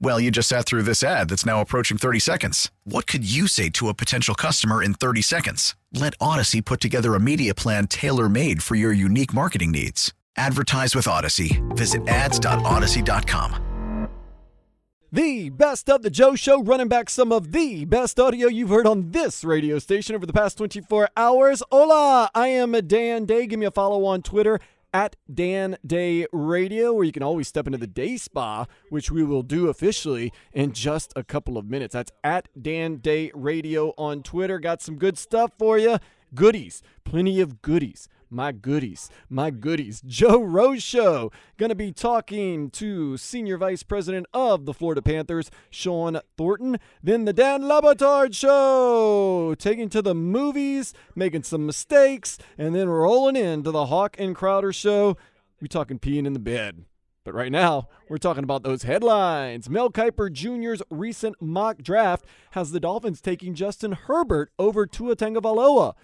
Well, 0.00 0.20
you 0.20 0.30
just 0.30 0.48
sat 0.48 0.64
through 0.64 0.82
this 0.82 1.02
ad 1.02 1.28
that's 1.28 1.44
now 1.44 1.60
approaching 1.60 1.98
30 1.98 2.20
seconds. 2.20 2.70
What 2.84 3.08
could 3.08 3.28
you 3.28 3.48
say 3.48 3.68
to 3.70 3.88
a 3.88 3.94
potential 3.94 4.34
customer 4.36 4.80
in 4.82 4.94
30 4.94 5.22
seconds? 5.22 5.74
Let 5.92 6.16
Audacy 6.18 6.64
put 6.64 6.80
together 6.80 7.14
a 7.14 7.20
media 7.20 7.52
plan 7.54 7.88
tailor 7.88 8.28
made 8.28 8.62
for 8.62 8.76
your 8.76 8.92
unique 8.92 9.34
marketing 9.34 9.72
needs. 9.72 10.14
Advertise 10.36 10.94
with 10.94 11.06
Audacy. 11.06 11.60
Visit 11.76 12.06
ads.audacy.com. 12.06 13.64
The 15.10 15.48
best 15.48 15.88
of 15.88 16.02
the 16.02 16.10
Joe 16.10 16.36
Show, 16.36 16.62
running 16.62 16.88
back 16.88 17.08
some 17.08 17.32
of 17.32 17.50
the 17.52 17.86
best 17.86 18.20
audio 18.20 18.46
you've 18.46 18.68
heard 18.68 18.86
on 18.86 19.10
this 19.10 19.42
radio 19.42 19.78
station 19.78 20.14
over 20.14 20.26
the 20.26 20.34
past 20.34 20.58
24 20.58 21.08
hours. 21.16 21.62
Hola, 21.72 22.30
I 22.34 22.48
am 22.48 22.72
Dan 22.72 23.24
Day. 23.24 23.46
Give 23.46 23.58
me 23.58 23.64
a 23.64 23.70
follow 23.70 24.04
on 24.04 24.20
Twitter 24.20 24.60
at 24.92 25.16
Dan 25.32 25.76
Day 25.86 26.26
Radio, 26.32 26.92
where 26.92 27.04
you 27.04 27.12
can 27.12 27.22
always 27.22 27.48
step 27.48 27.66
into 27.66 27.78
the 27.78 27.86
day 27.86 28.16
spa, 28.16 28.66
which 28.90 29.10
we 29.10 29.24
will 29.24 29.42
do 29.42 29.68
officially 29.68 30.32
in 30.52 30.72
just 30.72 31.12
a 31.16 31.24
couple 31.24 31.58
of 31.58 31.68
minutes. 31.68 31.92
That's 31.92 32.12
at 32.24 32.48
Dan 32.60 32.96
Day 32.96 33.30
Radio 33.34 33.92
on 33.98 34.22
Twitter. 34.22 34.58
Got 34.58 34.82
some 34.82 34.96
good 34.96 35.18
stuff 35.18 35.52
for 35.58 35.78
you. 35.78 35.98
Goodies, 36.34 36.82
plenty 37.04 37.40
of 37.40 37.62
goodies 37.62 38.08
my 38.30 38.52
goodies, 38.52 39.10
my 39.28 39.50
goodies. 39.50 40.02
Joe 40.06 40.42
Rose 40.42 40.82
Show 40.82 41.30
going 41.56 41.70
to 41.70 41.74
be 41.74 41.92
talking 41.92 42.70
to 42.70 43.16
Senior 43.16 43.56
Vice 43.58 43.82
President 43.82 44.26
of 44.32 44.66
the 44.66 44.74
Florida 44.74 45.02
Panthers, 45.02 45.50
Sean 45.70 46.20
Thornton. 46.36 46.78
Then 47.02 47.24
the 47.24 47.32
Dan 47.32 47.66
Le 47.66 47.82
Batard 47.82 48.34
Show, 48.34 49.54
taking 49.58 49.88
to 49.90 50.02
the 50.02 50.14
movies, 50.14 50.94
making 51.14 51.44
some 51.44 51.66
mistakes, 51.66 52.38
and 52.56 52.74
then 52.74 52.88
rolling 52.88 53.36
into 53.36 53.70
the 53.70 53.86
Hawk 53.86 54.16
and 54.18 54.34
Crowder 54.34 54.72
Show. 54.72 55.16
We 55.60 55.68
talking 55.68 55.98
peeing 55.98 56.26
in 56.26 56.32
the 56.32 56.38
bed. 56.38 56.84
But 57.28 57.34
right 57.34 57.52
now, 57.52 57.88
we're 58.08 58.16
talking 58.16 58.42
about 58.42 58.62
those 58.62 58.84
headlines. 58.84 59.68
Mel 59.68 59.90
Kiper 59.90 60.32
Jr.'s 60.32 60.82
recent 60.88 61.36
mock 61.42 61.82
draft 61.82 62.24
has 62.52 62.70
the 62.70 62.80
Dolphins 62.80 63.20
taking 63.20 63.52
Justin 63.52 63.92
Herbert 63.92 64.50
over 64.58 64.86
Tua 64.86 65.14
Tagovailoa. 65.14 65.94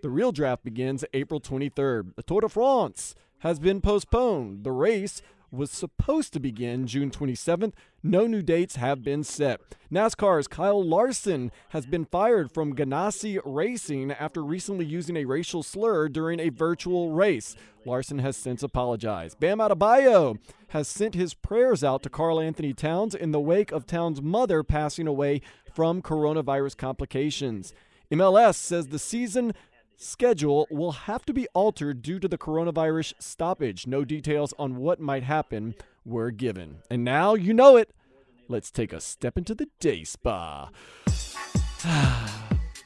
The 0.00 0.10
real 0.10 0.30
draft 0.30 0.62
begins 0.62 1.04
April 1.12 1.40
23rd. 1.40 2.14
The 2.14 2.22
Tour 2.22 2.42
de 2.42 2.48
France 2.48 3.16
has 3.40 3.58
been 3.58 3.80
postponed. 3.80 4.62
The 4.62 4.70
race 4.70 5.22
was 5.50 5.72
supposed 5.72 6.32
to 6.32 6.38
begin 6.38 6.86
June 6.86 7.10
27th. 7.10 7.72
No 8.00 8.28
new 8.28 8.40
dates 8.40 8.76
have 8.76 9.02
been 9.02 9.24
set. 9.24 9.60
NASCAR's 9.90 10.46
Kyle 10.46 10.84
Larson 10.84 11.50
has 11.70 11.84
been 11.84 12.04
fired 12.04 12.52
from 12.52 12.76
Ganassi 12.76 13.40
Racing 13.44 14.12
after 14.12 14.44
recently 14.44 14.84
using 14.84 15.16
a 15.16 15.24
racial 15.24 15.64
slur 15.64 16.08
during 16.08 16.38
a 16.38 16.50
virtual 16.50 17.10
race. 17.10 17.56
Larson 17.84 18.20
has 18.20 18.36
since 18.36 18.62
apologized. 18.62 19.40
Bam 19.40 19.58
Adebayo 19.58 20.38
has 20.68 20.86
sent 20.86 21.14
his 21.14 21.34
prayers 21.34 21.82
out 21.82 22.04
to 22.04 22.10
Karl-Anthony 22.10 22.72
Towns 22.72 23.16
in 23.16 23.32
the 23.32 23.40
wake 23.40 23.72
of 23.72 23.84
Towns' 23.84 24.22
mother 24.22 24.62
passing 24.62 25.08
away 25.08 25.40
from 25.72 26.02
coronavirus 26.02 26.76
complications. 26.76 27.74
MLS 28.10 28.54
says 28.54 28.88
the 28.88 28.98
season 28.98 29.52
schedule 29.98 30.66
will 30.70 30.92
have 30.92 31.26
to 31.26 31.34
be 31.34 31.46
altered 31.48 32.00
due 32.00 32.18
to 32.20 32.28
the 32.28 32.38
coronavirus 32.38 33.14
stoppage. 33.18 33.86
No 33.86 34.04
details 34.04 34.54
on 34.58 34.76
what 34.76 35.00
might 35.00 35.24
happen 35.24 35.74
were 36.04 36.30
given. 36.30 36.78
And 36.90 37.04
now 37.04 37.34
you 37.34 37.52
know 37.52 37.76
it. 37.76 37.90
Let's 38.48 38.70
take 38.70 38.92
a 38.92 39.00
step 39.00 39.36
into 39.36 39.54
the 39.54 39.68
day 39.80 40.04
spa. 40.04 40.70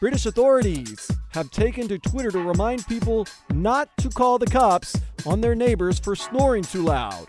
British 0.00 0.26
authorities 0.26 1.09
have 1.31 1.50
taken 1.53 1.86
to 1.86 1.98
Twitter 1.98 2.32
to 2.32 2.41
remind 2.41 2.84
people 2.88 3.28
not 3.54 3.97
to 3.98 4.09
call 4.09 4.38
the 4.38 4.47
cops 4.47 4.98
on 5.25 5.41
their 5.41 5.54
neighbors 5.54 6.00
for 6.00 6.16
snoring 6.16 6.65
too 6.65 6.82
loud. 6.82 7.28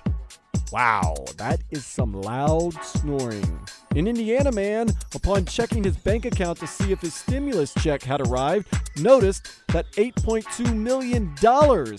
Wow, 0.74 1.14
that 1.38 1.62
is 1.70 1.86
some 1.86 2.20
loud 2.20 2.74
snoring. 2.84 3.60
An 3.92 4.08
Indiana 4.08 4.52
man, 4.52 4.90
upon 5.14 5.46
checking 5.46 5.84
his 5.84 5.96
bank 5.96 6.26
account 6.26 6.58
to 6.62 6.66
see 6.66 6.92
if 6.92 7.00
his 7.00 7.14
stimulus 7.14 7.76
check 7.76 8.02
had 8.02 8.22
arrived, 8.22 8.76
noticed 8.98 9.52
that 9.68 9.86
$8.2 9.92 10.76
million 10.76 11.36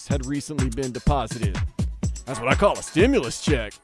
had 0.09 0.27
recently 0.27 0.71
been 0.71 0.91
deposited. 0.91 1.57
That's 2.27 2.41
what 2.41 2.49
I 2.49 2.57
call 2.57 2.77
a 2.77 2.83
stimulus 2.83 3.41
check. 3.41 3.75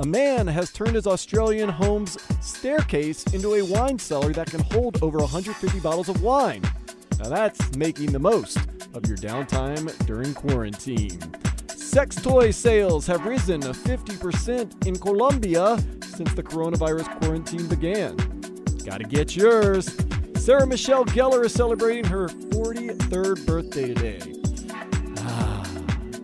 A 0.00 0.06
man 0.06 0.46
has 0.46 0.70
turned 0.70 0.96
his 0.96 1.06
Australian 1.06 1.70
home's 1.70 2.18
staircase 2.42 3.24
into 3.32 3.54
a 3.54 3.62
wine 3.62 3.98
cellar 3.98 4.34
that 4.34 4.50
can 4.50 4.60
hold 4.60 5.02
over 5.02 5.16
150 5.16 5.80
bottles 5.80 6.10
of 6.10 6.22
wine. 6.22 6.60
Now 7.20 7.30
that's 7.30 7.74
making 7.74 8.12
the 8.12 8.18
most 8.18 8.58
of 8.92 9.06
your 9.06 9.16
downtime 9.16 9.90
during 10.04 10.34
quarantine. 10.34 11.18
Sex 11.90 12.14
toy 12.14 12.52
sales 12.52 13.04
have 13.08 13.24
risen 13.24 13.60
50% 13.60 14.86
in 14.86 14.96
Colombia 14.96 15.76
since 16.04 16.32
the 16.34 16.42
coronavirus 16.42 17.20
quarantine 17.20 17.66
began. 17.66 18.14
Gotta 18.84 19.02
get 19.02 19.34
yours. 19.34 19.92
Sarah 20.36 20.68
Michelle 20.68 21.04
Gellar 21.04 21.44
is 21.44 21.52
celebrating 21.52 22.04
her 22.04 22.28
43rd 22.28 23.44
birthday 23.44 23.92
today. 23.92 24.20
Ah. 25.18 25.68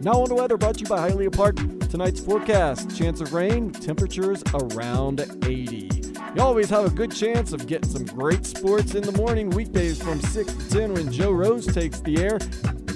Now 0.02 0.22
on 0.22 0.28
the 0.28 0.36
weather 0.36 0.56
brought 0.56 0.76
to 0.76 0.82
you 0.82 0.86
by 0.86 1.00
Highly 1.00 1.26
Apart. 1.26 1.56
Tonight's 1.90 2.20
forecast 2.20 2.96
chance 2.96 3.20
of 3.20 3.32
rain, 3.32 3.72
temperatures 3.72 4.44
around 4.54 5.22
80. 5.42 5.90
You 6.36 6.42
always 6.42 6.70
have 6.70 6.84
a 6.84 6.90
good 6.90 7.10
chance 7.10 7.52
of 7.52 7.66
getting 7.66 7.90
some 7.90 8.04
great 8.04 8.46
sports 8.46 8.94
in 8.94 9.02
the 9.02 9.12
morning, 9.18 9.50
weekdays 9.50 10.00
from 10.00 10.20
6 10.20 10.52
to 10.52 10.70
10 10.70 10.94
when 10.94 11.10
Joe 11.10 11.32
Rose 11.32 11.66
takes 11.66 11.98
the 11.98 12.22
air 12.22 12.38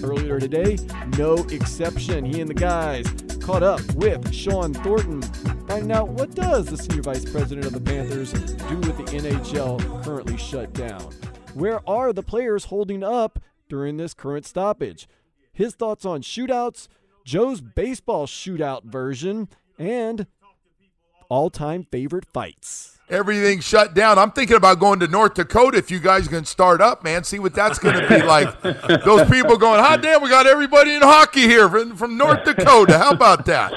earlier 0.03 0.39
today, 0.39 0.79
no 1.19 1.35
exception. 1.51 2.25
He 2.25 2.41
and 2.41 2.51
the 2.51 2.55
guys 2.55 3.07
caught 3.41 3.63
up 3.63 3.81
with 3.95 4.33
Sean 4.33 4.73
Thornton, 4.73 5.23
finding 5.67 5.93
out 5.93 6.09
what 6.09 6.35
does 6.35 6.67
the 6.67 6.77
senior 6.77 7.03
vice 7.03 7.31
president 7.31 7.67
of 7.67 7.73
the 7.73 7.81
Panthers 7.81 8.33
do 8.33 8.77
with 8.77 8.97
the 8.97 9.05
NHL 9.05 10.05
currently 10.05 10.37
shut 10.37 10.73
down. 10.73 11.13
Where 11.55 11.81
are 11.89 12.13
the 12.13 12.23
players 12.23 12.67
holding 12.67 13.03
up 13.03 13.39
during 13.69 13.97
this 13.97 14.15
current 14.15 14.47
stoppage? 14.47 15.09
His 15.53 15.75
thoughts 15.75 16.05
on 16.05 16.23
shootouts, 16.23 16.89
Joe's 17.25 17.61
baseball 17.61 18.27
shootout 18.27 18.85
version, 18.85 19.49
and 19.79 20.27
all-time 21.31 21.87
favorite 21.91 22.27
fights 22.27 22.99
everything 23.11 23.61
shut 23.61 23.95
down. 23.95 24.19
I'm 24.19 24.31
thinking 24.31 24.57
about 24.57 24.79
going 24.79 25.01
to 25.01 25.09
North 25.09 25.35
Dakota 25.35 25.79
if 25.79 25.91
you 25.91 25.99
guys 25.99 26.29
can 26.29 26.45
start 26.45 26.81
up, 26.81 27.05
man. 27.05 27.25
See 27.25 27.39
what 27.39 27.55
that's 27.55 27.79
going 27.79 27.97
to 27.97 28.09
be 28.09 28.23
like. 28.23 28.63
Those 29.05 29.29
people 29.29 29.57
going, 29.57 29.81
hot 29.81 30.01
damn, 30.03 30.23
we 30.23 30.29
got 30.29 30.47
everybody 30.47 30.95
in 30.95 31.03
hockey 31.03 31.43
here 31.43 31.69
from, 31.69 31.97
from 31.97 32.17
North 32.17 32.45
Dakota. 32.45 32.99
How 32.99 33.11
about 33.11 33.45
that? 33.47 33.73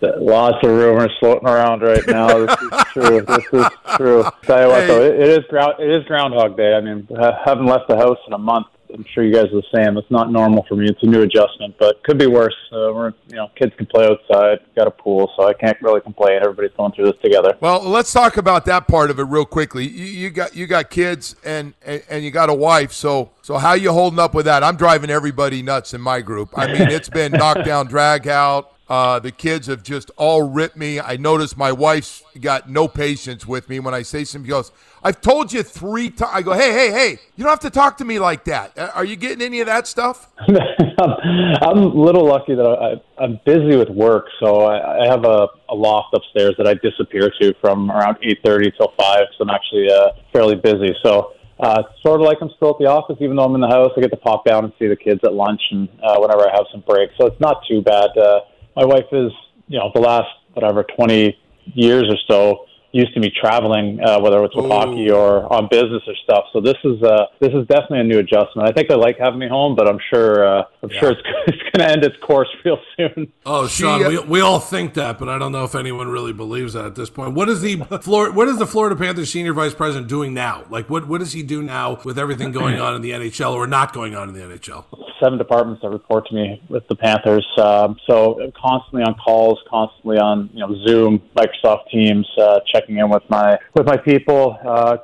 Lots 0.00 0.58
of 0.62 0.70
rumors 0.70 1.12
floating 1.18 1.48
around 1.48 1.82
right 1.82 2.06
now. 2.06 2.46
This 2.46 2.62
is 2.62 2.84
true. 2.92 3.20
This 3.22 3.44
is 3.52 3.66
true. 3.96 4.24
Tell 4.44 4.62
you 4.62 4.68
what, 4.68 4.80
hey. 4.80 4.86
though, 4.86 5.02
it, 5.02 5.20
it 5.20 5.28
is 5.40 5.44
ground. 5.50 5.74
It 5.80 5.90
is 5.90 6.04
Groundhog 6.04 6.56
Day. 6.56 6.74
I 6.74 6.80
mean, 6.80 7.08
I 7.20 7.36
haven't 7.44 7.66
left 7.66 7.88
the 7.88 7.96
house 7.96 8.18
in 8.28 8.32
a 8.32 8.38
month. 8.38 8.68
I'm 8.92 9.04
sure 9.14 9.24
you 9.24 9.32
guys 9.32 9.46
are 9.46 9.60
the 9.60 9.62
same. 9.74 9.96
It's 9.96 10.10
not 10.10 10.30
normal 10.30 10.64
for 10.68 10.76
me. 10.76 10.86
It's 10.86 11.02
a 11.02 11.06
new 11.06 11.22
adjustment, 11.22 11.76
but 11.78 12.02
could 12.04 12.18
be 12.18 12.26
worse. 12.26 12.56
Uh, 12.72 12.92
we're, 12.94 13.12
you 13.28 13.36
know, 13.36 13.50
kids 13.56 13.72
can 13.76 13.86
play 13.86 14.06
outside. 14.06 14.60
Got 14.76 14.86
a 14.86 14.90
pool, 14.90 15.30
so 15.36 15.46
I 15.46 15.54
can't 15.54 15.80
really 15.82 16.00
complain. 16.00 16.40
Everybody's 16.40 16.72
going 16.76 16.92
through 16.92 17.06
this 17.06 17.20
together. 17.22 17.56
Well, 17.60 17.82
let's 17.82 18.12
talk 18.12 18.36
about 18.36 18.64
that 18.66 18.88
part 18.88 19.10
of 19.10 19.18
it 19.18 19.24
real 19.24 19.44
quickly. 19.44 19.86
You, 19.86 20.04
you 20.04 20.30
got 20.30 20.54
you 20.54 20.66
got 20.66 20.90
kids 20.90 21.36
and, 21.44 21.74
and 21.84 22.02
and 22.08 22.24
you 22.24 22.30
got 22.30 22.50
a 22.50 22.54
wife. 22.54 22.92
So 22.92 23.30
so 23.42 23.58
how 23.58 23.74
you 23.74 23.92
holding 23.92 24.18
up 24.18 24.34
with 24.34 24.46
that? 24.46 24.62
I'm 24.62 24.76
driving 24.76 25.10
everybody 25.10 25.62
nuts 25.62 25.94
in 25.94 26.00
my 26.00 26.20
group. 26.20 26.50
I 26.56 26.66
mean, 26.66 26.88
it's 26.88 27.08
been 27.08 27.32
knockdown, 27.32 27.86
drag 27.86 28.26
out. 28.28 28.72
Uh, 28.88 29.18
the 29.18 29.30
kids 29.30 29.66
have 29.66 29.82
just 29.82 30.10
all 30.16 30.42
ripped 30.42 30.76
me. 30.76 30.98
I 30.98 31.16
noticed 31.16 31.58
my 31.58 31.72
wife's 31.72 32.22
got 32.40 32.70
no 32.70 32.88
patience 32.88 33.46
with 33.46 33.68
me 33.68 33.80
when 33.80 33.92
I 33.92 34.00
say 34.00 34.24
something. 34.24 34.48
Goes, 34.48 34.72
I've 35.02 35.20
told 35.20 35.52
you 35.52 35.62
three 35.62 36.08
times. 36.08 36.30
I 36.32 36.40
go, 36.40 36.54
hey, 36.54 36.72
hey, 36.72 36.90
hey, 36.90 37.10
you 37.36 37.44
don't 37.44 37.50
have 37.50 37.60
to 37.60 37.70
talk 37.70 37.98
to 37.98 38.04
me 38.04 38.18
like 38.18 38.44
that. 38.44 38.78
Are 38.78 39.04
you 39.04 39.16
getting 39.16 39.42
any 39.42 39.60
of 39.60 39.66
that 39.66 39.86
stuff? 39.86 40.30
I'm 40.48 41.78
a 41.78 41.86
little 41.86 42.24
lucky 42.24 42.54
that 42.54 42.64
I, 42.64 43.22
I'm 43.22 43.38
busy 43.44 43.76
with 43.76 43.90
work, 43.90 44.26
so 44.40 44.62
I, 44.62 45.04
I 45.04 45.08
have 45.08 45.24
a, 45.24 45.48
a 45.68 45.74
loft 45.74 46.14
upstairs 46.14 46.54
that 46.56 46.66
I 46.66 46.74
disappear 46.74 47.30
to 47.42 47.54
from 47.60 47.90
around 47.90 48.16
8:30 48.22 48.76
till 48.76 48.92
five. 48.98 49.26
So 49.36 49.44
I'm 49.44 49.50
actually 49.50 49.90
uh, 49.92 50.12
fairly 50.32 50.56
busy. 50.56 50.94
So 51.04 51.34
uh, 51.60 51.82
sort 52.02 52.20
of 52.20 52.26
like 52.26 52.38
I'm 52.40 52.50
still 52.56 52.70
at 52.70 52.78
the 52.78 52.86
office, 52.86 53.16
even 53.20 53.36
though 53.36 53.44
I'm 53.44 53.54
in 53.54 53.60
the 53.60 53.68
house. 53.68 53.90
I 53.96 54.00
get 54.00 54.10
to 54.10 54.16
pop 54.16 54.46
down 54.46 54.64
and 54.64 54.72
see 54.78 54.86
the 54.86 54.96
kids 54.96 55.20
at 55.24 55.34
lunch 55.34 55.60
and 55.70 55.88
uh, 56.02 56.16
whenever 56.18 56.48
I 56.48 56.52
have 56.54 56.64
some 56.72 56.82
breaks. 56.86 57.12
So 57.20 57.26
it's 57.26 57.40
not 57.40 57.62
too 57.68 57.82
bad. 57.82 58.16
Uh, 58.16 58.40
my 58.78 58.84
wife 58.84 59.06
is, 59.10 59.32
you 59.66 59.76
know, 59.76 59.90
the 59.92 60.00
last 60.00 60.28
whatever 60.52 60.84
20 60.84 61.36
years 61.74 62.04
or 62.08 62.16
so 62.28 62.64
used 62.98 63.14
to 63.14 63.20
me 63.20 63.30
traveling, 63.30 64.00
uh, 64.04 64.20
whether 64.20 64.42
it's 64.44 64.54
with 64.56 64.66
Ooh. 64.66 64.70
hockey 64.70 65.10
or 65.10 65.50
on 65.52 65.68
business 65.70 66.02
or 66.06 66.14
stuff. 66.24 66.44
So 66.52 66.60
this 66.60 66.76
is 66.84 67.02
uh, 67.02 67.26
this 67.40 67.52
is 67.52 67.66
definitely 67.68 68.00
a 68.00 68.04
new 68.04 68.18
adjustment. 68.18 68.68
I 68.68 68.72
think 68.72 68.90
I 68.90 68.94
like 68.94 69.18
having 69.18 69.38
me 69.38 69.48
home, 69.48 69.76
but 69.76 69.88
I'm 69.88 70.00
sure 70.12 70.44
uh, 70.44 70.64
I'm 70.82 70.90
yeah. 70.90 71.00
sure 71.00 71.10
it's, 71.12 71.20
it's 71.46 71.62
going 71.62 71.86
to 71.86 71.88
end 71.88 72.04
its 72.04 72.16
course 72.20 72.48
real 72.64 72.78
soon. 72.96 73.32
Oh, 73.46 73.66
Sean, 73.68 74.06
we, 74.06 74.18
we 74.18 74.40
all 74.40 74.58
think 74.58 74.94
that, 74.94 75.18
but 75.18 75.28
I 75.28 75.38
don't 75.38 75.52
know 75.52 75.64
if 75.64 75.74
anyone 75.74 76.08
really 76.08 76.32
believes 76.32 76.72
that 76.72 76.84
at 76.84 76.94
this 76.94 77.10
point. 77.10 77.34
What 77.34 77.48
is 77.48 77.60
the 77.60 77.76
Florida, 78.02 78.34
what 78.34 78.48
is 78.48 78.58
the 78.58 78.66
Florida 78.66 78.96
Panthers 78.96 79.30
senior 79.30 79.52
vice 79.52 79.74
president 79.74 80.08
doing 80.08 80.34
now? 80.34 80.64
Like, 80.68 80.90
what 80.90 81.06
what 81.06 81.18
does 81.18 81.32
he 81.32 81.42
do 81.42 81.62
now 81.62 82.00
with 82.04 82.18
everything 82.18 82.52
going 82.52 82.80
on 82.80 82.94
in 82.96 83.02
the 83.02 83.12
NHL 83.12 83.52
or 83.52 83.66
not 83.66 83.92
going 83.92 84.14
on 84.14 84.28
in 84.28 84.34
the 84.34 84.40
NHL? 84.40 84.84
Seven 85.22 85.38
departments 85.38 85.82
that 85.82 85.90
report 85.90 86.26
to 86.28 86.34
me 86.34 86.62
with 86.68 86.86
the 86.88 86.94
Panthers. 86.94 87.46
Um, 87.58 87.96
so 88.06 88.38
constantly 88.60 89.02
on 89.02 89.14
calls, 89.14 89.58
constantly 89.68 90.18
on 90.18 90.50
you 90.52 90.60
know 90.60 90.74
Zoom, 90.86 91.22
Microsoft 91.36 91.88
Teams, 91.90 92.26
uh, 92.38 92.60
checking 92.88 92.98
in 92.98 93.10
with 93.10 93.22
my 93.28 93.58
with 93.74 93.86
my 93.86 93.96
people. 93.96 94.56
Uh, 94.64 94.98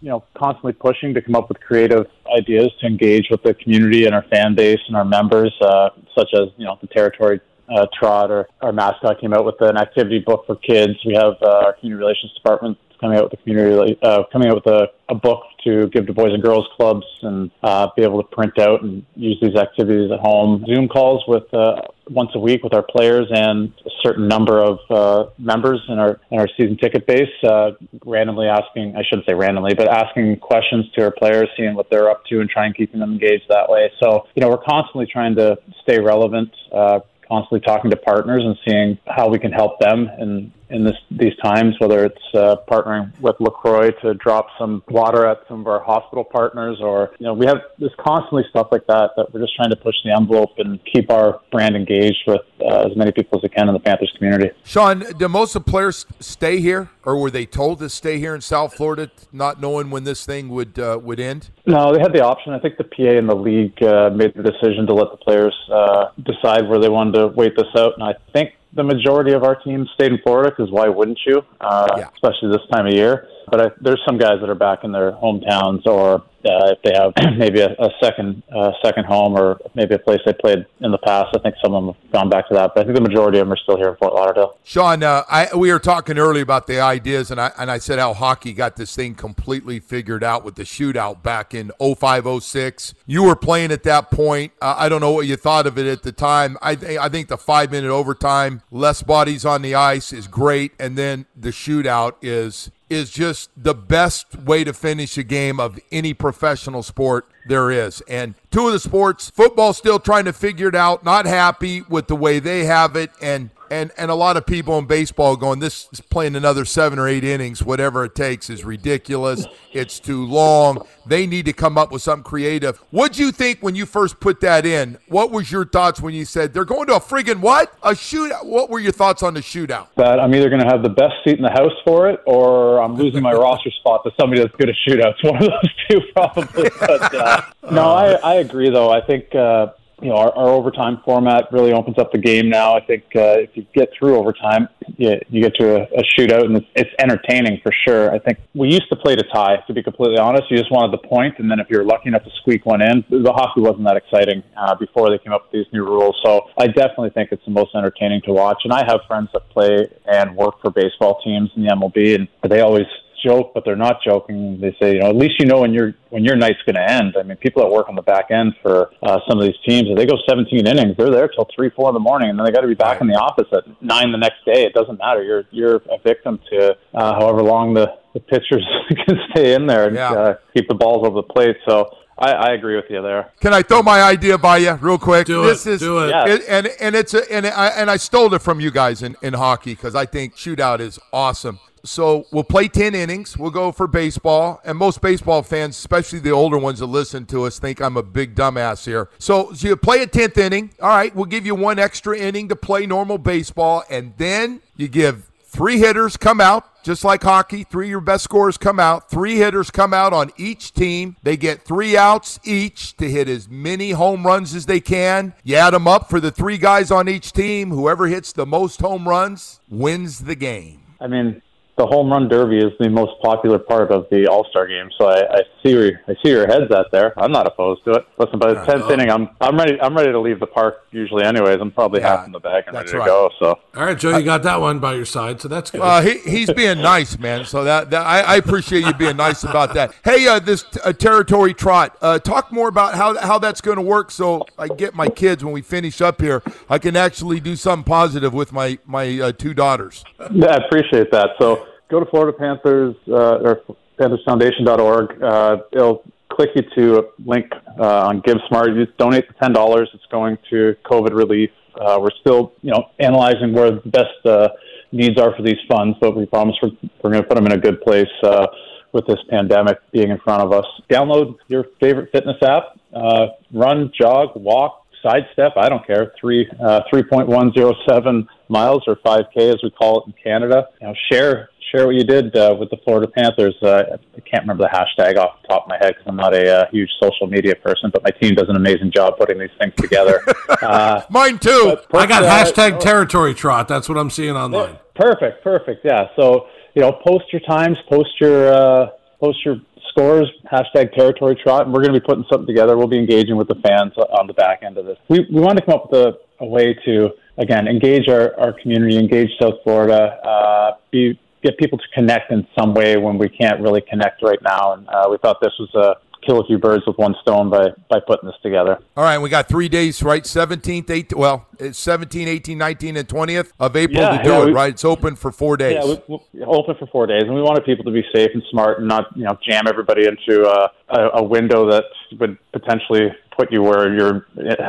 you 0.00 0.08
know, 0.08 0.24
constantly 0.36 0.72
pushing 0.72 1.14
to 1.14 1.22
come 1.22 1.34
up 1.34 1.48
with 1.48 1.60
creative 1.60 2.06
ideas 2.36 2.70
to 2.80 2.86
engage 2.86 3.26
with 3.30 3.42
the 3.42 3.54
community 3.54 4.06
and 4.06 4.14
our 4.14 4.24
fan 4.32 4.54
base 4.54 4.78
and 4.88 4.96
our 4.96 5.04
members, 5.04 5.54
uh, 5.60 5.90
such 6.16 6.28
as 6.34 6.48
you 6.56 6.64
know 6.64 6.78
the 6.80 6.86
territory 6.88 7.40
uh, 7.68 7.86
Trot 7.98 8.30
or 8.30 8.48
our 8.62 8.72
mascot 8.72 9.20
came 9.20 9.34
out 9.34 9.44
with 9.44 9.60
an 9.60 9.76
activity 9.76 10.20
book 10.20 10.44
for 10.46 10.56
kids. 10.56 10.94
We 11.04 11.14
have 11.14 11.34
uh, 11.42 11.66
our 11.66 11.72
community 11.74 12.02
relations 12.02 12.32
department 12.34 12.78
coming 13.00 13.16
out 13.18 13.24
with 13.24 13.32
the 13.32 13.36
community 13.38 13.98
uh, 14.02 14.24
coming 14.32 14.48
out 14.48 14.54
with 14.54 14.66
a, 14.66 14.88
a 15.08 15.14
book 15.14 15.42
to 15.64 15.88
give 15.88 16.06
to 16.06 16.12
boys 16.12 16.32
and 16.32 16.42
girls 16.42 16.66
clubs 16.76 17.06
and 17.22 17.50
uh, 17.62 17.88
be 17.96 18.02
able 18.02 18.22
to 18.22 18.28
print 18.28 18.58
out 18.58 18.82
and 18.82 19.04
use 19.14 19.38
these 19.40 19.56
activities 19.56 20.10
at 20.10 20.20
home. 20.20 20.64
Zoom 20.66 20.88
calls 20.88 21.22
with 21.26 21.52
uh, 21.52 21.82
once 22.10 22.30
a 22.34 22.38
week 22.38 22.62
with 22.62 22.74
our 22.74 22.82
players 22.82 23.26
and 23.30 23.72
a 23.86 23.90
certain 24.02 24.28
number 24.28 24.62
of 24.62 24.78
uh, 24.90 25.30
members 25.38 25.80
in 25.88 25.98
our 25.98 26.20
in 26.30 26.38
our 26.38 26.48
season 26.56 26.76
ticket 26.76 27.06
base, 27.06 27.28
uh, 27.44 27.72
randomly 28.04 28.46
asking 28.46 28.96
I 28.96 29.02
shouldn't 29.02 29.26
say 29.26 29.34
randomly, 29.34 29.74
but 29.74 29.88
asking 29.88 30.38
questions 30.38 30.86
to 30.94 31.04
our 31.04 31.10
players, 31.10 31.48
seeing 31.56 31.74
what 31.74 31.90
they're 31.90 32.10
up 32.10 32.24
to, 32.26 32.40
and 32.40 32.48
trying 32.48 32.72
keeping 32.72 33.00
them 33.00 33.12
engaged 33.12 33.44
that 33.48 33.68
way. 33.68 33.90
So 34.00 34.26
you 34.34 34.40
know 34.40 34.48
we're 34.48 34.58
constantly 34.58 35.06
trying 35.06 35.34
to 35.36 35.58
stay 35.82 36.00
relevant. 36.00 36.50
Uh, 36.72 37.00
constantly 37.28 37.60
talking 37.60 37.90
to 37.90 37.96
partners 37.96 38.40
and 38.42 38.56
seeing 38.66 38.98
how 39.06 39.28
we 39.28 39.38
can 39.38 39.52
help 39.52 39.78
them 39.80 40.08
in 40.18 40.52
in 40.70 40.84
this 40.84 40.96
these 41.10 41.36
times, 41.42 41.74
whether 41.78 42.04
it's 42.04 42.34
uh, 42.34 42.56
partnering 42.68 43.18
with 43.20 43.36
LaCroix 43.40 43.90
to 44.02 44.14
drop 44.14 44.48
some 44.58 44.82
water 44.88 45.26
at 45.26 45.38
some 45.48 45.60
of 45.60 45.66
our 45.66 45.82
hospital 45.82 46.24
partners, 46.24 46.78
or 46.80 47.10
you 47.18 47.26
know, 47.26 47.34
we 47.34 47.46
have 47.46 47.58
this 47.78 47.90
constantly 47.98 48.44
stuff 48.50 48.68
like 48.70 48.86
that 48.86 49.10
that 49.16 49.32
we're 49.32 49.40
just 49.40 49.56
trying 49.56 49.70
to 49.70 49.76
push 49.76 49.94
the 50.04 50.12
envelope 50.12 50.58
and 50.58 50.78
keep 50.84 51.10
our 51.10 51.40
brand 51.50 51.76
engaged 51.76 52.22
with 52.26 52.42
uh, 52.60 52.86
as 52.90 52.96
many 52.96 53.12
people 53.12 53.38
as 53.38 53.42
we 53.42 53.48
can 53.48 53.68
in 53.68 53.74
the 53.74 53.80
Panthers 53.80 54.12
community. 54.16 54.50
Sean, 54.64 55.00
do 55.18 55.28
most 55.28 55.54
of 55.54 55.64
the 55.64 55.70
players 55.70 56.06
stay 56.20 56.60
here, 56.60 56.90
or 57.04 57.16
were 57.20 57.30
they 57.30 57.46
told 57.46 57.78
to 57.78 57.88
stay 57.88 58.18
here 58.18 58.34
in 58.34 58.40
South 58.40 58.74
Florida, 58.74 59.10
not 59.32 59.60
knowing 59.60 59.90
when 59.90 60.04
this 60.04 60.26
thing 60.26 60.48
would 60.48 60.78
uh, 60.78 60.98
would 61.02 61.20
end? 61.20 61.50
No, 61.66 61.92
they 61.92 62.00
had 62.00 62.12
the 62.12 62.24
option. 62.24 62.52
I 62.52 62.58
think 62.58 62.76
the 62.76 62.84
PA 62.84 63.18
and 63.18 63.28
the 63.28 63.36
league 63.36 63.82
uh, 63.82 64.10
made 64.10 64.34
the 64.34 64.42
decision 64.42 64.86
to 64.86 64.94
let 64.94 65.10
the 65.10 65.16
players 65.16 65.54
uh, 65.72 66.10
decide 66.24 66.68
where 66.68 66.78
they 66.78 66.88
wanted 66.88 67.18
to 67.18 67.26
wait 67.28 67.56
this 67.56 67.68
out, 67.76 67.94
and 67.94 68.02
I 68.02 68.14
think 68.32 68.52
the 68.72 68.84
majority 68.84 69.32
of 69.32 69.44
our 69.44 69.56
team 69.56 69.86
stayed 69.94 70.12
in 70.12 70.18
Florida 70.22 70.50
because 70.50 70.70
why 70.70 70.88
wouldn't 70.88 71.20
you? 71.26 71.42
Uh, 71.60 71.88
yeah. 71.96 72.08
Especially 72.14 72.50
this 72.50 72.66
time 72.70 72.86
of 72.86 72.92
year. 72.92 73.28
But 73.50 73.60
I, 73.60 73.70
there's 73.80 74.00
some 74.06 74.18
guys 74.18 74.40
that 74.40 74.48
are 74.48 74.54
back 74.54 74.84
in 74.84 74.92
their 74.92 75.12
hometowns 75.12 75.86
or 75.86 76.22
uh, 76.44 76.72
if 76.72 76.82
they 76.82 76.92
have 76.94 77.12
maybe 77.38 77.60
a, 77.60 77.70
a 77.70 77.90
second 78.02 78.42
uh, 78.54 78.72
second 78.82 79.04
home 79.04 79.34
or 79.34 79.58
maybe 79.74 79.94
a 79.94 79.98
place 79.98 80.20
they 80.24 80.32
played 80.32 80.64
in 80.80 80.90
the 80.90 80.98
past. 80.98 81.34
I 81.34 81.40
think 81.40 81.56
some 81.62 81.74
of 81.74 81.84
them 81.84 81.94
have 81.94 82.12
gone 82.12 82.28
back 82.28 82.48
to 82.48 82.54
that, 82.54 82.72
but 82.74 82.82
I 82.82 82.84
think 82.84 82.94
the 82.94 83.02
majority 83.02 83.38
of 83.38 83.46
them 83.46 83.52
are 83.52 83.56
still 83.56 83.76
here 83.76 83.90
in 83.90 83.96
Fort 83.96 84.14
Lauderdale. 84.14 84.56
Sean, 84.62 85.02
uh, 85.02 85.24
I, 85.28 85.54
we 85.54 85.72
were 85.72 85.78
talking 85.78 86.18
earlier 86.18 86.42
about 86.42 86.66
the 86.66 86.80
ideas, 86.80 87.30
and 87.30 87.40
I 87.40 87.52
and 87.58 87.70
I 87.70 87.78
said 87.78 87.98
how 87.98 88.14
hockey 88.14 88.52
got 88.52 88.76
this 88.76 88.94
thing 88.94 89.14
completely 89.14 89.80
figured 89.80 90.22
out 90.22 90.44
with 90.44 90.54
the 90.54 90.64
shootout 90.64 91.22
back 91.22 91.54
in 91.54 91.72
0506. 91.78 92.94
You 93.06 93.24
were 93.24 93.36
playing 93.36 93.72
at 93.72 93.82
that 93.84 94.10
point. 94.10 94.52
Uh, 94.60 94.76
I 94.78 94.88
don't 94.88 95.00
know 95.00 95.12
what 95.12 95.26
you 95.26 95.36
thought 95.36 95.66
of 95.66 95.78
it 95.78 95.86
at 95.86 96.02
the 96.02 96.12
time. 96.12 96.56
I 96.62 96.74
th- 96.74 96.98
I 96.98 97.08
think 97.08 97.28
the 97.28 97.38
five 97.38 97.70
minute 97.70 97.90
overtime, 97.90 98.62
less 98.70 99.02
bodies 99.02 99.44
on 99.44 99.62
the 99.62 99.74
ice 99.74 100.12
is 100.12 100.28
great, 100.28 100.72
and 100.78 100.96
then 100.96 101.26
the 101.36 101.50
shootout 101.50 102.14
is 102.22 102.70
is 102.90 103.10
just 103.10 103.50
the 103.56 103.74
best 103.74 104.34
way 104.34 104.64
to 104.64 104.72
finish 104.72 105.18
a 105.18 105.22
game 105.22 105.60
of 105.60 105.78
any 105.92 106.14
professional 106.14 106.82
sport 106.82 107.28
there 107.46 107.70
is. 107.70 108.00
And 108.08 108.34
two 108.50 108.66
of 108.66 108.72
the 108.72 108.78
sports, 108.78 109.30
football 109.30 109.72
still 109.72 109.98
trying 109.98 110.24
to 110.26 110.32
figure 110.32 110.68
it 110.68 110.74
out, 110.74 111.04
not 111.04 111.26
happy 111.26 111.82
with 111.82 112.06
the 112.06 112.16
way 112.16 112.38
they 112.38 112.64
have 112.64 112.96
it, 112.96 113.10
and 113.20 113.50
and 113.70 113.90
and 113.96 114.10
a 114.10 114.14
lot 114.14 114.36
of 114.36 114.46
people 114.46 114.78
in 114.78 114.86
baseball 114.86 115.36
going, 115.36 115.58
this 115.58 115.88
is 115.92 116.00
playing 116.00 116.36
another 116.36 116.64
seven 116.64 116.98
or 116.98 117.08
eight 117.08 117.24
innings, 117.24 117.62
whatever 117.62 118.04
it 118.04 118.14
takes, 118.14 118.50
is 118.50 118.64
ridiculous. 118.64 119.46
It's 119.72 120.00
too 120.00 120.24
long. 120.26 120.86
They 121.06 121.26
need 121.26 121.46
to 121.46 121.52
come 121.52 121.78
up 121.78 121.90
with 121.90 122.02
something 122.02 122.24
creative. 122.24 122.78
What'd 122.90 123.18
you 123.18 123.32
think 123.32 123.60
when 123.60 123.74
you 123.74 123.86
first 123.86 124.20
put 124.20 124.40
that 124.40 124.66
in? 124.66 124.98
What 125.08 125.30
was 125.30 125.50
your 125.50 125.64
thoughts 125.64 126.00
when 126.00 126.14
you 126.14 126.24
said 126.24 126.52
they're 126.52 126.64
going 126.64 126.86
to 126.88 126.96
a 126.96 127.00
friggin' 127.00 127.40
what? 127.40 127.74
A 127.82 127.90
shootout? 127.90 128.44
What 128.44 128.70
were 128.70 128.80
your 128.80 128.92
thoughts 128.92 129.22
on 129.22 129.34
the 129.34 129.40
shootout? 129.40 129.88
That 129.96 130.20
I'm 130.20 130.34
either 130.34 130.48
going 130.48 130.62
to 130.62 130.68
have 130.68 130.82
the 130.82 130.88
best 130.88 131.14
seat 131.24 131.36
in 131.36 131.42
the 131.42 131.50
house 131.50 131.72
for 131.84 132.08
it, 132.10 132.20
or 132.26 132.82
I'm 132.82 132.94
losing 132.94 133.22
my 133.22 133.32
roster 133.34 133.70
spot 133.70 134.04
to 134.04 134.10
somebody 134.18 134.42
that's 134.42 134.54
good 134.56 134.68
at 134.68 134.74
shootouts. 134.86 135.22
One 135.24 135.42
of 135.42 135.50
those 135.50 135.74
two, 135.88 136.00
probably. 136.14 136.70
But 136.80 137.14
uh, 137.14 137.42
no, 137.70 137.90
I, 137.90 138.12
I 138.14 138.34
agree. 138.36 138.70
Though 138.70 138.90
I 138.90 139.00
think. 139.00 139.34
Uh, 139.34 139.68
you 140.00 140.10
know, 140.10 140.16
our, 140.16 140.32
our 140.36 140.48
overtime 140.48 141.00
format 141.04 141.48
really 141.50 141.72
opens 141.72 141.98
up 141.98 142.12
the 142.12 142.18
game 142.18 142.48
now. 142.48 142.76
I 142.76 142.80
think 142.80 143.04
uh, 143.16 143.42
if 143.42 143.50
you 143.54 143.66
get 143.74 143.88
through 143.98 144.16
overtime, 144.16 144.68
you, 144.96 145.18
you 145.28 145.42
get 145.42 145.54
to 145.56 145.76
a, 145.76 145.82
a 145.82 146.02
shootout, 146.16 146.44
and 146.44 146.56
it's, 146.56 146.66
it's 146.76 146.90
entertaining 146.98 147.60
for 147.62 147.72
sure. 147.86 148.12
I 148.12 148.18
think 148.18 148.38
we 148.54 148.68
used 148.68 148.88
to 148.90 148.96
play 148.96 149.16
to 149.16 149.24
tie, 149.32 149.56
to 149.66 149.72
be 149.72 149.82
completely 149.82 150.18
honest. 150.18 150.44
You 150.50 150.56
just 150.56 150.70
wanted 150.70 150.92
the 150.92 151.06
point, 151.08 151.38
and 151.38 151.50
then 151.50 151.58
if 151.58 151.68
you're 151.68 151.84
lucky 151.84 152.08
enough 152.08 152.24
to 152.24 152.30
squeak 152.40 152.64
one 152.64 152.80
in, 152.80 153.04
the 153.10 153.32
hockey 153.32 153.60
wasn't 153.60 153.84
that 153.84 153.96
exciting 153.96 154.42
uh, 154.56 154.74
before 154.76 155.10
they 155.10 155.18
came 155.18 155.32
up 155.32 155.44
with 155.44 155.52
these 155.52 155.72
new 155.72 155.84
rules. 155.84 156.16
So 156.24 156.48
I 156.56 156.68
definitely 156.68 157.10
think 157.10 157.30
it's 157.32 157.44
the 157.44 157.50
most 157.50 157.74
entertaining 157.74 158.22
to 158.26 158.32
watch. 158.32 158.60
And 158.64 158.72
I 158.72 158.84
have 158.86 159.00
friends 159.08 159.28
that 159.32 159.48
play 159.50 159.88
and 160.06 160.36
work 160.36 160.60
for 160.62 160.70
baseball 160.70 161.20
teams 161.24 161.50
in 161.56 161.62
the 161.62 161.70
MLB, 161.70 162.14
and 162.14 162.28
they 162.50 162.60
always 162.60 162.86
joke, 163.24 163.52
but 163.54 163.64
they're 163.64 163.76
not 163.76 163.96
joking. 164.04 164.60
They 164.60 164.76
say, 164.80 164.94
you 164.94 165.00
know, 165.00 165.08
at 165.08 165.16
least 165.16 165.34
you 165.38 165.46
know 165.46 165.60
when 165.60 165.72
your 165.72 165.94
when 166.10 166.24
your 166.24 166.36
night's 166.36 166.60
going 166.64 166.76
to 166.76 166.90
end. 166.90 167.14
I 167.18 167.22
mean, 167.22 167.36
people 167.36 167.62
that 167.62 167.70
work 167.70 167.88
on 167.88 167.94
the 167.94 168.02
back 168.02 168.30
end 168.30 168.54
for 168.62 168.90
uh, 169.02 169.18
some 169.28 169.38
of 169.38 169.44
these 169.44 169.56
teams, 169.66 169.88
they 169.96 170.06
go 170.06 170.16
17 170.28 170.66
innings. 170.66 170.96
They're 170.96 171.10
there 171.10 171.28
till 171.28 171.46
three, 171.54 171.70
four 171.70 171.88
in 171.90 171.94
the 171.94 172.00
morning, 172.00 172.30
and 172.30 172.38
then 172.38 172.46
they 172.46 172.52
got 172.52 172.62
to 172.62 172.68
be 172.68 172.74
back 172.74 173.00
in 173.00 173.06
the 173.06 173.14
office 173.14 173.48
at 173.52 173.64
nine 173.82 174.12
the 174.12 174.18
next 174.18 174.44
day. 174.44 174.64
It 174.64 174.72
doesn't 174.74 174.98
matter. 174.98 175.22
You're 175.22 175.44
you're 175.50 175.76
a 175.76 175.98
victim 176.02 176.38
to 176.50 176.76
uh, 176.94 177.14
however 177.14 177.42
long 177.42 177.74
the 177.74 177.94
the 178.14 178.20
pitchers 178.20 178.66
can 179.06 179.16
stay 179.30 179.54
in 179.54 179.66
there 179.66 179.86
and 179.86 179.96
yeah. 179.96 180.12
uh, 180.12 180.34
keep 180.54 180.68
the 180.68 180.74
balls 180.74 181.06
over 181.06 181.16
the 181.16 181.22
plate. 181.22 181.56
So 181.68 181.90
I, 182.18 182.32
I, 182.32 182.52
agree 182.54 182.76
with 182.76 182.86
you 182.90 183.00
there. 183.00 183.32
Can 183.40 183.52
I 183.52 183.62
throw 183.62 183.82
my 183.82 184.02
idea 184.02 184.38
by 184.38 184.58
you 184.58 184.74
real 184.74 184.98
quick? 184.98 185.26
Do 185.26 185.44
this 185.44 185.66
it. 185.66 185.74
Is, 185.74 185.80
do 185.80 185.98
it. 186.00 186.10
it. 186.10 186.42
And 186.48 186.68
and 186.80 186.96
it's 186.96 187.14
a, 187.14 187.30
and 187.32 187.46
I 187.46 187.68
and 187.68 187.90
I 187.90 187.96
stole 187.96 188.32
it 188.34 188.42
from 188.42 188.60
you 188.60 188.70
guys 188.70 189.02
in, 189.02 189.16
in 189.22 189.34
hockey 189.34 189.74
because 189.74 189.94
I 189.94 190.04
think 190.04 190.34
shootout 190.34 190.80
is 190.80 190.98
awesome. 191.12 191.60
So 191.84 192.26
we'll 192.32 192.44
play 192.44 192.68
10 192.68 192.94
innings. 192.94 193.36
We'll 193.36 193.50
go 193.50 193.72
for 193.72 193.86
baseball. 193.86 194.60
And 194.64 194.78
most 194.78 195.00
baseball 195.00 195.42
fans, 195.42 195.76
especially 195.76 196.18
the 196.18 196.30
older 196.30 196.58
ones 196.58 196.78
that 196.80 196.86
listen 196.86 197.26
to 197.26 197.44
us, 197.44 197.58
think 197.58 197.80
I'm 197.80 197.96
a 197.96 198.02
big 198.02 198.34
dumbass 198.34 198.84
here. 198.84 199.10
So, 199.18 199.52
so 199.52 199.68
you 199.68 199.76
play 199.76 200.02
a 200.02 200.06
10th 200.06 200.38
inning. 200.38 200.70
All 200.80 200.88
right, 200.88 201.14
we'll 201.14 201.26
give 201.26 201.46
you 201.46 201.54
one 201.54 201.78
extra 201.78 202.16
inning 202.16 202.48
to 202.48 202.56
play 202.56 202.86
normal 202.86 203.18
baseball. 203.18 203.84
And 203.90 204.14
then 204.16 204.60
you 204.76 204.88
give 204.88 205.28
three 205.48 205.78
hitters 205.78 206.16
come 206.16 206.40
out, 206.40 206.84
just 206.84 207.04
like 207.04 207.22
hockey. 207.22 207.64
Three 207.64 207.86
of 207.86 207.90
your 207.90 208.00
best 208.00 208.24
scorers 208.24 208.56
come 208.56 208.78
out. 208.78 209.10
Three 209.10 209.36
hitters 209.36 209.70
come 209.70 209.92
out 209.92 210.12
on 210.12 210.30
each 210.36 210.72
team. 210.72 211.16
They 211.22 211.36
get 211.36 211.62
three 211.62 211.96
outs 211.96 212.38
each 212.44 212.96
to 212.98 213.10
hit 213.10 213.28
as 213.28 213.48
many 213.48 213.90
home 213.90 214.26
runs 214.26 214.54
as 214.54 214.66
they 214.66 214.80
can. 214.80 215.34
You 215.42 215.56
add 215.56 215.74
them 215.74 215.88
up 215.88 216.08
for 216.08 216.20
the 216.20 216.30
three 216.30 216.58
guys 216.58 216.90
on 216.90 217.08
each 217.08 217.32
team. 217.32 217.70
Whoever 217.70 218.06
hits 218.06 218.32
the 218.32 218.46
most 218.46 218.80
home 218.80 219.08
runs 219.08 219.60
wins 219.68 220.20
the 220.20 220.36
game. 220.36 220.82
I 221.00 221.06
mean, 221.06 221.42
the 221.78 221.86
home 221.86 222.10
run 222.10 222.28
derby 222.28 222.58
is 222.58 222.72
the 222.78 222.90
most 222.90 223.12
popular 223.22 223.58
part 223.58 223.90
of 223.90 224.06
the 224.10 224.26
All 224.26 224.44
Star 224.50 224.66
game. 224.66 224.90
So 224.98 225.06
I, 225.06 225.38
I 225.38 225.40
see 225.64 225.74
where 225.74 226.02
I 226.08 226.14
see 226.22 226.30
your 226.30 226.46
head's 226.46 226.70
at 226.72 226.86
there. 226.90 227.18
I'm 227.18 227.32
not 227.32 227.46
opposed 227.46 227.84
to 227.84 227.92
it. 227.92 228.06
Listen, 228.18 228.38
by 228.38 228.52
the 228.52 228.64
tenth 228.64 228.90
inning, 228.90 229.10
I'm 229.10 229.30
I'm 229.40 229.56
ready. 229.56 229.80
I'm 229.80 229.96
ready 229.96 230.12
to 230.12 230.20
leave 230.20 230.40
the 230.40 230.46
park. 230.46 230.86
Usually, 230.90 231.24
anyways, 231.24 231.58
I'm 231.60 231.70
probably 231.70 232.00
yeah, 232.00 232.16
half 232.16 232.26
in 232.26 232.32
the 232.32 232.40
bag 232.40 232.64
and 232.66 232.76
ready 232.76 232.90
to 232.90 232.98
right. 232.98 233.06
go. 233.06 233.30
So 233.38 233.58
all 233.74 233.84
right, 233.84 233.96
Joe, 233.96 234.18
you 234.18 234.24
got 234.24 234.42
that 234.42 234.60
one 234.60 234.80
by 234.80 234.94
your 234.94 235.04
side, 235.04 235.40
so 235.40 235.46
that's 235.46 235.70
good. 235.70 235.80
Uh, 235.80 236.00
he, 236.00 236.18
he's 236.18 236.52
being 236.52 236.82
nice, 236.82 237.16
man. 237.16 237.44
So 237.44 237.62
that, 237.62 237.90
that 237.90 238.04
I, 238.04 238.20
I, 238.22 238.36
appreciate 238.36 238.84
you 238.84 238.92
being 238.94 239.16
nice 239.16 239.44
about 239.44 239.74
that. 239.74 239.94
Hey, 240.04 240.26
uh, 240.26 240.40
this 240.40 240.64
uh, 240.84 240.92
territory 240.92 241.54
trot. 241.54 241.96
Uh, 242.02 242.18
talk 242.18 242.50
more 242.50 242.68
about 242.68 242.94
how 242.94 243.16
how 243.18 243.38
that's 243.38 243.60
going 243.60 243.76
to 243.76 243.82
work. 243.82 244.10
So 244.10 244.44
I 244.58 244.66
get 244.66 244.94
my 244.94 245.08
kids 245.08 245.44
when 245.44 245.54
we 245.54 245.62
finish 245.62 246.00
up 246.00 246.20
here. 246.20 246.42
I 246.68 246.78
can 246.78 246.96
actually 246.96 247.38
do 247.38 247.54
something 247.54 247.84
positive 247.84 248.34
with 248.34 248.52
my 248.52 248.78
my 248.84 249.20
uh, 249.20 249.32
two 249.32 249.54
daughters. 249.54 250.04
Yeah, 250.32 250.56
I 250.56 250.66
appreciate 250.66 251.12
that. 251.12 251.30
So 251.40 251.67
go 251.88 252.00
to 252.00 252.06
Florida 252.06 252.36
Panthers 252.36 252.94
uh, 253.08 253.38
or 253.38 253.62
PanthersFoundation.org. 253.98 255.22
Uh, 255.22 255.56
it'll 255.72 256.02
click 256.30 256.50
you 256.54 256.62
to 256.76 256.98
a 256.98 257.02
link 257.24 257.46
uh, 257.78 258.06
on 258.06 258.22
GiveSmart. 258.22 258.76
You 258.76 258.86
donate 258.98 259.26
the 259.28 259.34
ten 259.34 259.52
dollars. 259.52 259.90
It's 259.94 260.06
going 260.10 260.38
to 260.50 260.76
COVID 260.84 261.16
relief. 261.16 261.50
Uh, 261.74 261.98
we're 262.00 262.10
still, 262.20 262.52
you 262.62 262.72
know, 262.72 262.84
analyzing 262.98 263.52
where 263.52 263.70
the 263.70 263.82
best 263.86 264.26
uh, 264.26 264.48
needs 264.92 265.20
are 265.20 265.34
for 265.36 265.42
these 265.42 265.58
funds, 265.68 265.96
but 266.00 266.16
we 266.16 266.26
promise 266.26 266.56
we're, 266.62 266.70
we're 267.02 267.10
going 267.10 267.22
to 267.22 267.28
put 267.28 267.36
them 267.36 267.46
in 267.46 267.52
a 267.52 267.58
good 267.58 267.80
place 267.82 268.08
uh, 268.24 268.46
with 268.92 269.06
this 269.06 269.18
pandemic 269.30 269.78
being 269.92 270.10
in 270.10 270.18
front 270.18 270.42
of 270.42 270.52
us. 270.52 270.64
Download 270.90 271.36
your 271.46 271.66
favorite 271.80 272.10
fitness 272.10 272.36
app, 272.42 272.78
uh, 272.94 273.26
run, 273.52 273.92
jog, 273.98 274.30
walk, 274.34 274.86
sidestep. 275.02 275.52
I 275.56 275.68
don't 275.68 275.86
care. 275.86 276.12
Three 276.20 276.48
uh, 276.60 276.80
three 276.90 277.02
point 277.02 277.28
one 277.28 277.52
zero 277.52 277.74
seven 277.88 278.28
miles 278.48 278.82
or 278.86 278.96
five 279.04 279.24
k 279.36 279.48
as 279.48 279.56
we 279.62 279.70
call 279.70 280.00
it 280.00 280.06
in 280.08 280.14
Canada. 280.22 280.66
You 280.80 280.88
know, 280.88 280.94
share 281.10 281.50
share 281.70 281.86
what 281.86 281.96
you 281.96 282.04
did 282.04 282.34
uh, 282.36 282.56
with 282.58 282.70
the 282.70 282.76
Florida 282.84 283.10
Panthers. 283.10 283.54
Uh, 283.62 283.96
I 284.16 284.20
can't 284.20 284.42
remember 284.42 284.64
the 284.64 284.70
hashtag 284.70 285.18
off 285.18 285.40
the 285.42 285.48
top 285.48 285.64
of 285.64 285.68
my 285.68 285.76
head 285.76 285.94
because 285.94 286.04
I'm 286.06 286.16
not 286.16 286.34
a 286.34 286.60
uh, 286.60 286.70
huge 286.70 286.90
social 287.02 287.26
media 287.26 287.54
person, 287.56 287.90
but 287.92 288.02
my 288.02 288.10
team 288.10 288.34
does 288.34 288.48
an 288.48 288.56
amazing 288.56 288.92
job 288.94 289.18
putting 289.18 289.38
these 289.38 289.50
things 289.60 289.74
together. 289.76 290.22
uh, 290.62 291.02
Mine 291.10 291.38
too. 291.38 291.78
I 291.92 292.06
got 292.06 292.24
uh, 292.24 292.30
hashtag 292.30 292.80
territory 292.80 293.34
trot. 293.34 293.68
That's 293.68 293.88
what 293.88 293.98
I'm 293.98 294.10
seeing 294.10 294.36
online. 294.36 294.78
Perfect, 294.94 295.44
perfect. 295.44 295.84
Yeah. 295.84 296.08
So 296.16 296.46
you 296.74 296.82
know, 296.82 296.92
post 296.92 297.24
your 297.32 297.40
times, 297.40 297.78
post 297.88 298.10
your 298.20 298.52
uh, 298.52 298.90
post 299.20 299.44
your 299.44 299.56
scores, 299.98 300.30
hashtag 300.50 300.94
territory 300.94 301.36
trot, 301.42 301.64
and 301.64 301.72
we're 301.72 301.82
going 301.82 301.92
to 301.92 302.00
be 302.00 302.04
putting 302.04 302.24
something 302.30 302.46
together. 302.46 302.76
We'll 302.76 302.86
be 302.86 302.98
engaging 302.98 303.36
with 303.36 303.48
the 303.48 303.56
fans 303.56 303.92
on 303.96 304.26
the 304.26 304.32
back 304.32 304.62
end 304.62 304.78
of 304.78 304.86
this. 304.86 304.96
We 305.08 305.26
we 305.32 305.40
want 305.40 305.58
to 305.58 305.64
come 305.64 305.74
up 305.74 305.90
with 305.90 306.00
a, 306.00 306.18
a 306.40 306.46
way 306.46 306.76
to 306.84 307.10
again 307.36 307.66
engage 307.66 308.08
our, 308.08 308.38
our 308.38 308.52
community, 308.52 308.96
engage 308.96 309.30
South 309.40 309.54
Florida, 309.64 310.20
uh, 310.24 310.76
be 310.90 311.18
get 311.42 311.56
people 311.58 311.78
to 311.78 311.84
connect 311.94 312.32
in 312.32 312.46
some 312.58 312.74
way 312.74 312.96
when 312.96 313.16
we 313.18 313.28
can't 313.28 313.60
really 313.60 313.80
connect 313.80 314.22
right 314.22 314.42
now. 314.42 314.72
And 314.74 314.88
uh, 314.88 315.06
we 315.10 315.18
thought 315.18 315.40
this 315.40 315.52
was 315.58 315.72
a 315.74 315.94
kill 316.24 316.40
a 316.40 316.46
few 316.46 316.58
birds 316.58 316.84
with 316.86 316.96
one 316.98 317.14
stone 317.22 317.50
by 317.50 317.68
by 317.88 318.00
putting 318.06 318.28
this 318.28 318.36
together. 318.42 318.78
All 318.96 319.04
right, 319.04 319.18
we 319.18 319.28
got 319.28 319.48
three 319.48 319.68
days, 319.68 320.02
right? 320.02 320.22
17th, 320.24 320.86
18th, 320.86 321.14
well, 321.14 321.46
it's 321.58 321.78
17, 321.78 322.28
18, 322.28 322.58
19, 322.58 322.96
and 322.96 323.08
20th 323.08 323.52
of 323.58 323.76
April 323.76 324.02
Yeah, 324.02 324.16
to 324.18 324.22
do 324.24 324.30
yeah, 324.30 324.42
it, 324.42 324.46
we- 324.46 324.52
right? 324.52 324.72
It's 324.72 324.84
open 324.84 325.16
for 325.16 325.32
four 325.32 325.56
days. 325.56 325.78
Yeah, 325.84 325.96
we, 326.08 326.18
we 326.32 326.44
open 326.44 326.74
for 326.78 326.86
four 326.88 327.06
days, 327.06 327.22
and 327.22 327.34
we 327.34 327.42
wanted 327.42 327.64
people 327.64 327.84
to 327.84 327.90
be 327.90 328.04
safe 328.14 328.30
and 328.34 328.42
smart, 328.50 328.78
and 328.80 328.88
not 328.88 329.06
you 329.16 329.24
know 329.24 329.36
jam 329.48 329.64
everybody 329.66 330.06
into 330.06 330.46
uh, 330.48 330.68
a, 330.90 331.18
a 331.18 331.22
window 331.22 331.70
that 331.70 331.84
would 332.18 332.36
potentially 332.52 333.08
put 333.36 333.52
you 333.52 333.62
where 333.62 333.94
you're 333.96 334.26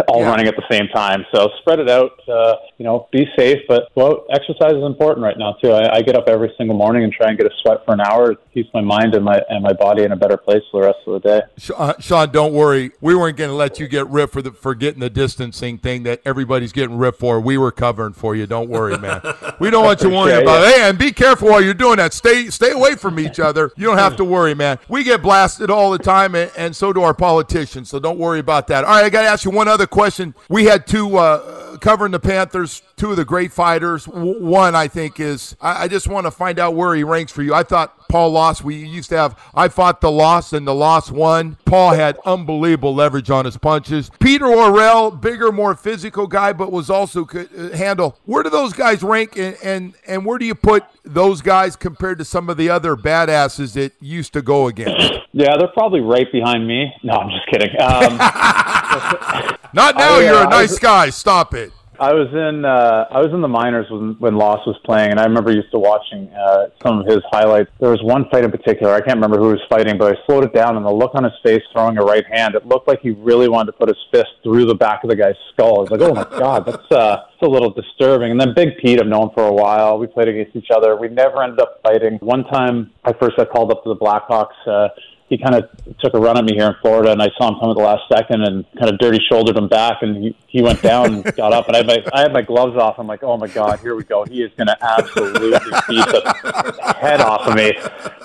all 0.08 0.20
Yeah. 0.20 0.30
running 0.30 0.48
at 0.48 0.56
the 0.56 0.64
same 0.70 0.88
time. 0.94 1.26
So 1.34 1.50
spread 1.60 1.80
it 1.80 1.90
out. 1.90 2.12
Uh, 2.30 2.54
you 2.78 2.86
know, 2.86 3.08
be 3.12 3.26
safe, 3.36 3.58
but 3.68 3.90
well, 3.96 4.26
exercise 4.32 4.74
is 4.74 4.84
important 4.84 5.24
right 5.24 5.38
now 5.40 5.54
too. 5.54 5.72
I, 5.72 5.96
I 5.98 6.02
get 6.04 6.16
up 6.16 6.26
every 6.28 6.54
single 6.56 6.78
morning 6.78 7.04
and 7.04 7.12
try 7.12 7.30
and 7.30 7.38
get 7.38 7.48
a 7.48 7.56
sweat 7.64 7.84
for 7.84 7.96
an 7.96 8.00
hour. 8.02 8.34
It 8.34 8.38
keeps 8.54 8.70
my 8.72 8.82
mind 8.82 9.16
and 9.16 9.26
my 9.26 9.42
and 9.50 9.64
my 9.64 9.74
body 9.74 10.04
in 10.04 10.12
a 10.12 10.16
better 10.16 10.38
place 10.38 10.62
for 10.72 10.82
the 10.82 10.88
rest 10.88 11.00
of 11.08 11.14
the 11.20 11.28
day. 11.28 11.42
Uh, 11.76 11.94
Sean, 12.00 12.32
don't 12.32 12.54
worry. 12.54 12.92
We 13.02 13.16
weren't 13.16 13.38
going 13.38 13.50
to 13.50 13.56
let 13.56 13.80
you 13.80 13.88
get 13.88 14.08
ripped 14.08 14.34
for 14.34 14.44
the 14.44 14.52
for 14.52 14.76
getting 14.76 15.00
the 15.00 15.10
distancing 15.10 15.80
thing 15.80 16.04
that 16.04 16.22
everybody's 16.24 16.72
getting 16.72 16.98
ripped 17.00 17.20
for. 17.20 17.40
We 17.40 17.58
were 17.58 17.72
covering 17.72 18.14
for 18.14 18.36
you. 18.36 18.46
Don't 18.46 18.70
worry, 18.70 19.00
man. 19.00 19.22
We 19.60 19.72
don't 19.72 19.84
want 19.84 20.04
you 20.04 20.10
worrying 20.16 20.44
about 20.44 20.62
yeah. 20.62 20.72
Hey, 20.76 20.90
and 20.90 20.98
be 21.00 21.12
careful 21.12 21.50
while 21.50 21.62
you're 21.64 21.74
doing 21.74 21.98
that. 21.98 22.14
Stay 22.14 22.52
stay 22.52 22.70
away 22.72 22.94
from 22.96 23.20
each 23.20 23.40
other. 23.40 23.72
You 23.78 23.88
don't 23.88 23.98
have 23.98 24.16
to 24.18 24.24
worry, 24.24 24.54
man. 24.54 24.78
We 24.88 25.04
get 25.04 25.24
blasted 25.24 25.72
all 25.72 25.90
the 25.90 25.98
time, 25.98 26.09
and, 26.10 26.52
and 26.58 26.76
so 26.76 26.92
do 26.92 27.04
our 27.04 27.14
politicians. 27.14 27.90
So 27.90 28.00
don't 28.00 28.18
worry 28.18 28.40
about 28.40 28.68
that. 28.68 28.84
All 28.84 28.92
right, 28.92 29.06
I 29.06 29.10
got 29.10 29.22
to 29.22 29.28
ask 29.28 29.46
you 29.46 29.52
one 29.52 29.68
other 29.68 29.88
question. 29.88 30.34
We 30.50 30.66
had 30.66 30.88
two 30.88 31.18
uh, 31.18 31.69
covering 31.80 32.12
the 32.12 32.20
Panthers, 32.20 32.82
two 32.96 33.12
of 33.12 33.18
the 33.18 33.26
great 33.26 33.52
fighters. 33.52 34.06
W- 34.06 34.44
one, 34.44 34.76
I 34.76 34.88
think, 34.88 35.20
is 35.20 35.56
I, 35.62 35.84
I 35.84 35.88
just 35.88 36.08
want 36.08 36.26
to 36.28 36.32
find 36.32 36.60
out 36.60 36.76
where 36.76 36.96
he 36.96 37.04
ranks 37.04 37.32
for 37.32 37.42
you. 37.44 37.54
I 37.54 37.64
thought 37.64 38.08
Paul 38.10 38.32
Laus. 38.32 38.64
We 38.64 38.76
used 38.76 39.10
to 39.10 39.18
have 39.18 39.40
I 39.54 39.68
fought 39.68 40.02
the 40.02 40.12
Laus 40.12 40.52
and 40.52 40.68
the 40.68 40.74
Laus 40.74 41.12
won. 41.12 41.58
Paul 41.66 41.92
had 41.92 42.18
unbelievable 42.26 42.94
leverage 42.94 43.30
on 43.30 43.46
his 43.46 43.56
punches. 43.58 44.10
Peter 44.20 44.50
Worrell, 44.50 45.12
bigger, 45.12 45.52
more 45.52 45.76
physical 45.76 46.28
guy, 46.28 46.52
but 46.52 46.72
was 46.72 46.90
also 46.90 47.24
could 47.24 47.50
uh, 47.58 47.76
handle. 47.78 48.18
Where 48.26 48.44
do 48.44 48.50
those 48.50 48.74
guys 48.74 49.04
rank, 49.04 49.38
and, 49.38 49.56
and 49.64 49.94
and 50.08 50.26
where 50.26 50.38
do 50.38 50.46
you 50.46 50.56
put 50.56 50.84
those 51.04 51.42
guys 51.42 51.76
compared 51.76 52.18
to 52.18 52.26
some 52.26 52.50
of 52.50 52.58
the 52.58 52.70
other 52.70 52.96
badasses 52.96 53.74
that 53.74 53.94
used 54.00 54.34
to 54.34 54.42
go 54.42 54.68
against? 54.68 55.20
Yeah, 55.32 55.56
they're 55.58 55.68
probably 55.68 56.02
right 56.02 56.30
behind 56.32 56.68
me. 56.68 56.92
No, 57.04 57.14
I'm 57.14 57.30
just 57.30 57.46
kidding. 57.48 57.70
Um, 57.80 58.18
Not 59.74 59.96
now. 59.96 60.16
I, 60.16 60.18
uh, 60.18 60.20
you're 60.20 60.44
a 60.48 60.50
nice 60.50 60.72
was- 60.72 60.80
guy. 60.80 61.10
Stop 61.10 61.54
it. 61.54 61.72
I 62.00 62.14
was 62.14 62.30
in 62.32 62.64
uh, 62.64 63.08
I 63.12 63.20
was 63.20 63.34
in 63.34 63.42
the 63.42 63.50
minors 63.50 63.86
when 63.90 64.16
when 64.20 64.36
Laus 64.36 64.66
was 64.66 64.80
playing, 64.86 65.12
and 65.12 65.20
I 65.20 65.26
remember 65.26 65.52
used 65.52 65.70
to 65.72 65.80
watching 65.80 66.30
uh, 66.32 66.68
some 66.82 67.00
of 67.00 67.06
his 67.06 67.20
highlights. 67.30 67.70
There 67.82 67.90
was 67.90 68.02
one 68.02 68.24
fight 68.32 68.46
in 68.46 68.52
particular. 68.52 68.94
I 68.94 69.02
can't 69.02 69.16
remember 69.16 69.38
who 69.38 69.50
was 69.50 69.60
fighting, 69.70 69.98
but 69.98 70.16
I 70.16 70.26
slowed 70.26 70.46
it 70.46 70.54
down, 70.54 70.78
and 70.78 70.86
the 70.86 70.92
look 70.92 71.14
on 71.14 71.26
his 71.26 71.34
face 71.44 71.62
throwing 71.74 71.98
a 71.98 72.02
right 72.02 72.26
hand, 72.32 72.56
it 72.56 72.66
looked 72.66 72.88
like 72.88 73.02
he 73.02 73.10
really 73.12 73.50
wanted 73.50 73.74
to 73.74 73.78
put 73.78 73.90
his 73.90 73.98
fist 74.14 74.30
through 74.44 74.66
the 74.66 74.76
back 74.76 75.04
of 75.04 75.10
the 75.10 75.16
guy's 75.18 75.36
skull. 75.52 75.80
I 75.80 75.82
was 75.82 75.92
like, 75.92 76.02
oh 76.02 76.14
my 76.14 76.40
god, 76.40 76.66
that's 76.66 76.90
uh, 76.90 77.18
that's 77.28 77.42
a 77.42 77.50
little 77.50 77.72
disturbing. 77.72 78.32
And 78.32 78.40
then 78.40 78.54
Big 78.56 78.78
Pete, 78.78 79.02
I've 79.02 79.08
known 79.08 79.32
for 79.34 79.44
a 79.46 79.54
while. 79.54 80.00
We 80.00 80.08
played 80.08 80.30
against 80.30 80.56
each 80.56 80.70
other. 80.74 80.96
We 80.96 81.10
never 81.10 81.44
ended 81.44 81.60
up 81.60 81.82
fighting. 81.84 82.18
One 82.22 82.46
time, 82.46 82.92
I 83.04 83.12
first 83.12 83.36
got 83.36 83.50
called 83.50 83.72
up 83.72 83.84
to 83.84 83.90
the 83.90 83.98
Blackhawks. 83.98 84.56
Uh, 84.66 84.88
he 85.30 85.38
kind 85.38 85.56
of 85.56 85.70
took 86.00 86.16
a 86.16 86.20
run 86.20 86.38
at 86.38 86.44
me 86.44 86.56
here 86.56 86.68
in 86.68 86.76
Florida, 86.82 87.12
and 87.12 87.22
I 87.22 87.30
saw 87.38 87.50
him 87.50 87.60
come 87.60 87.70
at 87.70 87.78
the 87.78 87.84
last 87.84 88.02
second 88.12 88.42
and 88.44 88.66
kind 88.78 88.92
of 88.92 88.98
dirty 88.98 89.20
shouldered 89.30 89.56
him 89.56 89.68
back, 89.68 90.02
and 90.02 90.18
he, 90.18 90.36
he 90.48 90.62
went 90.64 90.82
down 90.82 91.14
and 91.14 91.24
got 91.36 91.54
up, 91.54 91.68
and 91.68 91.76
I 91.76 91.80
had 91.80 91.88
my 91.88 91.98
I 92.14 92.22
had 92.22 92.34
my 92.34 92.42
gloves 92.42 92.76
off. 92.76 92.96
I'm 92.98 93.06
like, 93.06 93.22
oh 93.22 93.38
my 93.38 93.48
god, 93.48 93.80
here 93.80 93.96
we 93.96 94.04
go. 94.04 94.26
He 94.26 94.42
is 94.42 94.52
going 94.58 94.68
to 94.68 94.78
absolutely 94.84 95.52
beat 95.88 96.06
the 96.08 96.96
head 97.00 97.22
off 97.22 97.48
of 97.48 97.56
me. 97.56 97.74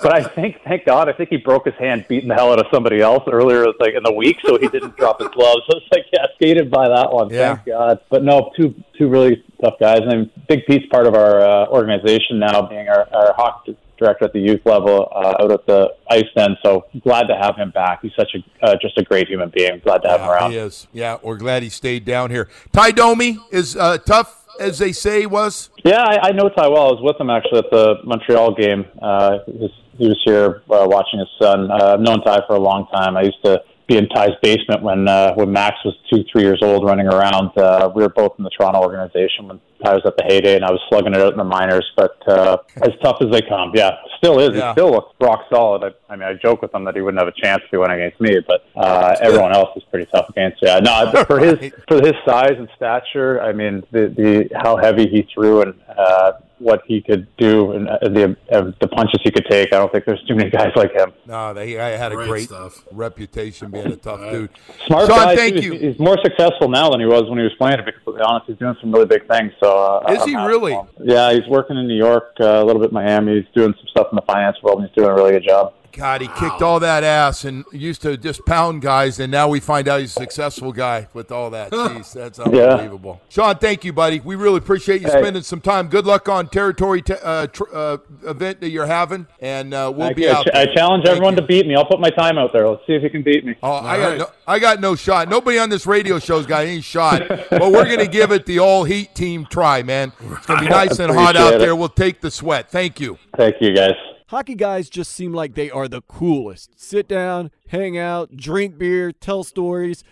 But 0.01 0.13
I 0.13 0.23
think, 0.23 0.61
thank 0.63 0.85
God, 0.85 1.07
I 1.07 1.13
think 1.13 1.29
he 1.29 1.37
broke 1.37 1.65
his 1.65 1.75
hand 1.75 2.05
beating 2.09 2.29
the 2.29 2.35
hell 2.35 2.51
out 2.51 2.59
of 2.59 2.65
somebody 2.73 3.01
else 3.01 3.23
earlier, 3.31 3.67
like 3.79 3.93
in 3.93 4.03
the 4.03 4.13
week, 4.13 4.37
so 4.43 4.57
he 4.57 4.67
didn't 4.67 4.97
drop 4.97 5.19
his 5.19 5.29
gloves. 5.29 5.61
So 5.75 5.77
it's 5.77 5.87
like, 5.91 6.05
yeah, 6.13 6.27
skated 6.35 6.69
by 6.69 6.87
that 6.87 7.11
one. 7.11 7.29
Yeah. 7.29 7.55
Thank 7.55 7.65
God. 7.67 7.99
But 8.09 8.23
no, 8.23 8.51
two 8.55 8.75
two 8.97 9.09
really 9.09 9.43
tough 9.61 9.79
guys, 9.79 10.01
and 10.03 10.29
Big 10.47 10.65
Pete's 10.67 10.85
part 10.91 11.07
of 11.07 11.15
our 11.15 11.41
uh, 11.41 11.67
organization 11.67 12.37
now, 12.39 12.61
being 12.63 12.87
our, 12.87 13.07
our 13.11 13.33
hockey 13.33 13.75
director 13.97 14.25
at 14.25 14.33
the 14.33 14.39
youth 14.39 14.61
level 14.65 15.11
uh, 15.13 15.43
out 15.43 15.51
at 15.51 15.65
the 15.65 15.95
Ice 16.09 16.23
Den. 16.35 16.57
So 16.63 16.85
glad 17.03 17.23
to 17.27 17.35
have 17.35 17.55
him 17.55 17.71
back. 17.71 18.01
He's 18.01 18.13
such 18.15 18.35
a 18.35 18.65
uh, 18.65 18.75
just 18.81 18.97
a 18.97 19.03
great 19.03 19.27
human 19.27 19.49
being. 19.55 19.79
Glad 19.83 19.99
to 19.99 20.09
have 20.09 20.21
him 20.21 20.29
around. 20.29 20.51
He 20.51 20.57
is. 20.57 20.87
Yeah, 20.93 21.17
we're 21.21 21.37
glad 21.37 21.63
he 21.63 21.69
stayed 21.69 22.05
down 22.05 22.31
here. 22.31 22.49
Ty 22.71 22.91
Domi 22.91 23.39
is 23.51 23.75
uh, 23.75 23.97
tough, 23.97 24.45
as 24.59 24.79
they 24.79 24.91
say 24.91 25.21
he 25.21 25.25
was. 25.25 25.69
Yeah, 25.83 26.01
I, 26.01 26.29
I 26.29 26.31
know 26.31 26.49
Ty 26.49 26.67
well. 26.67 26.87
I 26.87 26.91
was 26.91 27.01
with 27.01 27.19
him 27.19 27.29
actually 27.29 27.59
at 27.59 27.71
the 27.71 27.95
Montreal 28.03 28.55
game. 28.55 28.85
Uh, 29.01 29.39
he, 29.45 29.51
was, 29.53 29.71
he 29.97 30.07
was 30.07 30.21
here 30.25 30.61
uh, 30.69 30.85
watching 30.87 31.19
his 31.19 31.29
son. 31.41 31.71
Uh, 31.71 31.93
I've 31.93 31.99
known 31.99 32.21
Ty 32.23 32.41
for 32.47 32.55
a 32.55 32.59
long 32.59 32.87
time. 32.93 33.17
I 33.17 33.21
used 33.23 33.43
to 33.43 33.61
be 33.87 33.97
in 33.97 34.07
Ty's 34.09 34.31
basement 34.41 34.81
when 34.81 35.07
uh, 35.07 35.33
when 35.35 35.51
Max 35.51 35.77
was 35.85 35.95
two, 36.11 36.23
three 36.31 36.43
years 36.43 36.59
old, 36.61 36.85
running 36.85 37.07
around. 37.07 37.55
Uh, 37.57 37.91
we 37.95 38.01
were 38.01 38.09
both 38.09 38.33
in 38.37 38.43
the 38.43 38.49
Toronto 38.49 38.81
organization 38.81 39.47
when 39.47 39.59
Ty 39.83 39.93
was 39.93 40.01
at 40.05 40.17
the 40.17 40.23
heyday, 40.23 40.55
and 40.55 40.65
I 40.65 40.71
was 40.71 40.81
slugging 40.89 41.13
it 41.13 41.19
out 41.19 41.33
in 41.33 41.37
the 41.37 41.43
minors. 41.43 41.89
But 41.95 42.17
uh, 42.27 42.57
as 42.77 42.89
tough 43.03 43.17
as 43.21 43.31
they 43.31 43.41
come, 43.41 43.71
yeah, 43.75 43.97
still 44.17 44.39
is. 44.39 44.55
Yeah. 44.55 44.69
He 44.69 44.71
still 44.73 44.91
looks 44.91 45.13
rock 45.19 45.45
solid. 45.51 45.83
I, 45.83 46.13
I 46.13 46.15
mean, 46.15 46.27
I 46.27 46.33
joke 46.33 46.61
with 46.61 46.73
him 46.73 46.83
that 46.85 46.95
he 46.95 47.01
wouldn't 47.01 47.19
have 47.19 47.27
a 47.27 47.41
chance 47.41 47.61
if 47.63 47.69
he 47.69 47.77
went 47.77 47.93
against 47.93 48.19
me, 48.19 48.39
but 48.47 48.65
uh, 48.75 49.15
everyone 49.21 49.53
else 49.53 49.69
is 49.75 49.83
pretty 49.91 50.07
tough 50.11 50.29
against. 50.29 50.61
Yeah, 50.61 50.79
no, 50.79 51.23
for 51.27 51.39
his 51.39 51.71
for 51.87 52.01
his 52.01 52.13
size 52.25 52.55
and 52.57 52.69
stature, 52.75 53.41
I 53.41 53.53
mean, 53.53 53.83
the 53.91 54.07
the 54.07 54.49
how 54.61 54.77
heavy 54.77 55.07
he 55.07 55.27
threw 55.33 55.61
and 55.61 55.75
uh, 55.95 56.33
what 56.59 56.81
he 56.85 57.01
could 57.01 57.27
do 57.37 57.71
and 57.73 57.87
uh, 57.89 57.97
the 58.01 58.35
uh, 58.51 58.71
the 58.79 58.87
punches 58.87 59.19
he 59.23 59.31
could 59.31 59.45
take. 59.49 59.73
I 59.73 59.77
don't 59.77 59.91
think 59.91 60.05
there's 60.05 60.23
too 60.27 60.35
many 60.35 60.49
guys 60.49 60.71
like 60.75 60.93
him. 60.93 61.11
No, 61.25 61.53
they 61.53 61.79
I 61.79 61.89
had 61.97 62.11
a 62.11 62.15
Great 62.15 62.27
great, 62.29 62.47
stuff. 62.47 62.83
reputation 62.91 63.71
being 63.71 63.87
a 63.87 63.95
tough 63.95 64.19
dude. 64.31 64.49
Smart 64.87 65.07
Sean, 65.07 65.17
guy. 65.17 65.35
thank 65.35 65.55
too. 65.57 65.61
you. 65.63 65.71
He's, 65.73 65.81
he's 65.81 65.99
more 65.99 66.17
successful 66.23 66.69
now 66.69 66.89
than 66.89 66.99
he 66.99 67.05
was 67.05 67.23
when 67.29 67.37
he 67.37 67.43
was 67.43 67.53
playing. 67.57 67.77
To 67.77 67.83
be 67.83 67.91
completely 67.91 68.21
honest, 68.21 68.47
he's 68.47 68.57
doing 68.57 68.75
some 68.81 68.91
really 68.91 69.05
big 69.05 69.27
things. 69.27 69.51
So 69.59 69.77
uh, 69.77 70.11
Is 70.13 70.21
I'm 70.21 70.27
he 70.29 70.35
really? 70.35 70.77
Yeah, 71.03 71.33
he's 71.33 71.47
working 71.47 71.77
in 71.77 71.87
New 71.87 71.97
York, 71.97 72.33
uh, 72.39 72.61
a 72.61 72.63
little 72.63 72.81
bit 72.81 72.91
Miami. 72.91 73.35
He's 73.41 73.53
doing 73.53 73.73
some 73.77 73.87
stuff 73.87 74.07
in 74.11 74.15
the 74.15 74.21
finance 74.23 74.57
world, 74.63 74.79
and 74.79 74.87
he's 74.89 74.95
doing 74.95 75.09
a 75.09 75.13
really 75.13 75.31
good 75.31 75.43
job. 75.47 75.73
God, 75.95 76.21
he 76.21 76.27
kicked 76.27 76.61
all 76.61 76.79
that 76.81 77.03
ass 77.03 77.45
and 77.45 77.63
used 77.71 78.01
to 78.01 78.17
just 78.17 78.45
pound 78.45 78.81
guys, 78.81 79.19
and 79.19 79.31
now 79.31 79.47
we 79.47 79.59
find 79.59 79.87
out 79.87 80.01
he's 80.01 80.11
a 80.11 80.19
successful 80.19 80.71
guy 80.71 81.07
with 81.13 81.31
all 81.31 81.49
that. 81.51 81.71
Jeez, 81.71 82.13
that's 82.13 82.37
unbelievable. 82.39 83.21
Sean, 83.29 83.57
thank 83.57 83.85
you, 83.85 83.93
buddy. 83.93 84.19
We 84.19 84.35
really 84.35 84.57
appreciate 84.57 85.01
you 85.01 85.07
Hey. 85.07 85.19
spending 85.21 85.43
some 85.43 85.61
time. 85.61 85.87
Good 85.87 86.05
luck 86.05 86.27
on 86.29 86.47
territory 86.49 87.01
t- 87.01 87.13
uh, 87.23 87.47
tr- 87.47 87.63
uh, 87.73 87.97
event 88.25 88.59
that 88.61 88.69
you're 88.69 88.85
having, 88.85 89.25
and 89.39 89.73
uh, 89.73 89.91
we'll 89.95 90.07
I, 90.09 90.13
be 90.13 90.27
out. 90.29 90.45
ch- 90.45 90.49
I 90.53 90.65
challenge 90.73 91.05
Thank 91.05 91.15
everyone 91.17 91.35
you. 91.35 91.41
to 91.41 91.47
beat 91.47 91.65
me. 91.67 91.75
I'll 91.75 91.85
put 91.85 91.99
my 91.99 92.09
time 92.09 92.37
out 92.37 92.51
there. 92.53 92.67
Let's 92.67 92.85
see 92.85 92.93
if 92.93 93.03
you 93.03 93.09
can 93.09 93.23
beat 93.23 93.45
me. 93.45 93.55
Oh, 93.63 93.71
I 93.73 93.97
got 93.97 94.07
right. 94.09 94.17
no, 94.19 94.27
I 94.47 94.59
got 94.59 94.79
no 94.81 94.95
shot. 94.95 95.29
Nobody 95.29 95.57
on 95.57 95.69
this 95.69 95.85
radio 95.87 96.19
show's 96.19 96.45
got 96.45 96.65
any 96.65 96.81
shot. 96.81 97.27
but 97.27 97.71
we're 97.71 97.85
gonna 97.89 98.07
give 98.07 98.31
it 98.31 98.45
the 98.45 98.59
all 98.59 98.83
heat 98.83 99.15
team 99.15 99.45
try, 99.49 99.81
man. 99.83 100.11
It's 100.19 100.45
gonna 100.45 100.61
be 100.61 100.67
nice 100.69 100.99
and 100.99 101.11
hot 101.13 101.35
out 101.35 101.55
it. 101.55 101.59
there. 101.59 101.75
We'll 101.75 101.89
take 101.89 102.21
the 102.21 102.31
sweat. 102.31 102.69
Thank 102.69 102.99
you. 102.99 103.17
Thank 103.37 103.55
you, 103.61 103.73
guys. 103.75 103.93
Hockey 104.29 104.55
guys 104.55 104.89
just 104.89 105.11
seem 105.11 105.33
like 105.33 105.53
they 105.53 105.69
are 105.69 105.87
the 105.87 106.01
coolest. 106.01 106.81
Sit 106.81 107.07
down, 107.07 107.51
hang 107.67 107.95
out, 107.95 108.35
drink 108.35 108.75
beer, 108.75 109.11
tell 109.11 109.43
stories, 109.43 110.03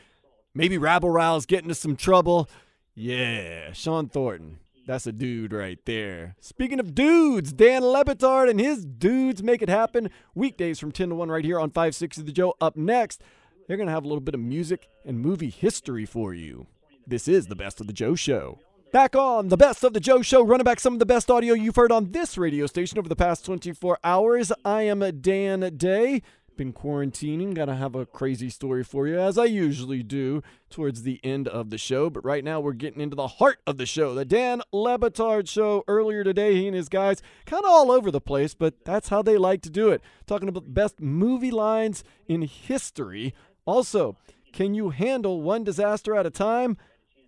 maybe 0.54 0.78
rabble 0.78 1.10
rouse, 1.10 1.48
get 1.48 1.64
into 1.64 1.74
some 1.74 1.96
trouble. 1.96 2.48
Yeah, 2.94 3.74
Sean 3.74 4.10
Thornton. 4.10 4.60
That's 4.86 5.08
a 5.08 5.12
dude 5.12 5.52
right 5.52 5.80
there. 5.86 6.36
Speaking 6.40 6.80
of 6.80 6.94
dudes, 6.94 7.54
Dan 7.54 7.84
Le 7.84 8.06
Batard 8.06 8.52
and 8.52 8.60
his 8.60 8.86
dudes 8.86 9.42
make 9.42 9.64
it 9.64 9.70
happen. 9.70 10.12
Weekdays 10.36 10.80
from 10.80 10.92
10 10.92 11.10
to 11.10 11.16
1 11.16 11.30
right 11.30 11.46
here 11.46 11.60
on 11.60 11.72
560 11.72 12.22
The 12.22 12.32
Joe. 12.32 12.54
Up 12.62 12.76
next, 12.76 13.24
they're 13.68 13.78
going 13.78 13.88
to 13.88 13.94
have 13.94 14.04
a 14.04 14.08
little 14.08 14.22
bit 14.22 14.36
of 14.36 14.42
music 14.42 14.90
and 15.06 15.20
movie 15.20 15.50
history 15.50 16.06
for 16.06 16.36
you. 16.36 16.68
This 17.08 17.28
is 17.28 17.48
the 17.48 17.56
Best 17.56 17.82
of 17.82 17.88
the 17.88 17.94
Joe 17.94 18.14
Show. 18.14 18.60
Back 18.94 19.16
on 19.16 19.48
the 19.48 19.58
best 19.58 19.84
of 19.84 19.94
the 19.94 20.00
Joe 20.00 20.22
Show, 20.22 20.44
running 20.44 20.66
back 20.66 20.80
some 20.80 20.94
of 20.94 21.00
the 21.00 21.06
best 21.08 21.32
audio 21.32 21.56
you've 21.56 21.78
heard 21.78 21.92
on 21.92 22.12
this 22.12 22.38
radio 22.38 22.68
station 22.68 23.00
over 23.00 23.10
the 23.10 23.16
past 23.16 23.44
24 23.44 23.98
hours. 24.04 24.52
I 24.64 24.84
am 24.84 25.00
Dan 25.20 25.62
Day. 25.78 26.22
Been 26.58 26.74
quarantining. 26.74 27.56
Gotta 27.56 27.74
have 27.74 27.96
a 27.96 28.06
crazy 28.06 28.52
story 28.52 28.84
for 28.84 29.08
you, 29.08 29.20
as 29.20 29.36
I 29.36 29.46
usually 29.46 30.04
do 30.04 30.44
towards 30.70 31.02
the 31.02 31.20
end 31.24 31.48
of 31.48 31.72
the 31.72 31.80
show. 31.80 32.12
But 32.12 32.24
right 32.24 32.44
now, 32.44 32.60
we're 32.60 32.74
getting 32.74 33.02
into 33.02 33.16
the 33.16 33.28
heart 33.28 33.58
of 33.66 33.78
the 33.80 33.88
show 33.88 34.14
the 34.14 34.26
Dan 34.26 34.62
Le 34.72 35.00
Batard 35.00 35.50
Show. 35.50 35.84
Earlier 35.88 36.24
today, 36.24 36.54
he 36.54 36.68
and 36.68 36.76
his 36.76 36.88
guys 36.88 37.24
kind 37.48 37.66
of 37.66 37.72
all 37.72 37.92
over 37.92 38.12
the 38.12 38.22
place, 38.22 38.54
but 38.54 38.86
that's 38.86 39.10
how 39.10 39.24
they 39.24 39.40
like 39.40 39.64
to 39.64 39.72
do 39.72 39.90
it. 39.90 40.04
Talking 40.28 40.50
about 40.50 40.66
the 40.66 40.70
best 40.70 41.02
movie 41.02 41.50
lines 41.50 42.04
in 42.28 42.44
history. 42.44 43.34
Also, 43.66 44.18
can 44.52 44.76
you 44.76 44.92
handle 44.92 45.42
one 45.42 45.64
disaster 45.64 46.16
at 46.16 46.28
a 46.28 46.30
time 46.30 46.78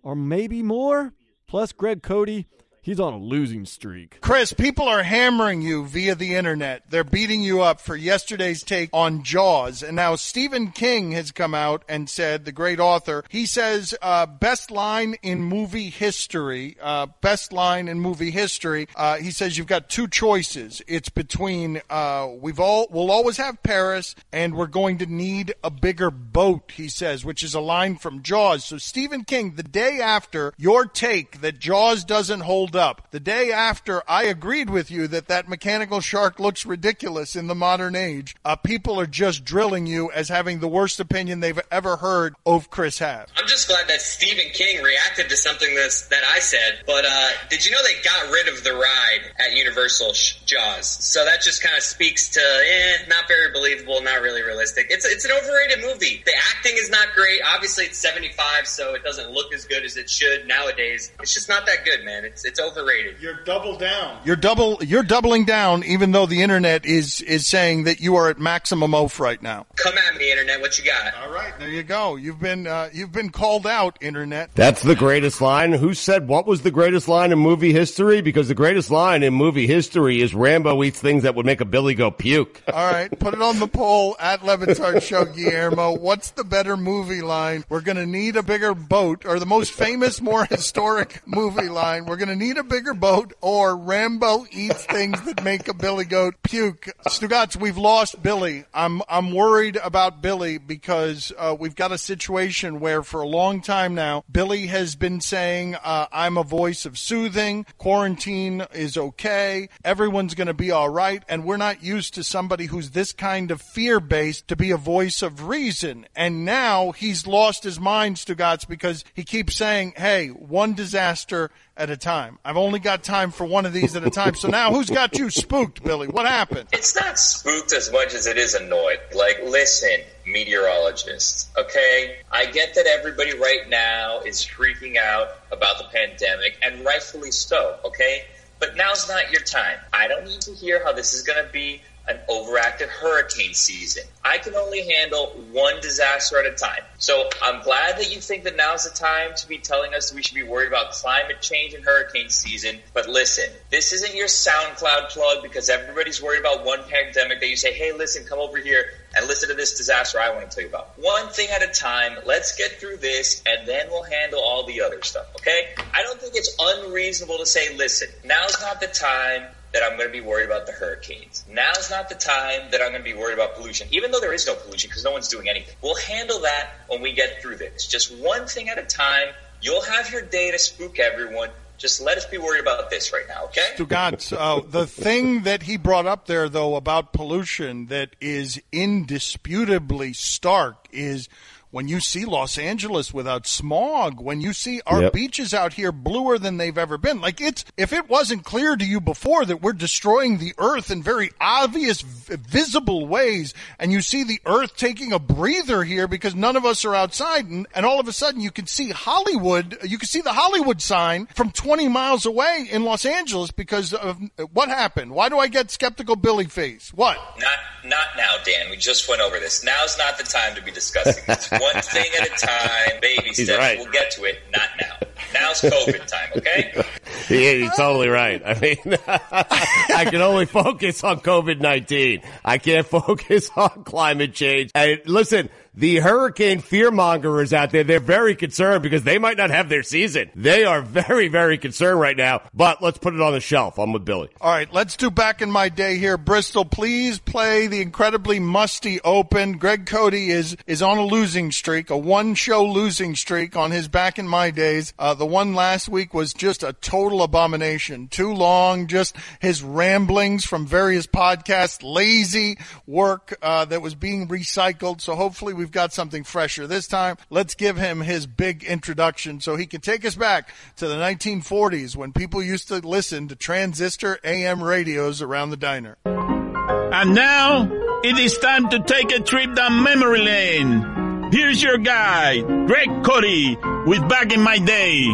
or 0.04 0.14
maybe 0.14 0.62
more? 0.62 1.12
Plus, 1.48 1.72
Greg 1.72 2.02
Cote, 2.02 2.44
he's 2.86 3.00
on 3.00 3.12
a 3.12 3.18
losing 3.18 3.66
streak. 3.66 4.20
Chris, 4.20 4.52
people 4.52 4.88
are 4.88 5.02
hammering 5.02 5.60
you 5.60 5.84
via 5.84 6.14
the 6.14 6.36
internet. 6.36 6.84
They're 6.88 7.02
beating 7.02 7.42
you 7.42 7.60
up 7.60 7.80
for 7.80 7.96
yesterday's 7.96 8.62
take 8.62 8.90
on 8.92 9.24
Jaws. 9.24 9.82
And 9.82 9.96
now 9.96 10.14
Stephen 10.14 10.70
King 10.70 11.10
has 11.10 11.32
come 11.32 11.52
out 11.52 11.82
and 11.88 12.08
said, 12.08 12.44
the 12.44 12.52
great 12.52 12.78
author, 12.78 13.24
he 13.28 13.44
says, 13.44 13.92
uh, 14.00 14.26
best 14.26 14.70
line 14.70 15.16
in 15.22 15.42
movie 15.42 15.90
history, 15.90 16.76
uh, 16.80 17.06
best 17.20 17.52
line 17.52 17.88
in 17.88 17.98
movie 17.98 18.30
history. 18.30 18.86
Uh, 18.94 19.16
he 19.16 19.32
says 19.32 19.58
you've 19.58 19.66
got 19.66 19.88
two 19.88 20.06
choices. 20.06 20.80
It's 20.86 21.08
between, 21.08 21.82
uh, 21.90 22.28
we've 22.38 22.60
all, 22.60 22.86
we'll 22.90 23.10
always 23.10 23.38
have 23.38 23.62
Paris 23.64 24.14
and 24.32 24.54
we're 24.54 24.66
going 24.68 24.98
to 24.98 25.06
need 25.06 25.54
a 25.64 25.70
bigger 25.70 26.12
boat, 26.12 26.70
he 26.76 26.88
says, 26.88 27.24
which 27.24 27.42
is 27.42 27.54
a 27.54 27.60
line 27.60 27.96
from 27.96 28.22
Jaws. 28.22 28.64
So 28.64 28.78
Stephen 28.78 29.24
King, 29.24 29.56
the 29.56 29.64
day 29.64 30.00
after 30.00 30.52
your 30.56 30.86
take 30.86 31.40
that 31.40 31.58
Jaws 31.58 32.04
doesn't 32.04 32.40
hold 32.40 32.75
up, 32.76 33.08
the 33.10 33.20
day 33.20 33.52
after 33.52 34.02
I 34.08 34.24
agreed 34.24 34.70
with 34.70 34.90
you 34.90 35.06
that 35.08 35.28
that 35.28 35.48
mechanical 35.48 36.00
shark 36.00 36.38
looks 36.38 36.66
ridiculous 36.66 37.36
in 37.36 37.46
the 37.46 37.54
modern 37.54 37.96
age, 37.96 38.36
uh, 38.44 38.56
people 38.56 39.00
are 39.00 39.06
just 39.06 39.44
drilling 39.44 39.86
you 39.86 40.10
as 40.12 40.28
having 40.28 40.60
the 40.60 40.68
worst 40.68 41.00
opinion 41.00 41.40
they've 41.40 41.60
ever 41.70 41.96
heard 41.96 42.34
of 42.44 42.70
Chris 42.70 42.98
have. 42.98 43.28
I'm 43.36 43.48
just 43.48 43.68
glad 43.68 43.88
that 43.88 44.00
Stephen 44.00 44.50
King 44.52 44.82
reacted 44.82 45.28
to 45.28 45.36
something 45.36 45.74
that's, 45.74 46.08
that 46.08 46.22
I 46.34 46.38
said. 46.40 46.80
But 46.86 47.04
uh, 47.06 47.30
did 47.50 47.64
you 47.64 47.72
know 47.72 47.82
they 47.82 48.02
got 48.02 48.30
rid 48.30 48.48
of 48.48 48.64
the 48.64 48.74
ride 48.74 49.20
at 49.38 49.56
Universal 49.56 50.12
Jaws? 50.46 50.86
So 50.86 51.24
that 51.24 51.42
just 51.42 51.62
kind 51.62 51.76
of 51.76 51.82
speaks 51.82 52.28
to 52.30 52.40
eh, 52.40 53.06
not 53.08 53.28
very 53.28 53.52
believable, 53.52 54.02
not 54.02 54.20
really 54.20 54.42
realistic. 54.42 54.86
It's 54.90 55.04
it's 55.04 55.24
an 55.24 55.32
overrated 55.32 55.84
movie. 55.84 56.22
The 56.24 56.32
acting 56.54 56.74
is 56.76 56.90
not 56.90 57.08
great. 57.14 57.40
Obviously, 57.54 57.84
it's 57.84 57.98
75, 57.98 58.66
so 58.66 58.94
it 58.94 59.02
doesn't 59.02 59.30
look 59.30 59.52
as 59.52 59.64
good 59.64 59.84
as 59.84 59.96
it 59.96 60.08
should 60.10 60.46
nowadays. 60.46 61.12
It's 61.20 61.34
just 61.34 61.48
not 61.48 61.66
that 61.66 61.84
good, 61.84 62.04
man. 62.04 62.24
It's 62.24 62.44
it's 62.44 62.60
overrated. 62.66 63.16
You're 63.20 63.42
double 63.44 63.76
down. 63.76 64.18
You're 64.24 64.36
double. 64.36 64.82
You're 64.82 65.02
doubling 65.02 65.44
down, 65.44 65.84
even 65.84 66.12
though 66.12 66.26
the 66.26 66.42
internet 66.42 66.84
is 66.86 67.20
is 67.22 67.46
saying 67.46 67.84
that 67.84 68.00
you 68.00 68.16
are 68.16 68.28
at 68.30 68.38
maximum 68.38 68.94
oaf 68.94 69.20
right 69.20 69.40
now. 69.42 69.66
Come 69.76 69.94
at 69.98 70.16
me, 70.16 70.30
internet. 70.30 70.60
What 70.60 70.78
you 70.78 70.84
got? 70.84 71.14
All 71.22 71.32
right, 71.32 71.52
there 71.58 71.68
you 71.68 71.82
go. 71.82 72.16
You've 72.16 72.40
been 72.40 72.66
uh, 72.66 72.90
you've 72.92 73.12
been 73.12 73.30
called 73.30 73.66
out, 73.66 73.98
internet. 74.00 74.54
That's 74.54 74.82
the 74.82 74.94
greatest 74.94 75.40
line. 75.40 75.72
Who 75.72 75.94
said 75.94 76.28
what 76.28 76.46
was 76.46 76.62
the 76.62 76.70
greatest 76.70 77.08
line 77.08 77.32
in 77.32 77.38
movie 77.38 77.72
history? 77.72 78.20
Because 78.20 78.48
the 78.48 78.54
greatest 78.54 78.90
line 78.90 79.22
in 79.22 79.34
movie 79.34 79.66
history 79.66 80.20
is 80.20 80.34
Rambo 80.34 80.82
eats 80.82 81.00
things 81.00 81.22
that 81.22 81.34
would 81.34 81.46
make 81.46 81.60
a 81.60 81.64
Billy 81.64 81.94
go 81.94 82.10
puke. 82.10 82.62
All 82.72 82.92
right, 82.92 83.10
put 83.18 83.34
it 83.34 83.42
on 83.42 83.58
the 83.58 83.68
poll 83.68 84.16
at 84.20 84.44
Le 84.44 84.56
Batard 84.58 85.02
Show, 85.02 85.24
Guillermo. 85.24 85.96
What's 85.96 86.30
the 86.30 86.44
better 86.44 86.76
movie 86.76 87.22
line? 87.22 87.64
We're 87.68 87.80
going 87.80 87.96
to 87.96 88.06
need 88.06 88.36
a 88.36 88.42
bigger 88.42 88.74
boat, 88.74 89.24
or 89.24 89.38
the 89.38 89.46
most 89.46 89.72
famous, 89.72 90.20
more 90.20 90.44
historic 90.50 91.22
movie 91.26 91.68
line. 91.68 92.06
We're 92.06 92.16
going 92.16 92.28
to 92.28 92.36
need 92.36 92.55
a 92.58 92.64
bigger 92.64 92.94
boat, 92.94 93.34
or 93.40 93.76
Rambo 93.76 94.46
eats 94.50 94.84
things 94.86 95.20
that 95.22 95.42
make 95.44 95.68
a 95.68 95.74
Billy 95.74 96.04
goat 96.04 96.34
puke. 96.42 96.88
Stugotz, 97.08 97.56
we've 97.56 97.76
lost 97.76 98.22
Billy. 98.22 98.64
I'm 98.72 99.02
I'm 99.08 99.32
worried 99.32 99.76
about 99.76 100.22
Billy 100.22 100.58
because 100.58 101.32
uh, 101.36 101.56
we've 101.58 101.74
got 101.74 101.92
a 101.92 101.98
situation 101.98 102.80
where 102.80 103.02
for 103.02 103.20
a 103.20 103.28
long 103.28 103.60
time 103.60 103.94
now, 103.94 104.24
Billy 104.30 104.66
has 104.66 104.96
been 104.96 105.20
saying, 105.20 105.74
uh, 105.76 106.06
"I'm 106.12 106.36
a 106.36 106.42
voice 106.42 106.86
of 106.86 106.98
soothing. 106.98 107.66
Quarantine 107.78 108.66
is 108.72 108.96
okay. 108.96 109.68
Everyone's 109.84 110.34
going 110.34 110.46
to 110.46 110.54
be 110.54 110.70
all 110.70 110.88
right." 110.88 111.22
And 111.28 111.44
we're 111.44 111.56
not 111.56 111.82
used 111.82 112.14
to 112.14 112.24
somebody 112.24 112.66
who's 112.66 112.90
this 112.90 113.12
kind 113.12 113.50
of 113.50 113.60
fear 113.60 114.00
based 114.00 114.48
to 114.48 114.56
be 114.56 114.70
a 114.70 114.76
voice 114.76 115.22
of 115.22 115.48
reason. 115.48 116.06
And 116.14 116.44
now 116.44 116.92
he's 116.92 117.26
lost 117.26 117.64
his 117.64 117.80
mind, 117.80 118.16
Stugotz, 118.16 118.66
because 118.66 119.04
he 119.14 119.24
keeps 119.24 119.56
saying, 119.56 119.94
"Hey, 119.96 120.28
one 120.28 120.74
disaster." 120.74 121.50
At 121.78 121.90
a 121.90 121.96
time. 121.98 122.38
I've 122.42 122.56
only 122.56 122.78
got 122.78 123.04
time 123.04 123.30
for 123.30 123.44
one 123.44 123.66
of 123.66 123.74
these 123.74 123.94
at 123.96 124.06
a 124.06 124.08
time. 124.08 124.34
So 124.34 124.48
now 124.48 124.72
who's 124.72 124.88
got 124.88 125.18
you 125.18 125.28
spooked, 125.28 125.84
Billy? 125.84 126.08
What 126.08 126.24
happened? 126.24 126.70
It's 126.72 126.96
not 126.96 127.18
spooked 127.18 127.74
as 127.74 127.92
much 127.92 128.14
as 128.14 128.26
it 128.26 128.38
is 128.38 128.54
annoyed. 128.54 128.98
Like, 129.14 129.40
listen, 129.44 130.00
meteorologists, 130.26 131.48
okay? 131.58 132.16
I 132.32 132.46
get 132.46 132.74
that 132.76 132.86
everybody 132.86 133.36
right 133.36 133.68
now 133.68 134.20
is 134.20 134.38
freaking 134.38 134.96
out 134.96 135.28
about 135.52 135.76
the 135.76 135.84
pandemic, 135.92 136.58
and 136.62 136.82
rightfully 136.82 137.30
so, 137.30 137.78
okay? 137.84 138.24
But 138.58 138.76
now's 138.76 139.06
not 139.06 139.30
your 139.30 139.42
time. 139.42 139.78
I 139.92 140.08
don't 140.08 140.24
need 140.24 140.40
to 140.42 140.52
hear 140.52 140.82
how 140.82 140.92
this 140.92 141.12
is 141.12 141.24
going 141.24 141.44
to 141.44 141.52
be 141.52 141.82
an 142.08 142.18
overactive 142.28 142.88
hurricane 142.88 143.54
season. 143.54 144.04
I 144.24 144.38
can 144.38 144.54
only 144.54 144.82
handle 144.82 145.26
one 145.52 145.80
disaster 145.80 146.38
at 146.38 146.46
a 146.46 146.54
time. 146.54 146.82
So 146.98 147.28
I'm 147.42 147.62
glad 147.62 147.98
that 147.98 148.12
you 148.14 148.20
think 148.20 148.44
that 148.44 148.56
now's 148.56 148.84
the 148.84 148.96
time 148.96 149.32
to 149.36 149.48
be 149.48 149.58
telling 149.58 149.94
us 149.94 150.12
we 150.12 150.22
should 150.22 150.34
be 150.34 150.42
worried 150.42 150.68
about 150.68 150.92
climate 150.92 151.40
change 151.40 151.74
and 151.74 151.84
hurricane 151.84 152.28
season. 152.28 152.78
But 152.94 153.08
listen, 153.08 153.48
this 153.70 153.92
isn't 153.92 154.14
your 154.14 154.26
SoundCloud 154.26 155.10
plug 155.10 155.42
because 155.42 155.68
everybody's 155.68 156.22
worried 156.22 156.40
about 156.40 156.64
one 156.64 156.80
pandemic 156.84 157.40
that 157.40 157.48
you 157.48 157.56
say, 157.56 157.72
hey, 157.72 157.92
listen, 157.92 158.24
come 158.24 158.38
over 158.38 158.58
here 158.58 158.84
and 159.16 159.26
listen 159.26 159.48
to 159.48 159.54
this 159.54 159.76
disaster 159.76 160.18
I 160.20 160.34
want 160.34 160.50
to 160.50 160.54
tell 160.54 160.62
you 160.64 160.70
about. 160.70 160.98
One 160.98 161.28
thing 161.28 161.48
at 161.50 161.62
a 161.62 161.68
time. 161.68 162.18
Let's 162.24 162.56
get 162.56 162.80
through 162.80 162.98
this 162.98 163.42
and 163.46 163.66
then 163.66 163.88
we'll 163.90 164.02
handle 164.02 164.40
all 164.40 164.66
the 164.66 164.82
other 164.82 165.02
stuff, 165.02 165.26
okay? 165.36 165.74
I 165.94 166.02
don't 166.02 166.20
think 166.20 166.34
it's 166.36 166.56
unreasonable 166.58 167.38
to 167.38 167.46
say, 167.46 167.76
listen, 167.76 168.08
now's 168.24 168.60
not 168.60 168.80
the 168.80 168.88
time 168.88 169.44
that 169.76 169.82
I'm 169.82 169.98
going 169.98 170.08
to 170.08 170.12
be 170.12 170.22
worried 170.22 170.46
about 170.46 170.64
the 170.64 170.72
hurricanes. 170.72 171.44
Now's 171.50 171.90
not 171.90 172.08
the 172.08 172.14
time 172.14 172.62
that 172.70 172.80
I'm 172.80 172.92
going 172.92 173.04
to 173.04 173.04
be 173.04 173.12
worried 173.12 173.34
about 173.34 173.56
pollution, 173.56 173.86
even 173.90 174.10
though 174.10 174.20
there 174.20 174.32
is 174.32 174.46
no 174.46 174.54
pollution 174.54 174.88
because 174.88 175.04
no 175.04 175.12
one's 175.12 175.28
doing 175.28 175.50
anything. 175.50 175.74
We'll 175.82 175.96
handle 175.96 176.40
that 176.40 176.70
when 176.88 177.02
we 177.02 177.12
get 177.12 177.42
through 177.42 177.56
this. 177.56 177.86
Just 177.86 178.16
one 178.16 178.46
thing 178.46 178.70
at 178.70 178.78
a 178.78 178.84
time. 178.84 179.28
You'll 179.60 179.82
have 179.82 180.10
your 180.10 180.22
day 180.22 180.50
to 180.50 180.58
spook 180.58 180.98
everyone. 180.98 181.50
Just 181.76 182.00
let 182.00 182.16
us 182.16 182.24
be 182.24 182.38
worried 182.38 182.62
about 182.62 182.88
this 182.88 183.12
right 183.12 183.26
now, 183.28 183.44
okay? 183.44 183.68
Stugotz, 183.76 184.34
uh, 184.34 184.62
the 184.66 184.86
thing 184.86 185.42
that 185.42 185.64
he 185.64 185.76
brought 185.76 186.06
up 186.06 186.24
there, 186.24 186.48
though, 186.48 186.74
about 186.76 187.12
pollution 187.12 187.88
that 187.88 188.16
is 188.18 188.58
indisputably 188.72 190.14
stark 190.14 190.88
is 190.90 191.28
when 191.70 191.88
you 191.88 192.00
see 192.00 192.24
Los 192.24 192.56
Angeles 192.58 193.12
without 193.12 193.46
smog, 193.46 194.20
when 194.20 194.40
you 194.40 194.52
see 194.52 194.80
our 194.86 195.02
Yep. 195.02 195.12
beaches 195.12 195.52
out 195.54 195.74
here 195.74 195.92
bluer 195.92 196.38
than 196.38 196.56
they've 196.56 196.78
ever 196.78 196.96
been. 196.98 197.20
Like 197.20 197.40
it's 197.40 197.64
if 197.76 197.92
it 197.92 198.08
wasn't 198.08 198.44
clear 198.44 198.76
to 198.76 198.84
you 198.84 199.00
before 199.00 199.44
that 199.44 199.60
we're 199.62 199.72
destroying 199.72 200.38
the 200.38 200.54
earth 200.58 200.90
in 200.90 201.02
very 201.02 201.30
obvious 201.40 202.00
visible 202.00 203.06
ways 203.06 203.54
and 203.78 203.92
you 203.92 204.00
see 204.00 204.24
the 204.24 204.40
earth 204.46 204.76
taking 204.76 205.12
a 205.12 205.18
breather 205.18 205.84
here 205.84 206.08
because 206.08 206.34
none 206.34 206.56
of 206.56 206.64
us 206.64 206.84
are 206.84 206.94
outside 206.94 207.46
and, 207.46 207.66
and 207.74 207.84
all 207.86 208.00
of 208.00 208.08
a 208.08 208.12
sudden 208.12 208.40
you 208.40 208.50
can 208.50 208.66
see 208.66 208.90
Hollywood, 208.90 209.78
you 209.82 209.98
can 209.98 210.08
see 210.08 210.20
the 210.20 210.32
Hollywood 210.32 210.80
sign 210.80 211.26
from 211.34 211.50
20 211.50 211.88
miles 211.88 212.26
away 212.26 212.68
in 212.70 212.84
Los 212.84 213.04
Angeles 213.04 213.50
because 213.50 213.92
of 213.92 214.18
what 214.52 214.68
happened. 214.68 215.12
Why 215.12 215.28
do 215.28 215.38
I 215.38 215.48
get 215.48 215.70
skeptical 215.70 216.16
Billy 216.16 216.46
face? 216.46 216.92
What? 216.94 217.16
Not 217.40 217.58
not 217.88 218.06
now, 218.16 218.36
Dan. 218.44 218.70
We 218.70 218.76
just 218.76 219.08
went 219.08 219.20
over 219.20 219.38
this. 219.40 219.64
Now's 219.64 219.96
not 219.98 220.18
the 220.18 220.24
time 220.24 220.54
to 220.56 220.62
be 220.62 220.70
discussing 220.70 221.22
this. 221.26 221.50
One 221.50 221.82
thing 221.82 222.06
at 222.20 222.26
a 222.26 222.46
time, 222.46 223.00
baby 223.00 223.22
He's 223.28 223.44
steps. 223.44 223.58
right. 223.58 223.78
We'll 223.78 223.90
get 223.92 224.10
to 224.12 224.24
it. 224.24 224.38
Not 224.52 224.68
now. 224.80 224.96
Now's 225.34 225.60
COVID 225.60 226.06
time, 226.06 226.30
okay? 226.36 226.84
Yeah, 227.28 227.50
you're 227.50 227.72
totally 227.72 228.06
right. 228.08 228.40
I 228.44 228.60
mean, 228.60 228.76
I 229.08 230.06
can 230.08 230.22
only 230.22 230.46
focus 230.46 231.02
on 231.02 231.18
COVID 231.20 231.60
19. 231.60 232.22
I 232.44 232.58
can't 232.58 232.86
focus 232.86 233.50
on 233.56 233.82
climate 233.82 234.32
change. 234.32 234.70
And 234.76 235.00
listen, 235.06 235.48
the 235.76 235.96
hurricane 235.96 236.60
fearmongers 236.60 237.52
out 237.52 237.70
there, 237.70 237.84
they're 237.84 238.00
very 238.00 238.34
concerned 238.34 238.82
because 238.82 239.02
they 239.04 239.18
might 239.18 239.36
not 239.36 239.50
have 239.50 239.68
their 239.68 239.82
season. 239.82 240.30
They 240.34 240.64
are 240.64 240.80
very, 240.80 241.28
very 241.28 241.58
concerned 241.58 242.00
right 242.00 242.16
now, 242.16 242.42
but 242.54 242.82
let's 242.82 242.98
put 242.98 243.14
it 243.14 243.20
on 243.20 243.32
the 243.32 243.40
shelf. 243.40 243.78
I'm 243.78 243.92
with 243.92 244.04
Billy. 244.04 244.28
All 244.40 244.50
right, 244.50 244.72
let's 244.72 244.96
do 244.96 245.10
back 245.10 245.42
in 245.42 245.50
my 245.50 245.68
day 245.68 245.98
here. 245.98 246.16
Bristol, 246.16 246.64
please 246.64 247.18
play 247.18 247.66
the 247.66 247.82
incredibly 247.82 248.40
musty 248.40 249.00
open. 249.02 249.58
Greg 249.58 249.86
Cote 249.86 250.14
is 250.14 250.56
is 250.66 250.82
on 250.82 250.98
a 250.98 251.04
losing 251.04 251.52
streak, 251.52 251.90
a 251.90 251.96
one 251.96 252.34
show 252.34 252.64
losing 252.64 253.14
streak 253.14 253.56
on 253.56 253.70
his 253.70 253.88
back 253.88 254.18
in 254.18 254.26
my 254.26 254.50
days. 254.50 254.94
Uh, 254.98 255.14
the 255.14 255.26
one 255.26 255.54
last 255.54 255.88
week 255.88 256.14
was 256.14 256.32
just 256.32 256.62
a 256.62 256.72
total 256.72 257.22
abomination. 257.22 258.08
Too 258.08 258.32
long, 258.32 258.86
just 258.86 259.16
his 259.40 259.62
ramblings 259.62 260.44
from 260.44 260.66
various 260.66 261.06
podcasts, 261.06 261.82
lazy 261.82 262.58
work 262.86 263.36
uh, 263.42 263.64
that 263.66 263.82
was 263.82 263.94
being 263.94 264.28
recycled. 264.28 265.00
So 265.00 265.14
hopefully 265.14 265.52
we've 265.52 265.65
we've 265.66 265.72
got 265.72 265.92
something 265.92 266.22
fresher. 266.22 266.68
This 266.68 266.86
time, 266.86 267.16
let's 267.28 267.56
give 267.56 267.76
him 267.76 268.00
his 268.00 268.24
big 268.24 268.62
introduction 268.62 269.40
so 269.40 269.56
he 269.56 269.66
can 269.66 269.80
take 269.80 270.04
us 270.04 270.14
back 270.14 270.54
to 270.76 270.86
the 270.86 270.94
1940s 270.94 271.96
when 271.96 272.12
people 272.12 272.40
used 272.40 272.68
to 272.68 272.76
listen 272.76 273.26
to 273.26 273.34
transistor 273.34 274.20
AM 274.22 274.62
radios 274.62 275.20
around 275.20 275.50
the 275.50 275.56
diner. 275.56 275.98
And 276.04 277.16
now, 277.16 277.68
it 278.04 278.16
is 278.16 278.38
time 278.38 278.68
to 278.68 278.78
take 278.78 279.10
a 279.10 279.18
trip 279.18 279.56
down 279.56 279.82
memory 279.82 280.20
lane. 280.20 281.32
Here's 281.32 281.60
your 281.60 281.78
guide, 281.78 282.46
Greg 282.68 283.02
Cote, 283.02 283.88
with 283.88 284.08
Back 284.08 284.32
in 284.32 284.40
My 284.40 284.58
Day. 284.58 285.10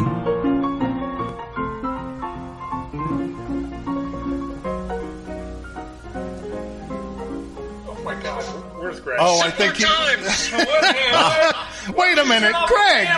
Oh, 9.18 9.40
I 9.40 9.50
think 9.50 9.76
he. 9.76 9.84
Wait 11.92 12.18
a 12.18 12.24
minute, 12.24 12.54
Greg. 12.66 13.08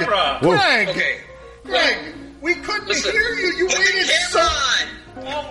Greg. 0.41 0.89
Okay. 0.89 1.21
Greg, 1.65 2.15
we 2.41 2.55
couldn't 2.57 2.89
Listen, 2.89 3.13
hear 3.13 3.31
you. 3.35 3.53
You 3.57 3.67
put 3.67 3.75
the 3.77 3.81
waited 3.81 4.09
camera 4.09 4.31
so. 4.31 4.41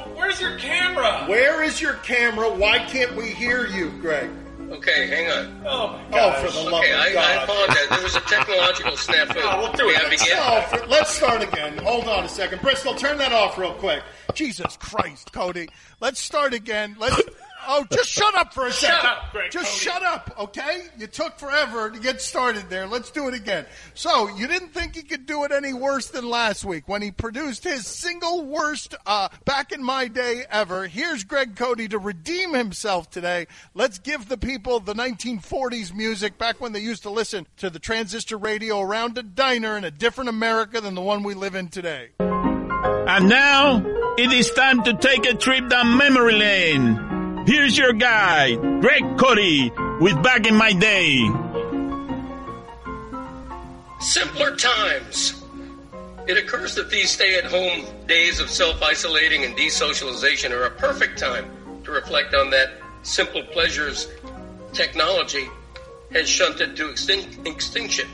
on. 0.10 0.16
where's 0.16 0.42
your 0.42 0.58
camera? 0.60 1.26
Where 1.28 1.64
is 1.64 1.80
your 1.82 1.94
camera? 1.96 2.50
Why 2.54 2.80
can't 2.80 3.16
we 3.16 3.30
hear 3.30 3.66
you, 3.68 3.90
Greg? 4.02 4.30
Okay, 4.72 5.08
hang 5.08 5.30
on. 5.30 5.62
Oh 5.68 6.00
my 6.10 6.20
Oh, 6.20 6.32
for 6.46 6.52
the 6.52 6.62
love 6.72 6.82
Okay, 6.82 6.94
of 6.94 7.00
I, 7.00 7.08
I 7.10 7.14
God. 7.14 7.44
apologize. 7.44 7.90
There 7.90 8.04
was 8.04 8.16
a 8.16 8.22
technological 8.22 8.92
snafu. 8.94 9.36
Oh, 9.44 9.60
we'll 9.60 9.74
do 9.74 9.90
it. 9.90 10.00
I 10.04 10.10
begin? 10.10 10.38
Oh, 10.40 10.62
for- 10.70 10.88
let's 10.88 11.12
start 11.16 11.42
again. 11.44 11.78
Hold 11.80 12.08
on 12.08 12.24
a 12.24 12.30
second. 12.30 12.62
Bristol, 12.62 12.96
turn 12.96 13.18
that 13.20 13.34
off 13.34 13.58
real 13.58 13.74
quick. 13.74 14.02
Jesus 14.34 14.78
Christ, 14.78 15.32
Cote. 15.32 15.68
Let's 16.00 16.20
start 16.20 16.54
again. 16.56 16.96
Let's. 17.00 17.22
Oh, 17.68 17.86
just 17.92 18.10
shut 18.10 18.36
up 18.36 18.54
for 18.54 18.68
a 18.68 18.72
second. 18.72 19.06
up, 19.08 19.32
Greg 19.32 19.52
just 19.52 19.66
Cote. 19.72 19.82
shut 19.94 20.04
up, 20.04 20.36
okay? 20.40 20.84
You 20.98 21.08
took 21.08 21.38
forever 21.38 21.90
to 21.90 22.00
get 22.00 22.22
started 22.22 22.70
there. 22.70 22.88
Let's 22.88 23.12
do 23.12 23.28
it 23.28 23.34
again. 23.34 23.66
So, 23.94 24.28
you 24.36 24.48
didn't 24.48 24.70
think 24.70 24.96
he 24.96 25.04
could 25.04 25.26
do 25.26 25.44
it 25.44 25.52
any 25.52 25.74
worse 25.74 26.08
than 26.08 26.28
last 26.30 26.66
week 26.66 26.88
when 26.88 27.02
he 27.02 27.12
produced 27.12 27.64
his 27.64 27.86
single 27.88 28.46
worst 28.46 28.96
uh, 29.06 29.30
back 29.46 29.72
in 29.72 29.84
my 29.84 30.08
day 30.08 30.44
ever. 30.50 30.88
Here's 30.88 31.24
Greg 31.24 31.56
Cote 31.56 31.80
to 31.90 31.98
redeem 32.00 32.54
himself 32.54 33.10
today. 33.10 33.48
Let's 33.74 34.00
give 34.00 34.30
the 34.30 34.38
people 34.38 34.80
the 34.80 34.94
1940s 34.94 35.94
music 35.94 36.38
back 36.38 36.60
when 36.62 36.72
they 36.74 36.80
used 36.80 37.04
to 37.04 37.10
listen 37.10 37.48
to 37.58 37.70
the 37.70 37.80
transistor 37.80 38.38
radio 38.38 38.80
around 38.82 39.18
a 39.18 39.24
diner 39.24 39.78
in 39.78 39.84
a 39.84 39.92
different 39.92 40.30
America 40.30 40.82
than 40.82 40.96
the 40.96 41.02
one 41.02 41.24
we 41.24 41.34
live 41.34 41.56
in 41.56 41.68
today. 41.70 42.10
And 42.20 43.28
now, 43.28 43.84
it 44.18 44.32
is 44.32 44.50
time 44.52 44.84
to 44.84 44.94
take 44.94 45.26
a 45.26 45.34
trip 45.36 45.70
down 45.70 45.98
memory 45.98 46.34
lane. 46.34 47.13
Here's 47.46 47.78
your 47.78 47.92
guide, 47.92 48.56
Greg 48.80 49.04
Cote, 49.18 50.00
with 50.00 50.24
Back 50.24 50.48
in 50.48 50.56
My 50.56 50.72
Day. 50.72 51.30
Simpler 54.00 54.56
times. 54.56 55.44
It 56.26 56.38
occurs 56.38 56.74
that 56.76 56.90
these 56.90 57.12
stay 57.12 57.38
at 57.38 57.44
home 57.44 57.86
days 58.08 58.40
of 58.40 58.50
self 58.50 58.82
isolating 58.82 59.44
and 59.44 59.58
desocialization 59.58 60.52
are 60.52 60.64
a 60.64 60.72
perfect 60.72 61.20
time 61.20 61.46
to 61.84 61.92
reflect 61.92 62.34
on 62.34 62.50
that 62.52 62.70
simple 63.02 63.44
pleasures 63.44 64.08
technology 64.72 65.50
has 66.14 66.30
shunted 66.30 66.78
to 66.78 66.88
extin- 66.88 67.46
extinction. 67.46 68.08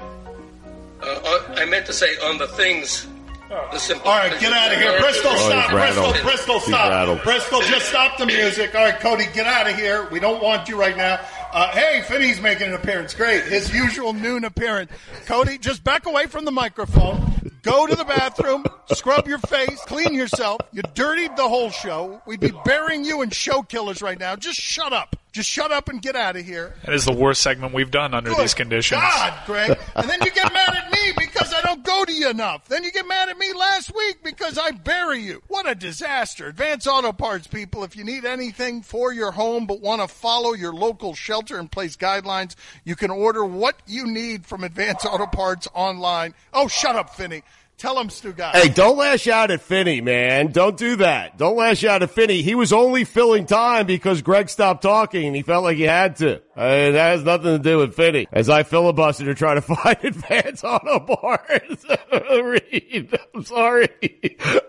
Uh, 1.03 1.05
on, 1.05 1.59
I 1.59 1.65
meant 1.65 1.85
to 1.85 1.93
say 1.93 2.17
on 2.23 2.39
the 2.39 2.47
things. 2.47 3.05
The 3.49 3.79
simple 3.79 4.11
All 4.11 4.17
right, 4.17 4.39
get 4.39 4.53
out 4.53 4.71
of 4.71 4.77
here. 4.77 4.99
Bristol, 4.99 5.31
stop. 5.31 5.71
he's. 5.71 5.79
Bristol, 5.79 6.23
Bristol, 6.23 6.59
stop. 6.59 6.89
rattled. 6.91 7.23
Bristol, 7.23 7.61
just 7.61 7.89
stop 7.89 8.17
the 8.19 8.27
music. 8.27 8.75
All 8.75 8.81
right, 8.83 8.99
Cote, 8.99 9.27
get 9.33 9.47
out 9.47 9.67
of 9.67 9.75
here. 9.75 10.07
We 10.11 10.19
don't 10.19 10.41
want 10.43 10.69
you 10.69 10.79
right 10.79 10.95
now. 10.95 11.19
Uh, 11.51 11.71
hey, 11.71 12.03
Finney's 12.07 12.39
making 12.39 12.67
an 12.67 12.75
appearance. 12.75 13.15
Great. 13.15 13.45
His 13.45 13.73
usual 13.73 14.13
noon 14.13 14.43
appearance. 14.43 14.91
Cote, 15.25 15.59
just 15.61 15.83
back 15.83 16.05
away 16.05 16.27
from 16.27 16.45
the 16.45 16.51
microphone. 16.51 17.25
Go 17.63 17.87
to 17.87 17.95
the 17.95 18.05
bathroom, 18.05 18.63
scrub 18.93 19.27
your 19.27 19.39
face, 19.39 19.79
clean 19.85 20.13
yourself. 20.13 20.61
You 20.71 20.83
dirtied 20.93 21.35
the 21.35 21.47
whole 21.47 21.71
show. 21.71 22.21
We'd 22.27 22.39
be 22.39 22.53
burying 22.65 23.03
you 23.03 23.23
in 23.23 23.31
show 23.31 23.63
killers 23.63 24.01
right 24.01 24.19
now. 24.19 24.35
Just 24.35 24.59
shut 24.59 24.93
up. 24.93 25.15
Just 25.31 25.47
shut 25.47 25.71
up 25.71 25.89
and 25.89 26.01
get 26.01 26.15
out 26.15 26.35
of 26.35 26.45
here. 26.45 26.73
That 26.85 26.95
is 26.95 27.05
the 27.05 27.13
worst 27.13 27.41
segment 27.41 27.73
we've 27.73 27.91
done 27.91 28.15
under 28.15 28.33
these 28.33 28.55
conditions. 28.55 28.99
God, 28.99 29.33
Greg. 29.45 29.77
And 29.95 30.09
then 30.09 30.19
you 30.23 30.31
get 30.31 30.51
mad 30.53 30.75
at 30.75 30.91
me 30.91 31.11
because 31.17 31.53
I 31.53 31.61
don't 31.61 31.83
go 31.83 32.05
to 32.05 32.11
you 32.11 32.29
enough. 32.29 32.67
Then 32.67 32.83
you 32.83 32.91
get 32.91 33.07
mad 33.07 33.29
at 33.29 33.37
me 33.37 33.53
last 33.53 33.93
week 33.95 34.23
because 34.23 34.57
I 34.57 34.71
bury 34.71 35.19
you. 35.21 35.41
What 35.47 35.69
a 35.69 35.75
disaster. 35.75 36.47
Advance 36.47 36.87
Auto 36.87 37.11
Parts, 37.11 37.47
people. 37.47 37.83
If 37.83 37.95
you 37.95 38.03
need 38.03 38.25
anything 38.25 38.81
for 38.81 39.13
your 39.13 39.31
home 39.31 39.67
but 39.67 39.81
want 39.81 40.01
to 40.01 40.07
follow 40.07 40.53
your 40.53 40.73
local 40.73 41.13
shelter 41.13 41.59
in 41.59 41.67
place 41.67 41.95
guidelines, 41.95 42.55
you 42.83 42.95
can 42.95 43.11
order 43.11 43.45
what 43.45 43.75
you 43.85 44.07
need 44.07 44.45
from 44.45 44.63
Advance 44.63 45.05
Auto 45.05 45.27
Parts 45.27 45.67
online. 45.75 46.33
Oh, 46.53 46.67
shut 46.67 46.95
up, 46.95 47.15
Finney. 47.15 47.43
Tell 47.79 47.97
him, 47.97 48.09
Stu 48.09 48.33
Guy. 48.33 48.51
Hey, 48.51 48.67
don't 48.67 48.97
lash 48.97 49.25
out 49.29 49.51
at 49.51 49.61
Finney, 49.61 50.01
man. 50.01 50.51
Don't 50.51 50.75
do 50.75 50.97
that. 50.97 51.37
Don't 51.37 51.55
lash 51.55 51.85
out 51.85 52.03
at 52.03 52.09
Finney. 52.11 52.41
He 52.41 52.53
was 52.53 52.73
only 52.73 53.05
filling 53.05 53.45
time 53.45 53.85
because 53.87 54.21
Greg 54.21 54.49
stopped 54.49 54.81
talking 54.81 55.25
and 55.25 55.33
he 55.35 55.41
felt 55.43 55.63
like 55.63 55.77
he 55.77 55.83
had 55.83 56.17
to. 56.17 56.41
I 56.57 56.67
mean, 56.69 56.93
that 56.93 57.11
has 57.11 57.23
nothing 57.23 57.57
to 57.57 57.59
do 57.59 57.77
with 57.77 57.95
Finney. 57.95 58.27
As 58.33 58.49
I 58.49 58.63
filibuster 58.63 59.23
to 59.25 59.33
try 59.33 59.55
to 59.55 59.61
find 59.61 59.97
advance 60.03 60.61
auto 60.63 60.99
parts. 60.99 61.85
Reed, 62.43 63.17
I'm 63.33 63.43
sorry. 63.45 63.87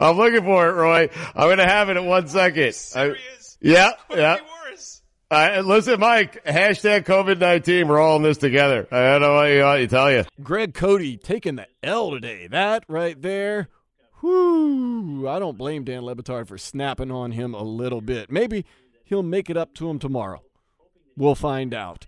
I'm 0.01 0.17
looking 0.17 0.45
for 0.45 0.69
it, 0.69 0.73
Roy. 0.73 1.09
I'm 1.35 1.49
going 1.49 1.59
to 1.59 1.67
have 1.67 1.89
it 1.91 1.97
in 1.97 2.07
one 2.07 2.29
second. 2.29 2.75
I- 2.95 3.15
yeah, 3.61 3.91
yeah. 4.15 4.37
Uh, 5.31 5.63
listen, 5.65 6.01
Mike, 6.01 6.45
hashtag 6.45 7.05
COVID-19. 7.05 7.87
We're 7.87 8.01
all 8.01 8.17
in 8.17 8.23
this 8.23 8.37
together. 8.37 8.89
I 8.91 9.13
don't 9.13 9.21
know 9.23 9.35
what 9.35 9.45
you, 9.45 9.63
what 9.63 9.81
you 9.81 9.87
tell 9.87 10.11
you. 10.11 10.25
Greg 10.43 10.75
Cote 10.75 11.23
taking 11.23 11.55
the 11.55 11.69
L 11.85 12.11
today. 12.11 12.49
That 12.49 12.85
right 12.89 13.21
there. 13.21 13.69
Whoo! 14.23 15.29
I 15.29 15.39
don't 15.39 15.57
blame 15.57 15.85
Dan 15.85 16.03
Le 16.03 16.17
Batard 16.17 16.49
for 16.49 16.59
snapping 16.59 17.13
on 17.13 17.31
him 17.31 17.55
a 17.55 17.63
little 17.63 18.01
bit. 18.01 18.29
Maybe 18.31 18.65
he'll 19.05 19.23
make 19.23 19.49
it 19.49 19.57
up 19.57 19.73
to 19.75 19.89
him 19.89 20.01
tomorrow. 20.01 20.43
We'll 21.17 21.37
find 21.37 21.73
out. 21.73 22.07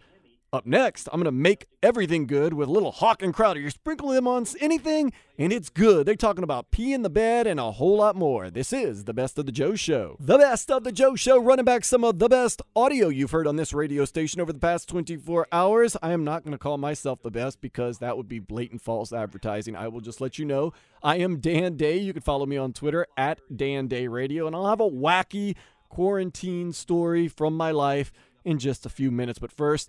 Up 0.54 0.66
next, 0.66 1.08
I'm 1.10 1.18
going 1.18 1.24
to 1.24 1.32
make 1.32 1.66
everything 1.82 2.26
good 2.26 2.52
with 2.52 2.68
a 2.68 2.72
little 2.72 2.92
Hawk 2.92 3.22
and 3.22 3.32
Crowder. 3.32 3.58
You 3.58 3.70
sprinkle 3.70 4.10
them 4.10 4.28
on 4.28 4.44
anything, 4.60 5.10
and 5.38 5.50
it's 5.50 5.70
good. 5.70 6.04
They're 6.04 6.14
talking 6.14 6.44
about 6.44 6.70
pee 6.70 6.92
in 6.92 7.00
the 7.00 7.08
bed 7.08 7.46
and 7.46 7.58
a 7.58 7.72
whole 7.72 7.96
lot 7.96 8.16
more. 8.16 8.50
This 8.50 8.70
is 8.70 9.04
the 9.04 9.14
Best 9.14 9.38
of 9.38 9.46
the 9.46 9.52
Joe 9.52 9.76
Show. 9.76 10.18
The 10.20 10.36
Best 10.36 10.70
of 10.70 10.84
the 10.84 10.92
Joe 10.92 11.16
Show, 11.16 11.38
running 11.38 11.64
back 11.64 11.86
some 11.86 12.04
of 12.04 12.18
the 12.18 12.28
best 12.28 12.60
audio 12.76 13.08
you've 13.08 13.30
heard 13.30 13.46
on 13.46 13.56
this 13.56 13.72
radio 13.72 14.04
station 14.04 14.42
over 14.42 14.52
the 14.52 14.58
past 14.58 14.90
24 14.90 15.46
hours. 15.52 15.96
I 16.02 16.12
am 16.12 16.22
not 16.22 16.44
going 16.44 16.52
to 16.52 16.58
call 16.58 16.76
myself 16.76 17.22
the 17.22 17.30
best 17.30 17.62
because 17.62 18.00
that 18.00 18.18
would 18.18 18.28
be 18.28 18.38
blatant 18.38 18.82
false 18.82 19.10
advertising. 19.10 19.74
I 19.74 19.88
will 19.88 20.02
just 20.02 20.20
let 20.20 20.38
you 20.38 20.44
know 20.44 20.74
I 21.02 21.16
am 21.16 21.40
Dan 21.40 21.78
Day. 21.78 21.96
You 21.96 22.12
can 22.12 22.20
follow 22.20 22.44
me 22.44 22.58
on 22.58 22.74
Twitter 22.74 23.06
at 23.16 23.40
Dan 23.56 23.86
Day 23.86 24.06
Radio, 24.06 24.46
and 24.46 24.54
I'll 24.54 24.68
have 24.68 24.80
a 24.80 24.90
wacky 24.90 25.56
quarantine 25.88 26.74
story 26.74 27.26
from 27.26 27.56
my 27.56 27.70
life 27.70 28.12
in 28.44 28.58
just 28.58 28.84
a 28.84 28.90
few 28.90 29.10
minutes. 29.10 29.38
But 29.38 29.50
first, 29.50 29.88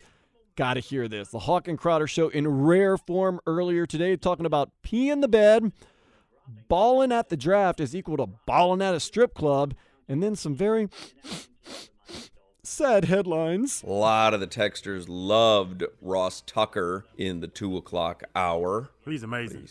Gotta 0.56 0.82
hear 0.82 1.08
this. 1.08 1.30
The 1.30 1.40
Hawk 1.40 1.68
and 1.68 1.80
Crowder 1.80 2.06
show 2.06 2.30
in 2.30 2.48
rare 2.48 2.96
form 2.98 3.40
earlier 3.48 3.88
today, 3.88 4.16
talking 4.16 4.46
about 4.46 4.70
pee 4.84 5.10
in 5.10 5.22
the 5.22 5.28
bed, 5.28 5.72
balling 6.68 7.12
at 7.12 7.30
the 7.30 7.38
draft 7.38 7.80
is 7.80 7.96
equal 7.96 8.18
to 8.18 8.28
balling 8.46 8.82
at 8.82 8.94
a 8.94 9.00
strip 9.00 9.34
club, 9.34 9.74
and 10.08 10.22
then 10.22 10.36
some 10.36 10.54
very 10.54 10.90
sad 12.62 13.06
headlines. 13.06 13.84
A 13.84 13.90
lot 13.90 14.36
of 14.36 14.40
the 14.40 14.48
texters 14.48 15.06
loved 15.08 15.86
Ross 16.02 16.42
Tucker 16.46 17.06
in 17.18 17.40
the 17.40 17.48
two 17.48 17.76
o'clock 17.76 18.24
hour. 18.36 18.92
He's 19.06 19.24
amazing. 19.24 19.68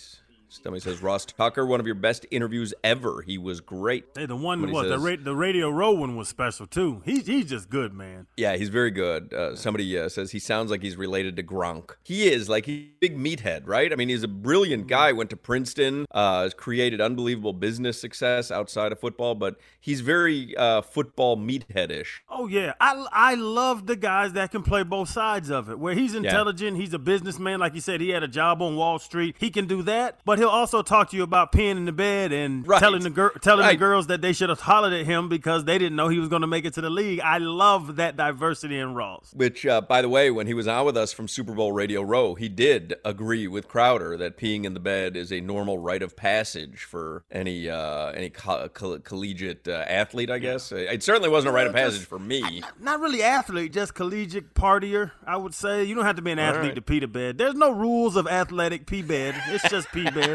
Somebody 0.62 0.80
says 0.80 1.00
Ross 1.00 1.24
Tucker, 1.24 1.64
one 1.64 1.80
of 1.80 1.86
your 1.86 1.94
best 1.94 2.26
interviews 2.30 2.74
ever. 2.84 3.22
He 3.22 3.38
was 3.38 3.60
great. 3.60 4.04
Hey, 4.14 4.26
the 4.26 4.36
one 4.36 4.58
Somebody 4.58 4.72
what 4.72 4.88
the 4.88 4.98
ra- 4.98 5.16
the 5.18 5.34
Radio 5.34 5.70
Row 5.70 5.92
one 5.92 6.14
was 6.14 6.28
special 6.28 6.66
too. 6.66 7.00
He's 7.06 7.26
he's 7.26 7.46
just 7.46 7.70
good, 7.70 7.94
man. 7.94 8.26
Yeah, 8.36 8.56
he's 8.56 8.68
very 8.68 8.90
good. 8.90 9.32
Uh, 9.32 9.56
somebody 9.56 9.98
uh, 9.98 10.10
says 10.10 10.32
he 10.32 10.38
sounds 10.38 10.70
like 10.70 10.82
he's 10.82 10.96
related 10.96 11.36
to 11.36 11.42
Gronk. 11.42 11.92
He 12.02 12.28
is 12.28 12.50
like 12.50 12.66
he's 12.66 12.84
a 12.84 12.98
big 13.00 13.16
meathead, 13.16 13.62
right? 13.64 13.90
I 13.90 13.96
mean, 13.96 14.10
he's 14.10 14.22
a 14.22 14.28
brilliant 14.28 14.88
guy. 14.88 15.12
Went 15.12 15.30
to 15.30 15.36
Princeton, 15.36 16.04
uh, 16.10 16.50
created 16.54 17.00
unbelievable 17.00 17.54
business 17.54 17.98
success 17.98 18.50
outside 18.50 18.92
of 18.92 19.00
football, 19.00 19.34
but 19.34 19.58
he's 19.80 20.02
very 20.02 20.54
uh, 20.56 20.82
football 20.82 21.38
meatheadish. 21.38 22.20
Oh 22.28 22.46
yeah, 22.46 22.74
I 22.78 23.06
I 23.10 23.34
love 23.36 23.86
the 23.86 23.96
guys 23.96 24.34
that 24.34 24.50
can 24.50 24.62
play 24.62 24.82
both 24.82 25.08
sides 25.08 25.50
of 25.50 25.70
it. 25.70 25.78
Where 25.78 25.94
he's 25.94 26.14
intelligent, 26.14 26.76
he's 26.76 26.92
a 26.92 26.98
businessman. 26.98 27.58
Like 27.58 27.74
you 27.74 27.80
said, 27.80 28.02
he 28.02 28.10
had 28.10 28.22
a 28.22 28.28
job 28.28 28.60
on 28.60 28.76
Wall 28.76 28.98
Street. 28.98 29.36
He 29.38 29.50
can 29.50 29.66
do 29.66 29.82
that, 29.84 30.20
but 30.26 30.41
he'll 30.42 30.48
also 30.50 30.82
talk 30.82 31.10
to 31.10 31.16
you 31.16 31.22
about 31.22 31.52
peeing 31.52 31.76
in 31.76 31.84
the 31.84 31.92
bed 31.92 32.32
and 32.32 32.66
Right. 32.66 32.80
telling 32.80 33.02
the 33.02 33.10
gir- 33.10 33.32
telling 33.40 33.64
Right. 33.64 33.72
the 33.72 33.76
girls 33.78 34.08
that 34.08 34.20
they 34.22 34.32
should 34.32 34.48
have 34.48 34.60
hollered 34.60 34.92
at 34.92 35.06
him 35.06 35.28
because 35.28 35.64
they 35.64 35.78
didn't 35.78 35.94
know 35.96 36.08
he 36.08 36.18
was 36.18 36.28
going 36.28 36.42
to 36.42 36.48
make 36.48 36.64
it 36.64 36.74
to 36.74 36.80
the 36.80 36.90
league. 36.90 37.20
I 37.20 37.38
love 37.38 37.96
that 37.96 38.16
diversity 38.16 38.78
in 38.78 38.94
Ross. 38.94 39.32
Which, 39.34 39.64
uh, 39.64 39.80
by 39.82 40.02
the 40.02 40.08
way, 40.08 40.30
when 40.30 40.46
he 40.48 40.54
was 40.54 40.66
on 40.66 40.84
with 40.84 40.96
us 40.96 41.12
from 41.12 41.28
Super 41.28 41.52
Bowl 41.52 41.70
Radio 41.72 42.02
Row, 42.02 42.34
he 42.34 42.48
did 42.48 42.94
agree 43.04 43.46
with 43.46 43.68
Crowder 43.68 44.16
that 44.16 44.36
peeing 44.36 44.64
in 44.64 44.74
the 44.74 44.80
bed 44.80 45.16
is 45.16 45.32
a 45.32 45.40
normal 45.40 45.78
rite 45.78 46.02
of 46.02 46.16
passage 46.16 46.82
for 46.82 47.22
any 47.30 47.68
uh, 47.70 48.10
any 48.12 48.30
co- 48.30 48.68
coll- 48.68 48.98
collegiate 48.98 49.68
uh, 49.68 49.84
athlete. 49.88 50.30
I 50.30 50.38
guess 50.38 50.72
it 50.72 51.02
certainly 51.02 51.28
wasn't 51.28 51.50
a 51.50 51.54
rite 51.54 51.66
of 51.68 51.72
passage 51.74 52.04
for 52.04 52.18
me. 52.18 52.62
Not 52.80 53.00
really 53.00 53.22
athlete, 53.22 53.72
just 53.72 53.94
collegiate 53.94 54.54
partier. 54.54 55.12
I 55.26 55.36
would 55.36 55.54
say 55.54 55.84
you 55.84 55.94
don't 55.94 56.04
have 56.04 56.16
to 56.16 56.22
be 56.22 56.32
an 56.32 56.38
athlete 56.38 56.62
right. 56.64 56.74
to 56.74 56.82
pee 56.82 56.98
the 56.98 57.06
bed. 57.06 57.38
There's 57.38 57.54
no 57.54 57.70
rules 57.70 58.16
of 58.16 58.26
athletic 58.26 58.86
pee 58.86 59.02
bed. 59.02 59.34
It's 59.48 59.68
just 59.68 59.90
pee 59.92 60.10
bed. 60.10 60.31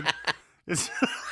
It's 0.67 0.89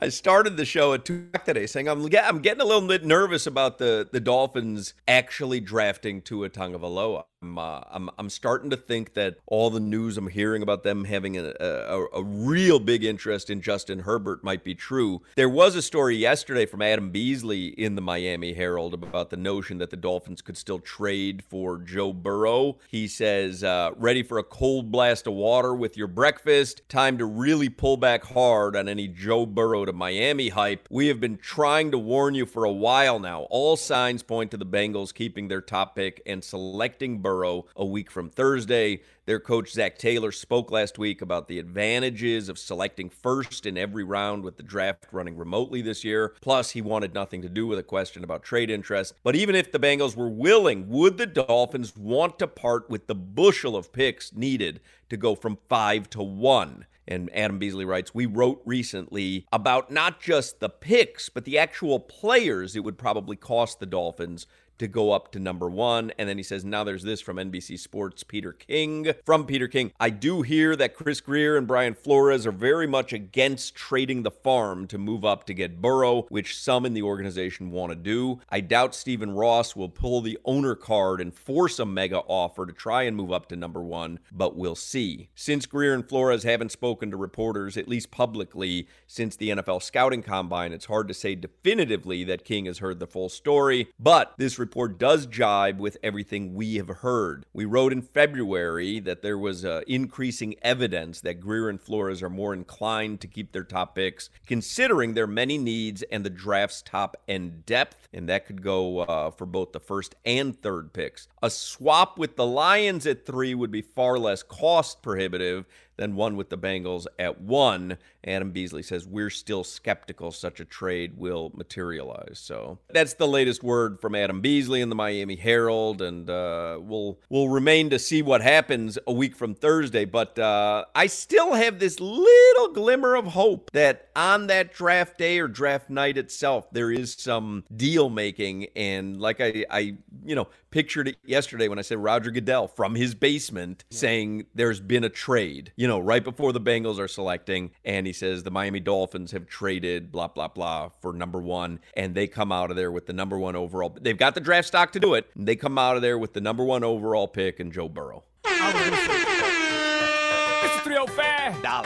I 0.00 0.10
started 0.10 0.56
the 0.56 0.64
show 0.64 0.92
at 0.92 1.04
two 1.04 1.28
today 1.44 1.66
saying 1.66 1.88
I'm 1.88 2.08
I'm 2.22 2.38
getting 2.40 2.60
a 2.60 2.64
little 2.64 2.86
bit 2.86 3.04
nervous 3.04 3.48
about 3.48 3.78
the 3.78 4.08
the 4.10 4.20
Dolphins 4.20 4.94
actually 5.08 5.58
drafting 5.58 6.22
Tua 6.22 6.50
Tagovailoa. 6.50 7.24
I'm, 7.40 7.58
uh, 7.58 7.80
I'm 7.90 8.10
I'm 8.18 8.30
starting 8.30 8.70
to 8.70 8.76
think 8.76 9.14
that 9.14 9.36
all 9.46 9.70
the 9.70 9.80
news 9.80 10.16
I'm 10.16 10.28
hearing 10.28 10.62
about 10.62 10.82
them 10.82 11.04
having 11.04 11.36
a, 11.36 11.52
a 11.60 12.06
a 12.14 12.22
real 12.22 12.78
big 12.78 13.04
interest 13.04 13.50
in 13.50 13.60
Justin 13.60 14.00
Herbert 14.00 14.44
might 14.44 14.62
be 14.62 14.74
true. 14.74 15.22
There 15.36 15.48
was 15.48 15.74
a 15.74 15.82
story 15.82 16.16
yesterday 16.16 16.66
from 16.66 16.82
Adam 16.82 17.10
Beasley 17.10 17.68
in 17.68 17.94
the 17.94 18.00
Miami 18.00 18.54
Herald 18.54 18.94
about 18.94 19.30
the 19.30 19.36
notion 19.36 19.78
that 19.78 19.90
the 19.90 19.96
Dolphins 19.96 20.42
could 20.42 20.56
still 20.56 20.78
trade 20.78 21.44
for 21.44 21.78
Joe 21.78 22.12
Burrow. 22.12 22.78
He 22.88 23.08
says, 23.08 23.64
uh, 23.64 23.90
"Ready 23.96 24.22
for 24.22 24.38
a 24.38 24.44
cold 24.44 24.90
blast 24.92 25.26
of 25.26 25.34
water 25.34 25.74
with 25.74 25.96
your 25.96 26.08
breakfast? 26.08 26.82
Time 26.88 27.18
to 27.18 27.24
really 27.24 27.68
pull 27.68 27.96
back 27.96 28.24
hard 28.24 28.76
on 28.76 28.88
any 28.88 29.08
Joe 29.08 29.46
Burrow 29.46 29.84
to 29.88 29.92
Miami 29.94 30.50
hype. 30.50 30.86
We 30.90 31.06
have 31.06 31.18
been 31.18 31.38
trying 31.38 31.92
to 31.92 31.98
warn 31.98 32.34
you 32.34 32.44
for 32.44 32.64
a 32.64 32.70
while 32.70 33.18
now. 33.18 33.46
All 33.48 33.74
signs 33.74 34.22
point 34.22 34.50
to 34.50 34.58
the 34.58 34.66
Bengals 34.66 35.14
keeping 35.14 35.48
their 35.48 35.62
top 35.62 35.96
pick 35.96 36.20
and 36.26 36.44
selecting 36.44 37.22
Burrow 37.22 37.64
a 37.74 37.86
week 37.86 38.10
from 38.10 38.28
Thursday. 38.28 39.00
Their 39.24 39.40
coach 39.40 39.72
Zac 39.72 39.96
Taylor 39.96 40.30
spoke 40.30 40.70
last 40.70 40.98
week 40.98 41.22
about 41.22 41.48
the 41.48 41.58
advantages 41.58 42.50
of 42.50 42.58
selecting 42.58 43.08
first 43.08 43.64
in 43.64 43.78
every 43.78 44.04
round 44.04 44.44
with 44.44 44.58
the 44.58 44.62
draft 44.62 45.06
running 45.10 45.38
remotely 45.38 45.80
this 45.80 46.04
year. 46.04 46.34
Plus, 46.42 46.72
he 46.72 46.82
wanted 46.82 47.14
nothing 47.14 47.40
to 47.40 47.48
do 47.48 47.66
with 47.66 47.78
a 47.78 47.82
question 47.82 48.22
about 48.22 48.42
trade 48.42 48.68
interest. 48.68 49.14
But 49.22 49.36
even 49.36 49.54
if 49.54 49.72
the 49.72 49.80
Bengals 49.80 50.16
were 50.16 50.28
willing, 50.28 50.90
would 50.90 51.16
the 51.16 51.26
Dolphins 51.26 51.96
want 51.96 52.38
to 52.40 52.46
part 52.46 52.90
with 52.90 53.06
the 53.06 53.14
bushel 53.14 53.74
of 53.74 53.90
picks 53.90 54.34
needed 54.34 54.80
to 55.08 55.16
go 55.16 55.34
from 55.34 55.56
five 55.66 56.10
to 56.10 56.22
one? 56.22 56.84
And 57.08 57.30
Adam 57.34 57.58
Beasley 57.58 57.86
writes, 57.86 58.14
We 58.14 58.26
wrote 58.26 58.60
recently 58.66 59.46
about 59.50 59.90
not 59.90 60.20
just 60.20 60.60
the 60.60 60.68
picks, 60.68 61.30
but 61.30 61.46
the 61.46 61.58
actual 61.58 61.98
players 61.98 62.76
it 62.76 62.84
would 62.84 62.98
probably 62.98 63.34
cost 63.34 63.80
the 63.80 63.86
Dolphins 63.86 64.46
to 64.78 64.88
go 64.88 65.12
up 65.12 65.32
to 65.32 65.38
number 65.38 65.68
one. 65.68 66.12
And 66.18 66.28
then 66.28 66.36
he 66.36 66.42
says, 66.42 66.64
Now 66.64 66.84
there's 66.84 67.02
this 67.02 67.20
from 67.20 67.36
NBC 67.36 67.78
Sports 67.78 68.22
Peter 68.22 68.52
King. 68.52 69.12
From 69.24 69.46
Peter 69.46 69.68
King, 69.68 69.92
I 70.00 70.10
do 70.10 70.42
hear 70.42 70.76
that 70.76 70.94
Chris 70.94 71.20
Grier 71.20 71.56
and 71.56 71.66
Brian 71.66 71.94
Flores 71.94 72.46
are 72.46 72.52
very 72.52 72.86
much 72.86 73.12
against 73.12 73.74
trading 73.74 74.22
the 74.22 74.30
farm 74.30 74.86
to 74.88 74.98
move 74.98 75.24
up 75.24 75.44
to 75.44 75.54
get 75.54 75.80
Burrow, 75.80 76.22
which 76.28 76.58
some 76.58 76.86
in 76.86 76.94
the 76.94 77.02
organization 77.02 77.70
want 77.70 77.92
to 77.92 77.96
do. 77.96 78.40
I 78.48 78.60
doubt 78.60 78.94
Stephen 78.94 79.32
Ross 79.32 79.74
will 79.74 79.88
pull 79.88 80.20
the 80.20 80.38
owner 80.44 80.74
card 80.74 81.20
and 81.20 81.34
force 81.34 81.78
a 81.78 81.86
mega 81.86 82.18
offer 82.18 82.66
to 82.66 82.72
try 82.72 83.02
and 83.02 83.16
move 83.16 83.32
up 83.32 83.48
to 83.48 83.56
number 83.56 83.82
one, 83.82 84.18
but 84.32 84.56
we'll 84.56 84.74
see. 84.74 85.28
Since 85.34 85.66
Grier 85.66 85.94
and 85.94 86.08
Flores 86.08 86.42
haven't 86.42 86.72
spoken 86.72 87.10
to 87.10 87.16
reporters, 87.16 87.76
at 87.76 87.88
least 87.88 88.10
publicly, 88.10 88.88
since 89.06 89.36
the 89.36 89.50
NFL 89.50 89.82
scouting 89.82 90.22
combine, 90.22 90.72
it's 90.72 90.86
hard 90.86 91.08
to 91.08 91.14
say 91.14 91.34
definitively 91.34 92.24
that 92.24 92.44
King 92.44 92.66
has 92.66 92.78
heard 92.78 92.98
the 92.98 93.06
full 93.06 93.28
story, 93.28 93.88
but 93.98 94.34
this 94.38 94.58
report 94.68 94.98
does 94.98 95.24
jibe 95.24 95.80
with 95.80 95.96
everything 96.02 96.52
we 96.52 96.76
have 96.76 96.88
heard. 96.88 97.46
We 97.54 97.64
wrote 97.64 97.90
in 97.90 98.02
February 98.02 99.00
that 99.00 99.22
there 99.22 99.38
was 99.38 99.64
uh, 99.64 99.80
increasing 99.86 100.56
evidence 100.60 101.22
that 101.22 101.40
Grier 101.40 101.70
and 101.70 101.80
Flores 101.80 102.22
are 102.22 102.28
more 102.28 102.52
inclined 102.52 103.22
to 103.22 103.26
keep 103.26 103.52
their 103.52 103.64
top 103.64 103.94
picks, 103.94 104.28
considering 104.46 105.14
their 105.14 105.26
many 105.26 105.56
needs 105.56 106.02
and 106.12 106.22
the 106.22 106.28
draft's 106.28 106.82
top 106.82 107.16
end 107.26 107.64
depth, 107.64 108.08
and 108.12 108.28
that 108.28 108.44
could 108.44 108.60
go 108.60 108.98
uh, 108.98 109.30
for 109.30 109.46
both 109.46 109.72
the 109.72 109.80
first 109.80 110.16
and 110.26 110.60
third 110.60 110.92
picks. 110.92 111.28
A 111.42 111.48
swap 111.48 112.18
with 112.18 112.36
the 112.36 112.46
Lions 112.46 113.06
at 113.06 113.24
three 113.24 113.54
would 113.54 113.70
be 113.70 113.80
far 113.80 114.18
less 114.18 114.42
cost 114.42 115.00
prohibitive 115.00 115.64
than 115.98 116.14
one 116.14 116.36
with 116.36 116.48
the 116.48 116.56
Bengals 116.56 117.06
at 117.18 117.40
one. 117.40 117.98
Adam 118.26 118.50
Beasley 118.50 118.82
says 118.82 119.06
we're 119.06 119.30
still 119.30 119.64
skeptical 119.64 120.32
such 120.32 120.60
a 120.60 120.64
trade 120.64 121.16
will 121.16 121.50
materialize. 121.54 122.38
So 122.38 122.78
that's 122.88 123.14
the 123.14 123.28
latest 123.28 123.62
word 123.62 124.00
from 124.00 124.14
Adam 124.14 124.40
Beasley 124.40 124.80
in 124.80 124.88
the 124.88 124.94
Miami 124.94 125.36
Herald, 125.36 126.00
and 126.00 126.28
uh, 126.30 126.78
we'll 126.80 127.18
we'll 127.28 127.48
remain 127.48 127.90
to 127.90 127.98
see 127.98 128.22
what 128.22 128.40
happens 128.40 128.98
a 129.06 129.12
week 129.12 129.36
from 129.36 129.54
Thursday. 129.54 130.04
But 130.04 130.38
uh, 130.38 130.86
I 130.94 131.06
still 131.06 131.54
have 131.54 131.78
this 131.78 132.00
little 132.00 132.72
glimmer 132.72 133.14
of 133.14 133.26
hope 133.26 133.70
that 133.72 134.08
on 134.16 134.46
that 134.48 134.72
draft 134.72 135.18
day 135.18 135.38
or 135.38 135.48
draft 135.48 135.90
night 135.90 136.16
itself, 136.16 136.70
there 136.70 136.90
is 136.90 137.14
some 137.14 137.64
deal 137.74 138.08
making, 138.08 138.68
and 138.76 139.20
like 139.20 139.40
I 139.40 139.64
I 139.70 139.96
you 140.24 140.34
know 140.34 140.48
pictured 140.70 141.08
it 141.08 141.16
yesterday 141.24 141.68
when 141.68 141.78
I 141.78 141.82
said 141.82 141.98
Roger 141.98 142.30
Goodell 142.30 142.68
from 142.68 142.94
his 142.94 143.14
basement 143.14 143.84
saying 143.90 144.46
there's 144.54 144.80
been 144.80 145.04
a 145.04 145.08
trade, 145.08 145.72
you 145.76 145.87
know, 145.88 145.98
right 145.98 146.22
before 146.22 146.52
the 146.52 146.60
Bengals 146.60 146.98
are 146.98 147.08
selecting. 147.08 147.72
And 147.84 148.06
he 148.06 148.12
says 148.12 148.42
the 148.42 148.50
Miami 148.50 148.80
Dolphins 148.80 149.32
have 149.32 149.46
traded 149.46 150.12
blah, 150.12 150.28
blah, 150.28 150.48
blah 150.48 150.90
for 151.00 151.12
number 151.12 151.40
one. 151.40 151.80
And 151.94 152.14
they 152.14 152.26
come 152.26 152.52
out 152.52 152.70
of 152.70 152.76
there 152.76 152.92
with 152.92 153.06
the 153.06 153.12
number 153.12 153.38
one 153.38 153.56
overall. 153.56 153.96
They've 154.00 154.16
got 154.16 154.34
the 154.34 154.40
draft 154.40 154.68
stock 154.68 154.92
to 154.92 155.00
do 155.00 155.14
it. 155.14 155.26
They 155.34 155.56
come 155.56 155.78
out 155.78 155.96
of 155.96 156.02
there 156.02 156.18
with 156.18 156.32
the 156.34 156.40
number 156.40 156.64
one 156.64 156.84
overall 156.84 157.26
pick 157.26 157.58
and 157.58 157.72
Joe 157.72 157.88
Burrow. 157.88 158.24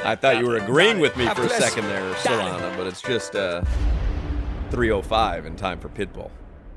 I 0.05 0.17
thought 0.17 0.39
you 0.39 0.47
were 0.47 0.57
agreeing 0.57 0.99
with 0.99 1.17
me 1.17 1.27
for 1.29 1.43
a 1.45 1.49
second 1.49 1.85
there, 1.87 2.13
Solana, 2.15 2.77
but 2.77 2.87
it's 2.87 3.03
just 3.03 3.35
uh, 3.35 3.63
305 4.71 5.47
in 5.47 5.57
time 5.57 5.79
for 5.79 5.89
Pitbull. 5.89 6.31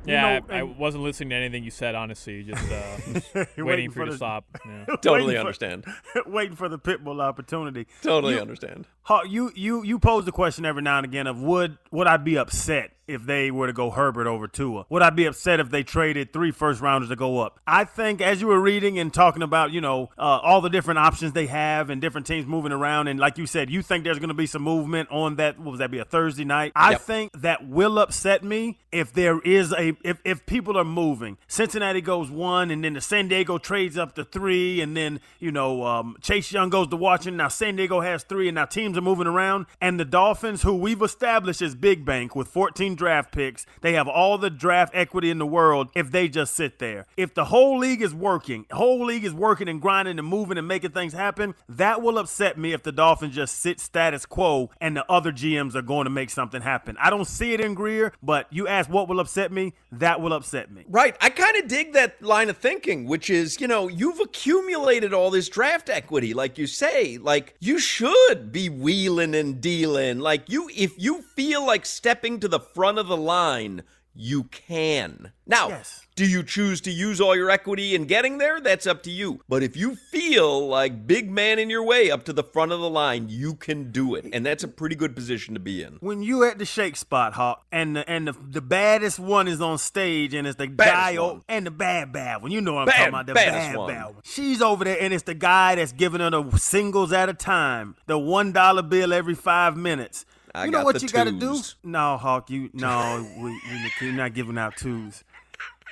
Yeah, 0.08 0.40
know, 0.40 0.46
I, 0.50 0.60
I 0.60 0.64
wasn't 0.64 1.04
listening 1.04 1.30
to 1.30 1.36
anything 1.36 1.64
you 1.64 1.72
said, 1.72 1.96
honestly. 1.96 2.44
Just 2.44 2.72
uh, 2.72 3.46
You're 3.58 3.66
waiting, 3.66 3.92
for 3.92 4.00
you 4.02 4.06
the- 4.06 4.12
to 4.12 4.18
stop. 4.18 4.46
Yeah. 4.66 4.86
Totally 5.02 5.22
waiting 5.28 5.34
for- 5.36 5.40
understand. 5.40 5.86
waiting 6.26 6.56
for 6.56 6.70
the 6.70 6.80
pitbull 6.80 7.22
opportunity. 7.22 7.88
Totally 8.02 8.36
You- 8.36 8.42
understand. 8.42 8.86
You 9.26 9.52
you 9.56 9.84
you 9.84 10.00
pose 10.00 10.26
the 10.26 10.32
question 10.32 10.66
every 10.66 10.82
now 10.82 10.98
and 10.98 11.06
again 11.06 11.28
of 11.28 11.42
would 11.42 11.78
would 11.92 12.08
I 12.08 12.18
be 12.18 12.38
upset 12.38 12.92
if 13.08 13.24
they 13.24 13.52
were 13.52 13.68
to 13.68 13.74
go 13.74 13.92
Herbert 13.92 14.26
over 14.26 14.48
Tua? 14.48 14.88
Would 14.90 15.04
I 15.04 15.12
be 15.12 15.26
upset 15.26 15.60
if 15.60 15.70
they 15.70 15.84
traded 15.84 16.34
three 16.34 16.50
first 16.50 16.82
rounders 16.82 17.10
to 17.10 17.16
go 17.16 17.40
up? 17.40 17.60
I 17.68 17.84
think 17.84 18.20
as 18.20 18.42
you 18.42 18.48
were 18.48 18.60
reading 18.60 18.98
and 18.98 19.14
talking 19.14 19.44
about 19.44 19.72
you 19.72 19.80
know 19.80 20.10
uh, 20.18 20.22
all 20.42 20.60
the 20.60 20.70
different 20.72 20.98
options 20.98 21.34
they 21.34 21.46
have 21.46 21.92
and 21.92 22.02
different 22.02 22.26
teams 22.26 22.48
moving 22.48 22.72
around 22.72 23.08
and 23.08 23.20
like 23.20 23.38
you 23.38 23.46
said 23.46 23.70
you 23.70 23.84
think 23.84 24.04
there's 24.06 24.18
going 24.18 24.30
to 24.30 24.34
be 24.34 24.48
some 24.48 24.64
movement 24.64 25.08
on 25.12 25.36
that 25.36 25.60
what 25.60 25.72
was 25.72 25.80
that 25.80 25.92
be 25.92 26.00
a 26.00 26.06
Thursday 26.06 26.44
night? 26.46 26.72
I 26.76 26.92
Yep. 26.94 27.02
think 27.02 27.42
that 27.42 27.68
will 27.68 28.00
upset 28.00 28.44
me 28.44 28.80
if 28.92 29.14
there 29.14 29.40
is 29.42 29.72
a 29.72 29.96
if 30.04 30.20
if 30.26 30.44
people 30.48 30.76
are 30.80 30.84
moving. 30.84 31.38
Cincinnati 31.48 32.02
goes 32.02 32.32
one 32.32 32.72
and 32.72 32.84
then 32.84 32.94
the 32.94 33.02
San 33.02 33.28
Diego 33.28 33.60
trades 33.60 34.00
up 34.00 34.16
to 34.16 34.24
three 34.24 34.82
and 34.82 34.98
then 34.98 35.20
you 35.40 35.52
know 35.52 35.84
um, 35.86 36.18
Chase 36.22 36.52
Young 36.52 36.70
goes 36.70 36.88
to 36.88 36.96
Washington. 36.96 37.38
Now 37.38 37.50
San 37.50 37.76
Diego 37.76 38.02
has 38.02 38.24
three 38.24 38.48
and 38.48 38.56
now 38.56 38.66
teams 38.66 38.95
are 38.98 39.02
moving 39.02 39.28
around 39.28 39.66
and 39.82 40.00
the 40.00 40.06
Dolphins 40.06 40.62
who 40.62 40.76
we've 40.76 41.02
established 41.02 41.62
as 41.62 41.76
big 41.76 42.06
bank 42.06 42.36
with 42.36 42.48
14 42.48 42.96
draft 42.96 43.32
picks. 43.32 43.66
They 43.82 43.94
have 43.94 44.08
all 44.08 44.38
the 44.38 44.50
draft 44.50 44.94
equity 44.96 45.30
in 45.30 45.38
the 45.38 45.46
world 45.46 45.90
if 45.96 46.12
they 46.12 46.28
just 46.28 46.56
sit 46.56 46.80
there. 46.80 47.06
If 47.18 47.34
the 47.34 47.46
whole 47.46 47.78
league 47.78 48.02
is 48.02 48.14
working, 48.14 48.66
whole 48.72 49.06
league 49.06 49.26
is 49.26 49.34
working 49.34 49.68
and 49.68 49.82
grinding 49.82 50.20
and 50.20 50.28
moving 50.28 50.58
and 50.58 50.68
making 50.68 50.92
things 50.92 51.14
happen, 51.14 51.56
that 51.70 52.02
will 52.02 52.18
upset 52.18 52.58
me 52.58 52.74
if 52.74 52.84
the 52.84 52.92
Dolphins 52.92 53.36
just 53.36 53.60
sit 53.60 53.80
status 53.80 54.26
quo 54.26 54.70
and 54.80 54.96
the 54.96 55.10
other 55.12 55.32
GMs 55.32 55.76
are 55.76 55.82
going 55.82 56.06
to 56.06 56.10
make 56.10 56.30
something 56.30 56.62
happen. 56.62 56.98
I 57.00 57.10
don't 57.10 57.28
see 57.28 57.54
it 57.54 57.62
in 57.62 57.74
Grier, 57.74 58.14
but 58.22 58.48
you 58.52 58.68
ask 58.68 58.90
what 58.90 59.08
will 59.08 59.20
upset 59.20 59.52
me, 59.52 59.74
that 59.92 60.22
will 60.22 60.34
upset 60.34 60.72
me. 60.72 60.86
Right. 60.88 61.16
I 61.22 61.30
kind 61.30 61.58
of 61.58 61.68
dig 61.68 61.94
that 61.94 62.22
line 62.22 62.50
of 62.50 62.58
thinking, 62.58 63.06
which 63.06 63.30
is, 63.30 63.60
you 63.60 63.68
know, 63.68 63.88
you've 63.88 64.20
accumulated 64.20 65.14
all 65.14 65.30
this 65.30 65.50
draft 65.50 65.90
equity, 65.90 66.34
like 66.34 66.58
you 66.58 66.68
say. 66.68 67.18
Like, 67.18 67.56
you 67.60 67.80
should 67.80 68.52
be 68.52 68.70
wheeling 68.86 69.34
and 69.34 69.60
dealing. 69.60 70.20
Like, 70.20 70.48
you, 70.48 70.70
if 70.76 70.94
you 71.02 71.24
feel 71.36 71.66
like 71.66 71.88
stepping 71.88 72.40
to 72.40 72.48
the 72.48 72.60
front 72.60 73.00
of 73.00 73.08
the 73.08 73.18
line, 73.18 73.82
you 74.14 74.44
can. 74.44 75.32
Now, 75.48 75.70
Yes. 75.70 76.05
Do 76.16 76.26
you 76.26 76.44
choose 76.44 76.80
to 76.82 76.92
use 76.92 77.20
all 77.20 77.36
your 77.36 77.50
equity 77.50 77.94
in 77.94 78.06
getting 78.06 78.38
there? 78.38 78.62
That's 78.62 78.88
up 78.88 79.04
to 79.04 79.12
you. 79.12 79.42
But 79.50 79.64
if 79.64 79.76
you 79.76 79.98
feel 79.98 80.66
like 80.66 81.06
big 81.06 81.30
man 81.30 81.60
in 81.60 81.70
your 81.70 81.84
way 81.84 82.10
up 82.10 82.24
to 82.24 82.32
the 82.32 82.42
front 82.42 82.72
of 82.72 82.80
the 82.80 82.90
line, 82.90 83.28
you 83.28 83.54
can 83.54 83.92
do 83.92 84.16
it. 84.16 84.26
And 84.32 84.46
that's 84.46 84.64
a 84.64 84.70
pretty 84.70 84.96
good 84.96 85.14
position 85.14 85.56
to 85.56 85.60
be 85.60 85.84
in. 85.84 85.98
When 86.00 86.24
you 86.24 86.46
at 86.46 86.58
the 86.58 86.64
shake 86.64 86.96
spot, 86.96 87.34
Hawk, 87.34 87.66
and 87.70 87.98
the 87.98 88.10
and 88.10 88.30
the, 88.30 88.36
the 88.50 88.62
baddest 88.62 89.20
one 89.20 89.50
is 89.50 89.60
on 89.60 89.78
stage, 89.78 90.34
and 90.34 90.48
it's 90.48 90.56
the 90.56 90.68
Baddest 90.68 91.18
guy 91.18 91.22
one. 91.22 91.42
and 91.50 91.66
the 91.68 91.72
bad 91.72 92.14
bad 92.14 92.42
one. 92.42 92.52
You 92.52 92.62
know 92.62 92.76
what 92.76 92.84
I'm 92.84 92.88
talking 92.88 93.08
about? 93.10 93.26
The 93.26 93.34
baddest 93.34 93.54
bad 93.54 93.76
one. 93.76 93.94
bad 93.94 94.06
one. 94.06 94.16
She's 94.24 94.62
over 94.62 94.86
there, 94.86 94.98
and 94.98 95.14
it's 95.14 95.24
the 95.24 95.34
guy 95.34 95.76
that's 95.76 95.92
giving 95.92 96.22
her 96.22 96.30
the 96.30 96.50
singles 96.58 97.12
at 97.12 97.28
a 97.28 97.34
time, 97.34 97.98
the 98.06 98.18
one 98.18 98.54
dollar 98.54 98.84
bill 98.84 99.12
every 99.12 99.36
five 99.36 99.76
minutes. 99.76 100.26
I 100.54 100.64
you 100.64 100.72
know 100.72 100.78
got 100.78 100.86
what 100.86 101.02
you 101.02 101.10
gotta 101.10 101.34
do? 101.34 101.60
No, 101.84 102.16
Hawk, 102.16 102.50
you 102.50 102.70
no, 102.72 103.30
we, 103.38 103.50
we, 103.50 103.92
you're 104.00 104.14
not 104.14 104.34
giving 104.34 104.58
out 104.58 104.78
twos. 104.78 105.26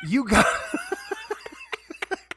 You 0.08 0.26
got. 0.26 0.46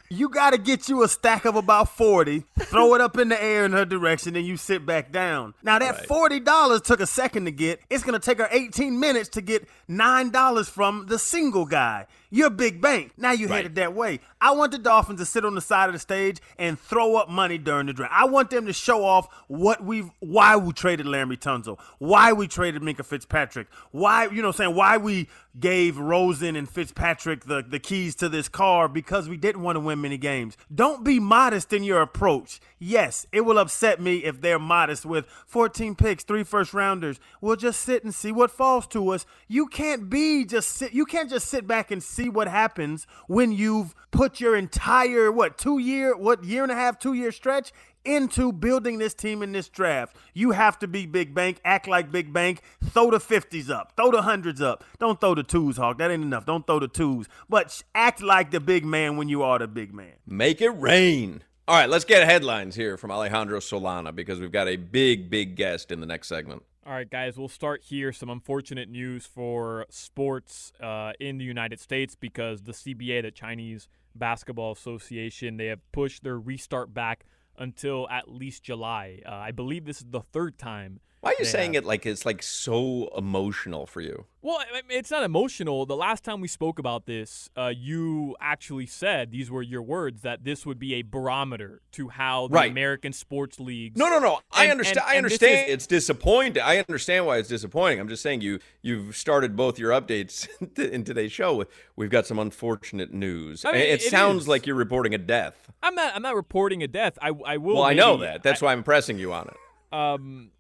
You 0.09 0.29
got 0.29 0.51
to 0.51 0.59
get 0.59 0.89
you 0.89 1.03
a 1.03 1.09
stack 1.09 1.45
of 1.47 1.57
about 1.57 1.89
40, 1.89 2.45
throw 2.61 2.95
it 2.95 3.01
up 3.01 3.19
in 3.19 3.29
the 3.29 3.43
air 3.43 3.65
in 3.65 3.73
her 3.73 3.85
direction, 3.85 4.37
and 4.37 4.47
you 4.47 4.57
sit 4.57 4.87
back 4.87 5.11
down. 5.11 5.53
Now, 5.65 5.81
that 5.81 6.07
$40 6.07 6.85
took 6.85 7.01
a 7.01 7.07
second 7.07 7.47
to 7.47 7.51
get. 7.51 7.81
It's 7.91 8.05
going 8.05 8.19
to 8.19 8.25
take 8.25 8.39
her 8.39 8.49
18 8.51 9.01
minutes 9.01 9.31
to 9.31 9.41
get 9.41 9.69
$9 9.91 10.71
from 10.71 11.07
the 11.07 11.19
single 11.19 11.67
guy. 11.67 12.07
You're 12.31 12.51
big 12.51 12.81
bank. 12.81 13.13
Now 13.17 13.33
you 13.33 13.49
headed 13.49 13.77
that 13.77 13.95
way. 13.95 14.21
I 14.41 14.51
want 14.51 14.73
the 14.73 14.79
Dolphins 14.79 15.21
to 15.21 15.25
sit 15.27 15.45
on 15.45 15.55
the 15.55 15.61
side 15.61 15.89
of 15.89 15.93
the 15.93 15.99
stage 15.99 16.41
and 16.59 16.79
throw 16.79 17.17
up 17.17 17.29
money 17.29 17.57
during 17.57 17.87
the 17.87 17.93
draft. 17.93 18.13
I 18.15 18.25
want 18.27 18.51
them 18.51 18.67
to 18.67 18.73
show 18.73 19.05
off 19.05 19.29
what 19.47 19.85
we've, 19.85 20.11
why 20.19 20.57
we 20.57 20.73
traded 20.73 21.07
Laremy 21.07 21.39
Tunsil, 21.39 21.79
why 21.99 22.33
we 22.33 22.49
traded 22.49 22.83
Minkah 22.83 23.05
Fitzpatrick, 23.05 23.69
why, 23.93 24.25
you 24.25 24.43
know 24.43 24.49
what 24.49 24.57
I'm 24.57 24.67
saying, 24.67 24.75
why 24.75 24.97
we 24.97 25.29
gave 25.59 25.99
Rosen 25.99 26.57
and 26.57 26.69
Fitzpatrick 26.69 27.45
the, 27.45 27.65
the 27.67 27.79
keys 27.79 28.15
to 28.17 28.29
this 28.29 28.49
car 28.49 28.89
because 28.89 29.29
we 29.29 29.37
didn't 29.37 29.63
want 29.63 29.77
to 29.77 29.81
win 29.81 30.01
many 30.01 30.19
games. 30.19 30.57
Don't 30.75 31.05
be 31.05 31.19
modest 31.19 31.73
in 31.73 31.83
your 31.83 32.03
approach. 32.03 32.61
Yes, 32.79 33.27
it 33.33 33.43
will 33.43 33.59
upset 33.59 34.01
me 34.01 34.19
if 34.19 34.41
they're 34.41 34.59
modest 34.59 35.07
with 35.07 35.27
14 35.47 35.95
picks, 35.95 36.25
three 36.25 36.45
first 36.45 36.75
rounders. 36.75 37.19
We'll 37.41 37.57
just 37.57 37.81
sit 37.81 38.05
and 38.05 38.15
see 38.15 38.33
what 38.33 38.51
falls 38.51 38.87
to 38.89 39.09
us. 39.11 39.25
You 39.49 39.67
can't 39.67 40.11
be 40.11 40.45
just 40.45 40.71
sit 40.71 40.93
you 40.93 41.07
can't 41.07 41.31
just 41.31 41.49
sit 41.49 41.67
back 41.67 41.91
and 41.91 42.03
see 42.03 42.29
what 42.29 42.49
happens 42.49 43.07
when 43.27 43.53
you've 43.53 43.95
put 44.11 44.41
your 44.41 44.57
entire 44.57 45.31
what, 45.31 45.59
2 45.59 45.79
year, 45.79 46.17
what 46.17 46.45
year 46.45 46.63
and 46.63 46.73
a 46.73 46.75
half, 46.75 46.99
2 46.99 47.13
year 47.13 47.33
stretch 47.33 47.73
into 48.07 48.53
building 48.53 48.99
this 48.99 49.15
team 49.15 49.43
in 49.43 49.53
this 49.53 49.69
draft. 49.69 50.17
You 50.33 50.53
have 50.53 50.79
to 50.79 50.89
be 50.89 51.07
big 51.07 51.35
bank, 51.35 51.61
act 51.65 51.89
like 51.89 52.13
big 52.13 52.33
bank, 52.33 52.63
throw 52.85 53.11
the 53.11 53.19
50s 53.19 53.69
up, 53.71 53.93
throw 53.97 54.11
the 54.11 54.23
hundreds 54.23 54.63
up. 54.63 54.85
Don't 54.99 55.21
throw 55.21 55.35
the 55.35 55.43
twos, 55.43 55.77
Hoch. 55.77 55.99
That 55.99 56.11
ain't 56.11 56.23
enough. 56.23 56.47
Don't 56.47 56.67
throw 56.67 56.79
the 56.79 56.89
twos. 56.89 57.27
But 57.49 57.83
act 57.95 58.23
like 58.23 58.51
the 58.51 58.61
big 58.61 58.85
man 58.85 59.17
when 59.17 59.29
you 59.29 59.43
are 59.43 59.59
the 59.59 59.69
big 59.69 59.93
man. 59.93 60.15
Make 60.27 60.61
it 60.61 60.71
rain. 60.71 61.43
All 61.69 61.77
right, 61.77 61.91
let's 61.91 62.05
get 62.05 62.25
headlines 62.25 62.77
here 62.77 62.97
from 62.97 63.11
Alejandro 63.11 63.59
Solana 63.59 64.15
because 64.15 64.39
we've 64.39 64.53
got 64.53 64.69
a 64.69 64.77
big, 64.77 65.29
big 65.29 65.57
guest 65.57 65.91
in 65.91 65.99
the 65.99 66.07
next 66.07 66.29
segment. 66.29 66.63
All 66.87 66.93
right, 66.93 67.11
guys, 67.11 67.37
we'll 67.37 67.49
start 67.49 67.83
here. 67.83 68.13
Some 68.13 68.31
unfortunate 68.31 68.89
news 68.89 69.27
for 69.27 69.87
sports 69.91 70.73
uh, 70.81 71.15
in 71.19 71.39
the 71.39 71.45
United 71.45 71.81
States 71.81 72.15
because 72.15 72.63
the 72.63 72.71
CBA, 72.71 73.23
the 73.23 73.33
Chinese 73.33 73.89
Basketball 74.15 74.71
Association, 74.71 75.57
they 75.57 75.67
have 75.67 75.81
pushed 75.91 76.23
their 76.23 76.39
restart 76.39 76.95
back 76.95 77.25
until 77.59 78.09
at 78.09 78.29
least 78.29 78.63
July. 78.63 79.21
Uh, 79.25 79.31
I 79.31 79.51
believe 79.51 79.85
this 79.85 79.99
is 79.99 80.07
the 80.11 80.21
third 80.21 80.59
time. 80.59 81.01
Why 81.27 81.33
are 81.33 81.37
you 81.41 81.45
saying 81.45 81.75
have- 81.75 81.85
it 81.85 81.87
like 81.87 82.07
it's 82.07 82.25
like 82.25 82.43
so 82.43 83.11
emotional 83.17 83.87
for 83.87 84.01
you? 84.01 84.27
Well, 84.43 84.59
I 84.61 84.81
it's 84.91 85.11
not 85.11 85.25
emotional. 85.25 85.87
The 85.87 85.97
last 85.97 86.23
time 86.23 86.41
we 86.41 86.47
spoke 86.47 86.79
about 86.79 87.07
this, 87.07 87.51
uh, 87.57 87.73
you 87.77 88.37
actually 88.41 88.87
said 88.87 89.33
these 89.33 89.51
were 89.51 89.63
your 89.63 89.83
words 89.83 90.23
that 90.23 90.45
this 90.45 90.65
would 90.65 90.79
be 90.79 90.95
a 90.95 91.03
barometer 91.03 91.81
to 91.93 92.09
how 92.11 92.47
the 92.47 92.55
Right. 92.55 92.71
American 92.71 93.13
sports 93.13 93.59
leagues. 93.59 93.97
No, 93.99 94.09
no, 94.09 94.21
no. 94.21 94.39
I 94.53 94.65
And- 94.65 94.73
understand. 94.73 94.99
and- 94.99 95.07
I 95.07 95.15
and 95.17 95.25
this 95.27 95.33
understand. 95.33 95.69
is- 95.69 95.75
it's 95.75 95.87
disappointing. 95.89 96.63
I 96.63 96.79
understand 96.79 97.27
why 97.27 97.39
it's 97.39 97.49
disappointing. 97.49 97.99
I'm 97.99 98.09
just 98.09 98.23
saying 98.23 98.41
you 98.41 98.61
you've 98.83 99.17
started 99.17 99.57
both 99.57 99.81
your 99.81 99.91
updates 99.91 100.47
in 100.79 101.03
today's 101.03 101.33
show 101.33 101.55
with 101.57 101.69
we've 101.97 102.11
got 102.11 102.25
some 102.27 102.39
unfortunate 102.39 103.13
news. 103.13 103.65
I 103.65 103.73
mean, 103.73 103.81
it, 103.81 103.89
it 103.95 104.03
sounds 104.03 104.43
is. 104.43 104.49
like 104.49 104.65
you're 104.67 104.77
reporting 104.77 105.13
a 105.13 105.19
death. 105.19 105.57
I'm 105.83 105.97
not. 105.97 106.15
I'm 106.15 106.23
not 106.23 106.37
reporting 106.37 106.85
a 106.85 106.89
death. 106.89 107.19
I. 107.21 107.33
I 107.45 107.57
will. 107.57 107.75
Well, 107.77 107.83
I 107.85 107.95
know 107.95 108.19
that. 108.19 108.45
That's 108.45 108.63
why 108.63 108.71
I'm 108.73 108.85
pressing 108.85 109.19
you 109.19 109.33
on 109.33 109.49
it. 109.49 109.57
um, 109.93 110.51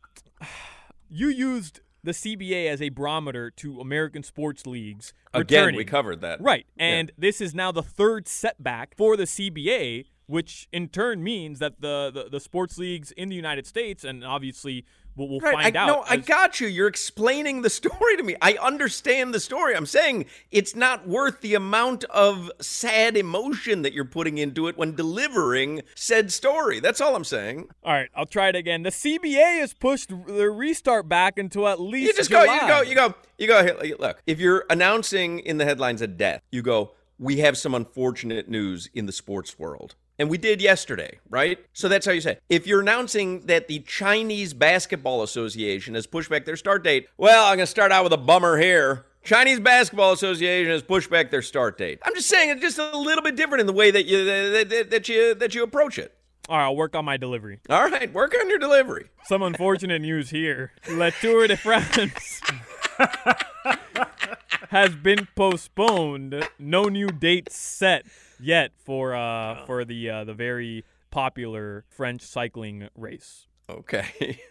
you 1.09 1.29
used 1.29 1.81
the 2.03 2.13
CBA 2.13 2.69
as 2.69 2.81
a 2.81 2.89
barometer 2.91 3.51
to 3.51 3.81
American 3.81 4.23
sports 4.23 4.67
leagues. 4.67 5.13
Again, 5.35 5.59
returning. 5.59 5.77
we 5.79 5.85
covered 5.85 6.21
that. 6.21 6.41
Right, 6.41 6.67
Yeah. 6.77 6.85
and 6.85 7.13
this 7.19 7.41
is 7.41 7.55
now 7.55 7.73
the 7.73 7.83
third 7.83 8.29
setback 8.29 8.97
for 8.97 9.17
the 9.17 9.25
CBA, 9.25 10.05
which 10.27 10.69
in 10.73 10.89
turn 10.89 11.23
means 11.23 11.59
that 11.59 11.81
the 11.81 12.11
the, 12.13 12.29
the 12.31 12.41
sports 12.41 12.79
leagues 12.79 13.11
in 13.13 13.29
the 13.29 13.37
United 13.37 13.67
States, 13.67 14.05
and 14.05 14.25
obviously 14.25 14.85
we'll, 15.17 15.29
we'll 15.29 15.41
Right, 15.41 15.55
find 15.55 15.77
I, 15.77 15.81
out. 15.83 15.87
No, 15.89 16.05
I 16.09 16.17
got 16.19 16.61
you. 16.61 16.69
You're 16.69 16.87
explaining 16.89 17.63
the 17.63 17.71
story 17.71 18.17
to 18.17 18.23
me. 18.23 18.37
I 18.41 18.55
understand 18.61 19.33
the 19.35 19.41
story. 19.41 19.75
I'm 19.75 19.87
saying 19.87 20.27
it's 20.51 20.77
not 20.77 21.09
worth 21.09 21.41
the 21.41 21.55
amount 21.55 22.05
of 22.05 22.51
sad 22.61 23.17
emotion 23.17 23.83
that 23.83 23.93
you're 23.93 24.05
putting 24.05 24.39
into 24.39 24.69
it 24.69 24.77
when 24.77 24.95
delivering 24.95 25.83
said 25.95 26.33
story. 26.33 26.81
That's 26.81 27.01
all 27.01 27.17
I'm 27.17 27.25
saying. 27.25 27.69
All 27.83 27.93
right, 27.93 28.09
I'll 28.15 28.27
try 28.27 28.49
it 28.49 28.57
again. 28.57 28.83
The 28.83 28.91
CBA 28.91 29.61
has 29.61 29.73
pushed 29.75 30.11
the 30.11 30.51
restart 30.51 31.09
back 31.09 31.39
until 31.39 31.67
at 31.69 31.81
least 31.81 32.07
You 32.09 32.15
just 32.15 32.31
July. 32.31 32.47
go, 32.69 32.83
you 32.83 32.95
go, 32.95 33.15
you 33.39 33.47
go, 33.49 33.61
you 33.83 33.97
go. 33.97 33.97
Look, 34.07 34.23
if 34.27 34.39
you're 34.41 34.65
announcing 34.71 35.41
in 35.41 35.59
the 35.59 35.65
headlines 35.65 36.03
a 36.03 36.07
death, 36.07 36.43
you 36.51 36.63
go, 36.63 36.93
we 37.19 37.39
have 37.39 37.57
some 37.57 37.75
unfortunate 37.75 38.49
news 38.49 38.89
in 38.95 39.07
the 39.07 39.13
sports 39.13 39.59
world. 39.59 39.95
And 40.19 40.31
we 40.31 40.39
did 40.39 40.63
yesterday, 40.63 41.19
right? 41.29 41.59
So 41.75 41.89
that's 41.89 42.07
how 42.07 42.13
you 42.13 42.23
say. 42.23 42.33
it. 42.33 42.43
If 42.49 42.67
you're 42.67 42.81
announcing 42.81 43.43
that 43.47 43.69
the 43.69 43.81
Chinese 43.81 44.55
Basketball 44.55 45.23
Association 45.23 45.95
has 45.95 46.07
pushed 46.07 46.31
back 46.31 46.47
their 46.47 46.57
start 46.57 46.83
date, 46.83 47.09
well, 47.19 47.45
I'm 47.45 47.57
going 47.57 47.67
to 47.67 47.67
start 47.67 47.93
out 47.93 48.05
with 48.05 48.15
a 48.15 48.19
bummer 48.19 48.57
here. 48.59 49.05
Chinese 49.25 49.61
Basketball 49.61 50.13
Association 50.13 50.71
has 50.71 50.83
pushed 50.83 51.11
back 51.11 51.31
their 51.31 51.43
start 51.43 51.77
date. 51.77 51.99
I'm 52.05 52.15
just 52.15 52.29
saying 52.29 52.49
it's 52.51 52.61
just 52.63 52.79
a 52.79 52.97
little 52.97 53.23
bit 53.25 53.37
different 53.37 53.61
in 53.61 53.67
the 53.67 53.73
way 53.73 53.91
that 53.91 54.07
you 54.07 54.25
that, 54.25 54.69
that, 54.71 54.91
that 54.91 55.09
you 55.09 55.35
that 55.35 55.55
you 55.55 55.65
approach 55.65 55.99
it. 55.99 56.17
All 56.49 56.57
right, 56.57 56.65
I'll 56.65 56.77
work 56.77 56.95
on 56.95 57.05
my 57.05 57.17
delivery. 57.17 57.59
All 57.69 57.89
right, 57.91 58.13
work 58.13 58.33
on 58.41 58.49
your 58.49 58.61
delivery. 58.61 59.09
Some 59.25 59.43
unfortunate 59.43 60.01
news 60.01 60.31
here. 60.31 60.71
La 60.89 61.11
Tour 61.11 61.49
de 61.49 61.57
France 61.57 62.41
has 64.71 64.95
been 64.95 65.29
postponed. 65.35 66.47
No 66.59 66.85
new 66.85 67.09
dates 67.09 67.57
set 67.57 68.07
yet 68.41 68.73
for 68.77 69.15
uh 69.15 69.65
for 69.67 69.85
the 69.85 70.11
uh, 70.11 70.25
the 70.25 70.35
very 70.35 70.85
popular 71.11 71.85
French 71.89 72.23
cycling 72.23 72.89
race. 72.95 73.47
Okay. 73.69 74.41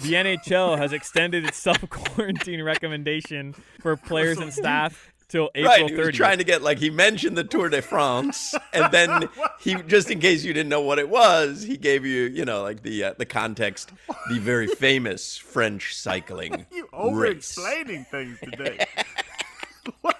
The 0.00 0.14
NHL 0.14 0.78
has 0.78 0.92
extended 0.92 1.44
its 1.44 1.58
self 1.62 1.88
quarantine 1.90 2.62
recommendation 2.62 3.54
for 3.80 3.96
players 3.96 4.38
and 4.38 4.52
staff 4.52 5.11
till 5.32 5.50
April 5.54 5.72
right, 5.72 5.90
he 5.90 5.96
was 5.96 6.14
trying 6.14 6.36
to 6.38 6.44
get 6.44 6.62
like 6.62 6.78
he 6.78 6.90
mentioned 6.90 7.36
the 7.38 7.42
Tour 7.42 7.70
de 7.70 7.80
France, 7.80 8.54
and 8.74 8.92
then 8.92 9.28
he 9.60 9.74
just 9.86 10.10
in 10.10 10.20
case 10.20 10.44
you 10.44 10.52
didn't 10.52 10.68
know 10.68 10.82
what 10.82 10.98
it 10.98 11.08
was, 11.08 11.62
he 11.62 11.78
gave 11.78 12.04
you 12.04 12.24
you 12.24 12.44
know 12.44 12.62
like 12.62 12.82
the 12.82 13.02
uh, 13.02 13.14
the 13.16 13.24
context, 13.24 13.90
the 14.28 14.38
very 14.38 14.66
famous 14.82 15.38
French 15.38 15.96
cycling 15.96 16.66
You 16.72 16.86
over 16.92 17.26
explaining 17.26 18.04
things 18.04 18.38
today. 18.40 18.84
what? 20.02 20.18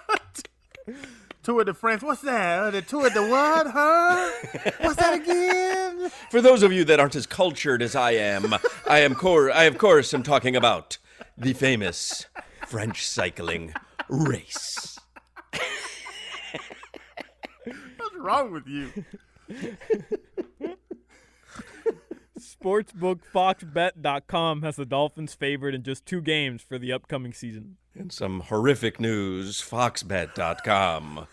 Tour 1.43 1.63
de 1.63 1.73
France. 1.73 2.01
What's 2.01 2.21
that? 2.21 2.59
Uh, 2.59 2.71
the 2.71 2.81
Tour 2.81 3.09
de 3.09 3.21
what? 3.29 3.67
Huh? 3.67 4.31
What's 4.79 4.95
that 4.95 5.13
again? 5.13 6.09
For 6.31 6.41
those 6.41 6.63
of 6.63 6.73
you 6.73 6.83
that 6.85 6.99
aren't 6.99 7.15
as 7.15 7.27
cultured 7.27 7.83
as 7.83 7.95
I 7.95 8.11
am, 8.11 8.55
I 8.89 8.99
am 8.99 9.13
cor- 9.13 9.51
I 9.51 9.65
of 9.65 9.77
course 9.77 10.11
am 10.13 10.23
talking 10.23 10.55
about 10.55 10.97
the 11.37 11.53
famous 11.53 12.25
French 12.65 13.05
cycling 13.05 13.73
race. 14.09 14.93
What's 17.97 18.12
wrong 18.23 18.51
with 18.51 18.67
you? 18.67 18.91
Sportsbookfoxbet.com 22.39 24.61
has 24.63 24.75
the 24.75 24.85
Dolphins 24.85 25.33
favored 25.33 25.73
in 25.75 25.83
just 25.83 26.05
two 26.05 26.21
games 26.21 26.61
for 26.61 26.77
the 26.79 26.91
upcoming 26.91 27.31
season. 27.33 27.77
And 27.93 28.11
some 28.11 28.41
horrific 28.41 28.99
news, 28.99 29.61
Foxbet.com 29.61 31.27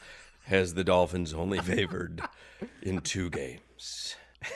has 0.44 0.74
the 0.74 0.85
Dolphins 0.85 1.33
only 1.33 1.59
favored 1.59 2.20
in 2.83 3.00
two 3.00 3.31
games. 3.31 4.16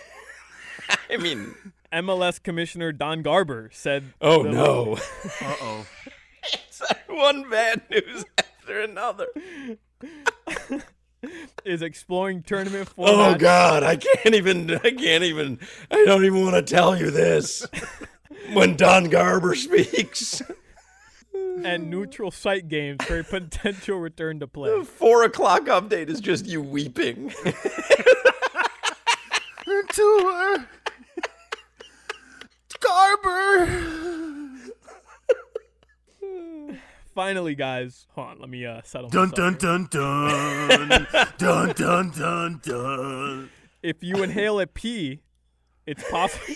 I 1.10 1.16
mean, 1.16 1.54
MLS 1.92 2.42
Commissioner 2.42 2.92
Don 2.92 3.22
Garber 3.22 3.70
said. 3.72 4.12
oh 4.20 4.42
no. 4.42 4.98
Uh 5.40 5.56
oh. 5.62 5.86
it's 6.42 6.82
one 7.08 7.48
bad 7.48 7.80
news 7.90 8.24
after 8.38 8.80
another. 8.80 9.28
Is 11.64 11.82
exploring 11.82 12.42
tournament 12.42 12.88
format. 12.88 13.14
Oh 13.34 13.38
God, 13.38 13.82
I 13.82 13.96
can't 13.96 14.34
even. 14.34 14.74
I 14.74 14.90
can't 14.90 15.24
even. 15.24 15.58
I 15.90 16.04
don't 16.04 16.24
even 16.24 16.42
want 16.42 16.54
to 16.54 16.74
tell 16.74 16.96
you 16.96 17.10
this. 17.10 17.66
When 18.52 18.76
Don 18.76 19.08
Garber 19.08 19.54
speaks, 19.54 20.42
and 21.64 21.88
neutral 21.88 22.30
site 22.30 22.68
games 22.68 23.02
for 23.02 23.20
a 23.20 23.24
potential 23.24 23.98
return 23.98 24.38
to 24.40 24.46
play. 24.46 24.76
The 24.76 24.84
four 24.84 25.24
o'clock 25.24 25.62
update 25.62 26.10
is 26.10 26.20
just 26.20 26.44
you 26.44 26.60
weeping. 26.60 27.32
to. 29.94 30.30
Uh, 30.34 30.58
Garber. 32.80 34.23
Finally, 37.14 37.54
guys, 37.54 38.08
hold 38.10 38.28
on. 38.28 38.38
Let 38.40 38.48
me 38.48 38.66
uh, 38.66 38.80
settle. 38.82 39.08
Dun 39.08 39.30
dun 39.30 39.54
dun 39.54 39.86
dun 39.88 41.06
dun 41.38 41.72
dun 41.72 42.10
dun 42.10 42.60
dun. 42.62 43.50
If 43.82 44.02
you 44.02 44.22
inhale 44.22 44.58
a 44.58 44.66
pea, 44.66 45.20
it's 45.86 46.02
possible. 46.10 46.54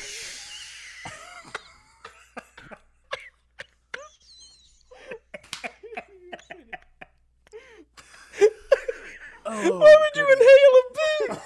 Oh, 9.50 9.78
Why 9.78 9.96
would 9.96 10.14
you 10.14 10.26
inhale 10.32 10.74
a 10.78 10.82
pea? 10.94 11.40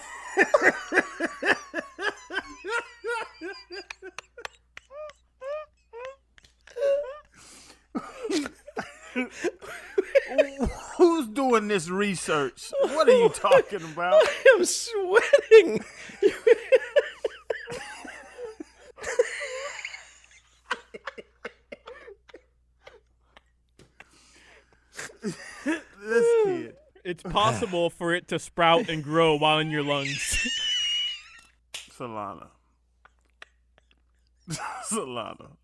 Who's 10.96 11.28
doing 11.28 11.68
this 11.68 11.88
research? 12.12 12.72
What 12.80 13.08
are 13.08 13.18
you 13.18 13.28
talking 13.34 13.82
about? 13.82 14.22
I'm 14.54 14.64
sweating. 14.66 15.82
this 26.04 26.44
kid. 26.44 26.76
It's 27.04 27.22
possible 27.22 27.88
for 27.90 28.14
it 28.14 28.28
to 28.28 28.38
sprout 28.38 28.88
and 28.90 29.02
grow 29.02 29.34
while 29.36 29.58
in 29.58 29.70
your 29.70 29.82
lungs. 29.82 30.46
Solana. 31.98 32.48
Solana. 34.88 35.56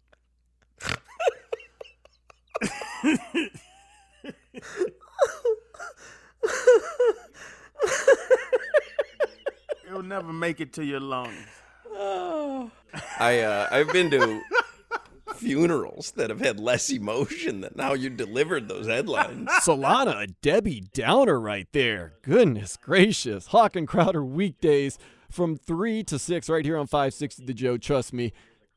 Never 10.09 10.33
make 10.33 10.59
it 10.63 10.73
to 10.73 10.85
your 10.85 11.01
lungs. 11.01 11.37
I 13.21 13.41
uh, 13.41 13.69
I've 13.71 13.93
been 13.93 14.11
to 14.13 14.41
funerals 15.35 16.13
that 16.13 16.31
have 16.31 16.41
had 16.41 16.59
less 16.59 16.89
emotion 16.89 17.61
than 17.61 17.75
how 17.77 17.93
you 17.93 18.09
delivered 18.09 18.69
those 18.69 18.87
headlines. 18.87 19.51
Solana, 19.61 20.23
a 20.23 20.27
Debbie 20.27 20.81
Downer 20.95 21.39
right 21.39 21.69
there. 21.73 22.15
Goodness 22.23 22.79
gracious. 22.79 23.49
Hoch 23.49 23.77
and 23.77 23.87
Crowder 23.87 24.25
weekdays 24.25 24.99
from 25.31 25.59
3 25.59 26.03
to 26.05 26.19
6 26.19 26.49
right 26.49 26.65
here 26.65 26.79
on 26.79 26.87
560 26.87 27.45
The 27.45 27.53
Joe. 27.53 27.77
Trust 27.77 28.15
me, 28.15 28.33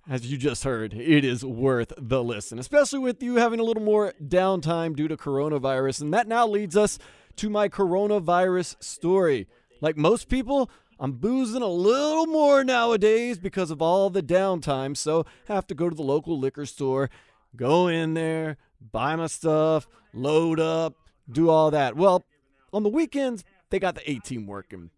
as 0.10 0.30
you 0.30 0.38
just 0.38 0.66
heard, 0.66 0.94
it 0.94 1.24
is 1.24 1.46
worth 1.46 1.94
the 1.98 2.22
listen, 2.22 2.60
especially 2.60 3.00
with 3.00 3.24
you 3.24 3.38
having 3.38 3.62
a 3.62 3.64
little 3.64 3.84
more 3.84 4.14
downtime 4.22 4.98
due 4.98 5.08
to 5.08 5.16
coronavirus. 5.16 6.02
And 6.02 6.14
that 6.14 6.28
now 6.28 6.46
leads 6.46 6.76
us 6.76 7.00
to 7.38 7.50
my 7.50 7.70
coronavirus 7.70 8.84
story. 8.84 9.48
Like 9.80 9.96
most 9.96 10.28
people, 10.28 10.70
I'm 11.02 11.14
boozing 11.14 11.64
a 11.64 11.68
little 11.68 12.28
more 12.28 12.64
nowadays 12.64 13.40
because 13.40 13.72
of 13.72 13.82
all 13.82 14.12
the 14.12 14.22
downtime, 14.22 14.96
so 14.96 15.26
have 15.48 15.66
to 15.66 15.74
go 15.74 15.90
to 15.90 15.96
the 15.96 16.04
local 16.04 16.38
liquor 16.38 16.68
store, 16.68 17.10
go 17.56 17.88
in 17.88 18.14
there, 18.14 18.58
buy 18.92 19.16
my 19.16 19.26
stuff, 19.26 19.88
load 20.14 20.60
up, 20.60 20.94
do 21.28 21.50
all 21.50 21.72
that. 21.72 21.96
Well, 21.96 22.24
on 22.72 22.84
the 22.84 22.90
weekends, 22.90 23.44
they 23.72 23.80
got 23.80 23.96
the 23.96 24.08
18 24.08 24.46
working. 24.46 24.92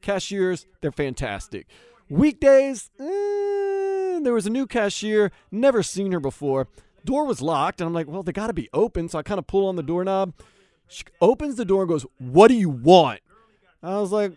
Cashiers, 0.00 0.66
they're 0.80 0.90
fantastic. 0.90 1.68
Weekdays, 2.10 2.90
eh, 2.98 4.18
there 4.22 4.34
was 4.34 4.46
a 4.46 4.50
new 4.50 4.66
cashier, 4.66 5.30
never 5.52 5.84
seen 5.84 6.10
her 6.10 6.20
before. 6.20 6.66
Door 7.04 7.26
was 7.26 7.40
locked, 7.40 7.80
and 7.80 7.86
I'm 7.86 7.94
like, 7.94 8.08
well, 8.08 8.24
they 8.24 8.32
got 8.32 8.48
to 8.48 8.52
be 8.52 8.68
open, 8.72 9.08
so 9.08 9.20
I 9.20 9.22
kind 9.22 9.38
of 9.38 9.46
pull 9.46 9.68
on 9.68 9.76
the 9.76 9.84
doorknob. 9.84 10.34
She 10.88 11.04
opens 11.20 11.54
the 11.54 11.64
door 11.64 11.82
and 11.82 11.88
goes, 11.88 12.04
What 12.18 12.48
do 12.48 12.54
you 12.54 12.70
want? 12.70 13.20
I 13.82 13.98
was 14.00 14.12
like, 14.12 14.32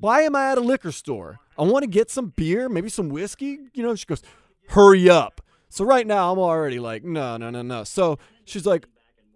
Why 0.00 0.22
am 0.22 0.36
I 0.36 0.52
at 0.52 0.58
a 0.58 0.62
liquor 0.62 0.92
store? 0.92 1.38
I 1.58 1.62
want 1.62 1.82
to 1.82 1.90
get 1.90 2.10
some 2.10 2.32
beer, 2.36 2.68
maybe 2.68 2.88
some 2.88 3.08
whiskey. 3.08 3.58
You 3.72 3.82
know, 3.82 3.94
she 3.94 4.06
goes, 4.06 4.22
Hurry 4.68 5.08
up. 5.08 5.40
So 5.68 5.84
right 5.84 6.06
now, 6.06 6.32
I'm 6.32 6.38
already 6.38 6.78
like, 6.78 7.04
No, 7.04 7.36
no, 7.36 7.50
no, 7.50 7.62
no. 7.62 7.84
So 7.84 8.18
she's 8.44 8.66
like, 8.66 8.86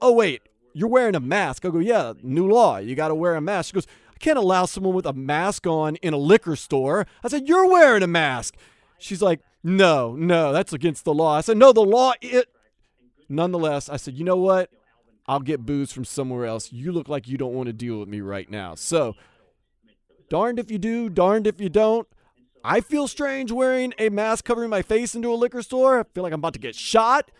Oh, 0.00 0.12
wait, 0.12 0.42
you're 0.74 0.88
wearing 0.88 1.14
a 1.14 1.20
mask. 1.20 1.64
I 1.64 1.70
go, 1.70 1.78
Yeah, 1.78 2.14
new 2.22 2.48
law. 2.48 2.78
You 2.78 2.94
got 2.94 3.08
to 3.08 3.14
wear 3.14 3.34
a 3.34 3.40
mask. 3.40 3.68
She 3.68 3.74
goes, 3.74 3.86
I 4.14 4.18
can't 4.18 4.38
allow 4.38 4.64
someone 4.64 4.94
with 4.94 5.06
a 5.06 5.12
mask 5.12 5.66
on 5.66 5.96
in 5.96 6.12
a 6.12 6.18
liquor 6.18 6.56
store. 6.56 7.06
I 7.22 7.28
said, 7.28 7.48
You're 7.48 7.68
wearing 7.68 8.02
a 8.02 8.08
mask. 8.08 8.56
She's 8.98 9.22
like, 9.22 9.40
No, 9.62 10.14
no, 10.16 10.52
that's 10.52 10.72
against 10.72 11.04
the 11.04 11.14
law. 11.14 11.36
I 11.36 11.40
said, 11.40 11.56
No, 11.56 11.72
the 11.72 11.80
law, 11.80 12.12
it. 12.20 12.48
Nonetheless, 13.28 13.88
I 13.88 13.96
said, 13.96 14.14
You 14.14 14.24
know 14.24 14.36
what? 14.36 14.70
I'll 15.28 15.40
get 15.40 15.66
booze 15.66 15.92
from 15.92 16.06
somewhere 16.06 16.46
else. 16.46 16.72
You 16.72 16.90
look 16.90 17.08
like 17.08 17.28
you 17.28 17.36
don't 17.36 17.52
want 17.52 17.66
to 17.66 17.74
deal 17.74 17.98
with 18.00 18.08
me 18.08 18.22
right 18.22 18.50
now. 18.50 18.74
So, 18.74 19.14
darned 20.28 20.58
if 20.58 20.70
you 20.70 20.78
do, 20.78 21.08
darned 21.08 21.46
if 21.46 21.60
you 21.60 21.68
don't. 21.68 22.06
I 22.64 22.80
feel 22.80 23.08
strange 23.08 23.52
wearing 23.52 23.94
a 23.98 24.08
mask 24.08 24.44
covering 24.44 24.70
my 24.70 24.82
face 24.82 25.14
into 25.14 25.32
a 25.32 25.36
liquor 25.36 25.62
store. 25.62 26.00
I 26.00 26.02
feel 26.14 26.22
like 26.22 26.32
I'm 26.32 26.40
about 26.40 26.54
to 26.54 26.58
get 26.58 26.74
shot. 26.74 27.30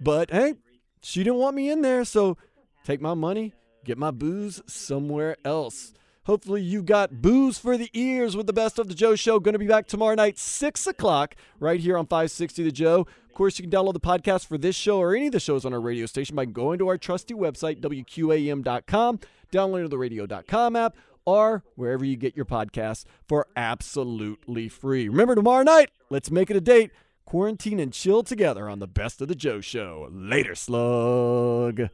But 0.00 0.30
hey, 0.30 0.54
she 1.02 1.22
didn't 1.22 1.38
want 1.38 1.56
me 1.56 1.70
in 1.70 1.82
there, 1.82 2.04
so 2.04 2.36
take 2.84 3.00
my 3.00 3.14
money, 3.14 3.52
get 3.84 3.98
my 3.98 4.10
booze 4.10 4.62
somewhere 4.66 5.36
else. 5.44 5.92
Hopefully, 6.24 6.62
you 6.62 6.82
got 6.82 7.22
booze 7.22 7.58
for 7.58 7.76
the 7.76 7.90
ears 7.92 8.36
with 8.36 8.46
the 8.46 8.52
best 8.52 8.78
of 8.78 8.88
the 8.88 8.94
Joe 8.94 9.16
Show. 9.16 9.40
Going 9.40 9.54
to 9.54 9.58
be 9.58 9.66
back 9.66 9.86
tomorrow 9.86 10.14
night, 10.14 10.38
6 10.38 10.86
o'clock, 10.86 11.34
right 11.58 11.80
here 11.80 11.96
on 11.96 12.06
560 12.06 12.62
The 12.62 12.70
Joe. 12.70 13.00
Of 13.00 13.34
course, 13.34 13.58
you 13.58 13.66
can 13.66 13.70
download 13.70 13.94
the 13.94 14.00
podcast 14.00 14.46
for 14.46 14.58
this 14.58 14.76
show 14.76 14.98
or 14.98 15.16
any 15.16 15.26
of 15.26 15.32
the 15.32 15.40
shows 15.40 15.64
on 15.64 15.72
our 15.72 15.80
radio 15.80 16.06
station 16.06 16.36
by 16.36 16.44
going 16.44 16.78
to 16.78 16.88
our 16.88 16.98
trusty 16.98 17.34
website, 17.34 17.80
WQAM.com, 17.80 19.20
downloading 19.50 19.88
the 19.88 19.98
radio.com 19.98 20.76
app, 20.76 20.94
or 21.24 21.64
wherever 21.74 22.04
you 22.04 22.16
get 22.16 22.36
your 22.36 22.44
podcasts 22.44 23.04
for 23.26 23.46
absolutely 23.56 24.68
free. 24.68 25.08
Remember, 25.08 25.34
tomorrow 25.34 25.62
night, 25.62 25.90
let's 26.08 26.30
make 26.30 26.50
it 26.50 26.56
a 26.56 26.60
date. 26.60 26.90
Quarantine 27.24 27.78
and 27.78 27.92
chill 27.92 28.22
together 28.22 28.68
on 28.68 28.80
the 28.80 28.88
best 28.88 29.20
of 29.20 29.28
the 29.28 29.34
Joe 29.34 29.60
Show. 29.60 30.08
Later, 30.10 30.54
slug. 30.54 31.88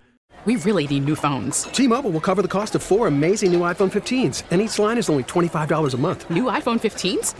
We 0.45 0.57
really 0.57 0.87
need 0.87 1.07
new 1.07 1.17
phones. 1.17 1.65
T-Mobile 1.65 2.11
will 2.11 2.21
cover 2.21 2.43
the 2.43 2.49
cost 2.49 2.75
of 2.75 2.83
four 2.83 3.07
amazing 3.09 3.53
new 3.53 3.61
iPhone 3.61 3.91
15s, 3.91 4.45
and 4.51 4.61
each 4.61 4.79
line 4.79 4.99
is 4.99 5.09
only 5.09 5.25
$25 5.25 5.95
a 5.95 5.97
month. 5.97 6.29
New 6.31 6.45
iPhone 6.45 6.79
15s? 6.79 7.35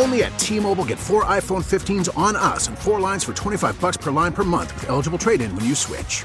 Only 0.00 0.22
at 0.22 0.38
T-Mobile 0.38 0.84
get 0.84 0.98
four 0.98 1.24
iPhone 1.24 1.62
15s 1.64 2.16
on 2.16 2.36
us 2.36 2.68
and 2.68 2.78
four 2.78 3.00
lines 3.00 3.24
for 3.24 3.34
25 3.34 3.78
bucks 3.80 3.96
per 3.96 4.12
line 4.12 4.32
per 4.32 4.44
month 4.44 4.72
with 4.74 4.88
eligible 4.88 5.18
trade-in 5.18 5.54
when 5.56 5.64
you 5.64 5.74
switch. 5.74 6.24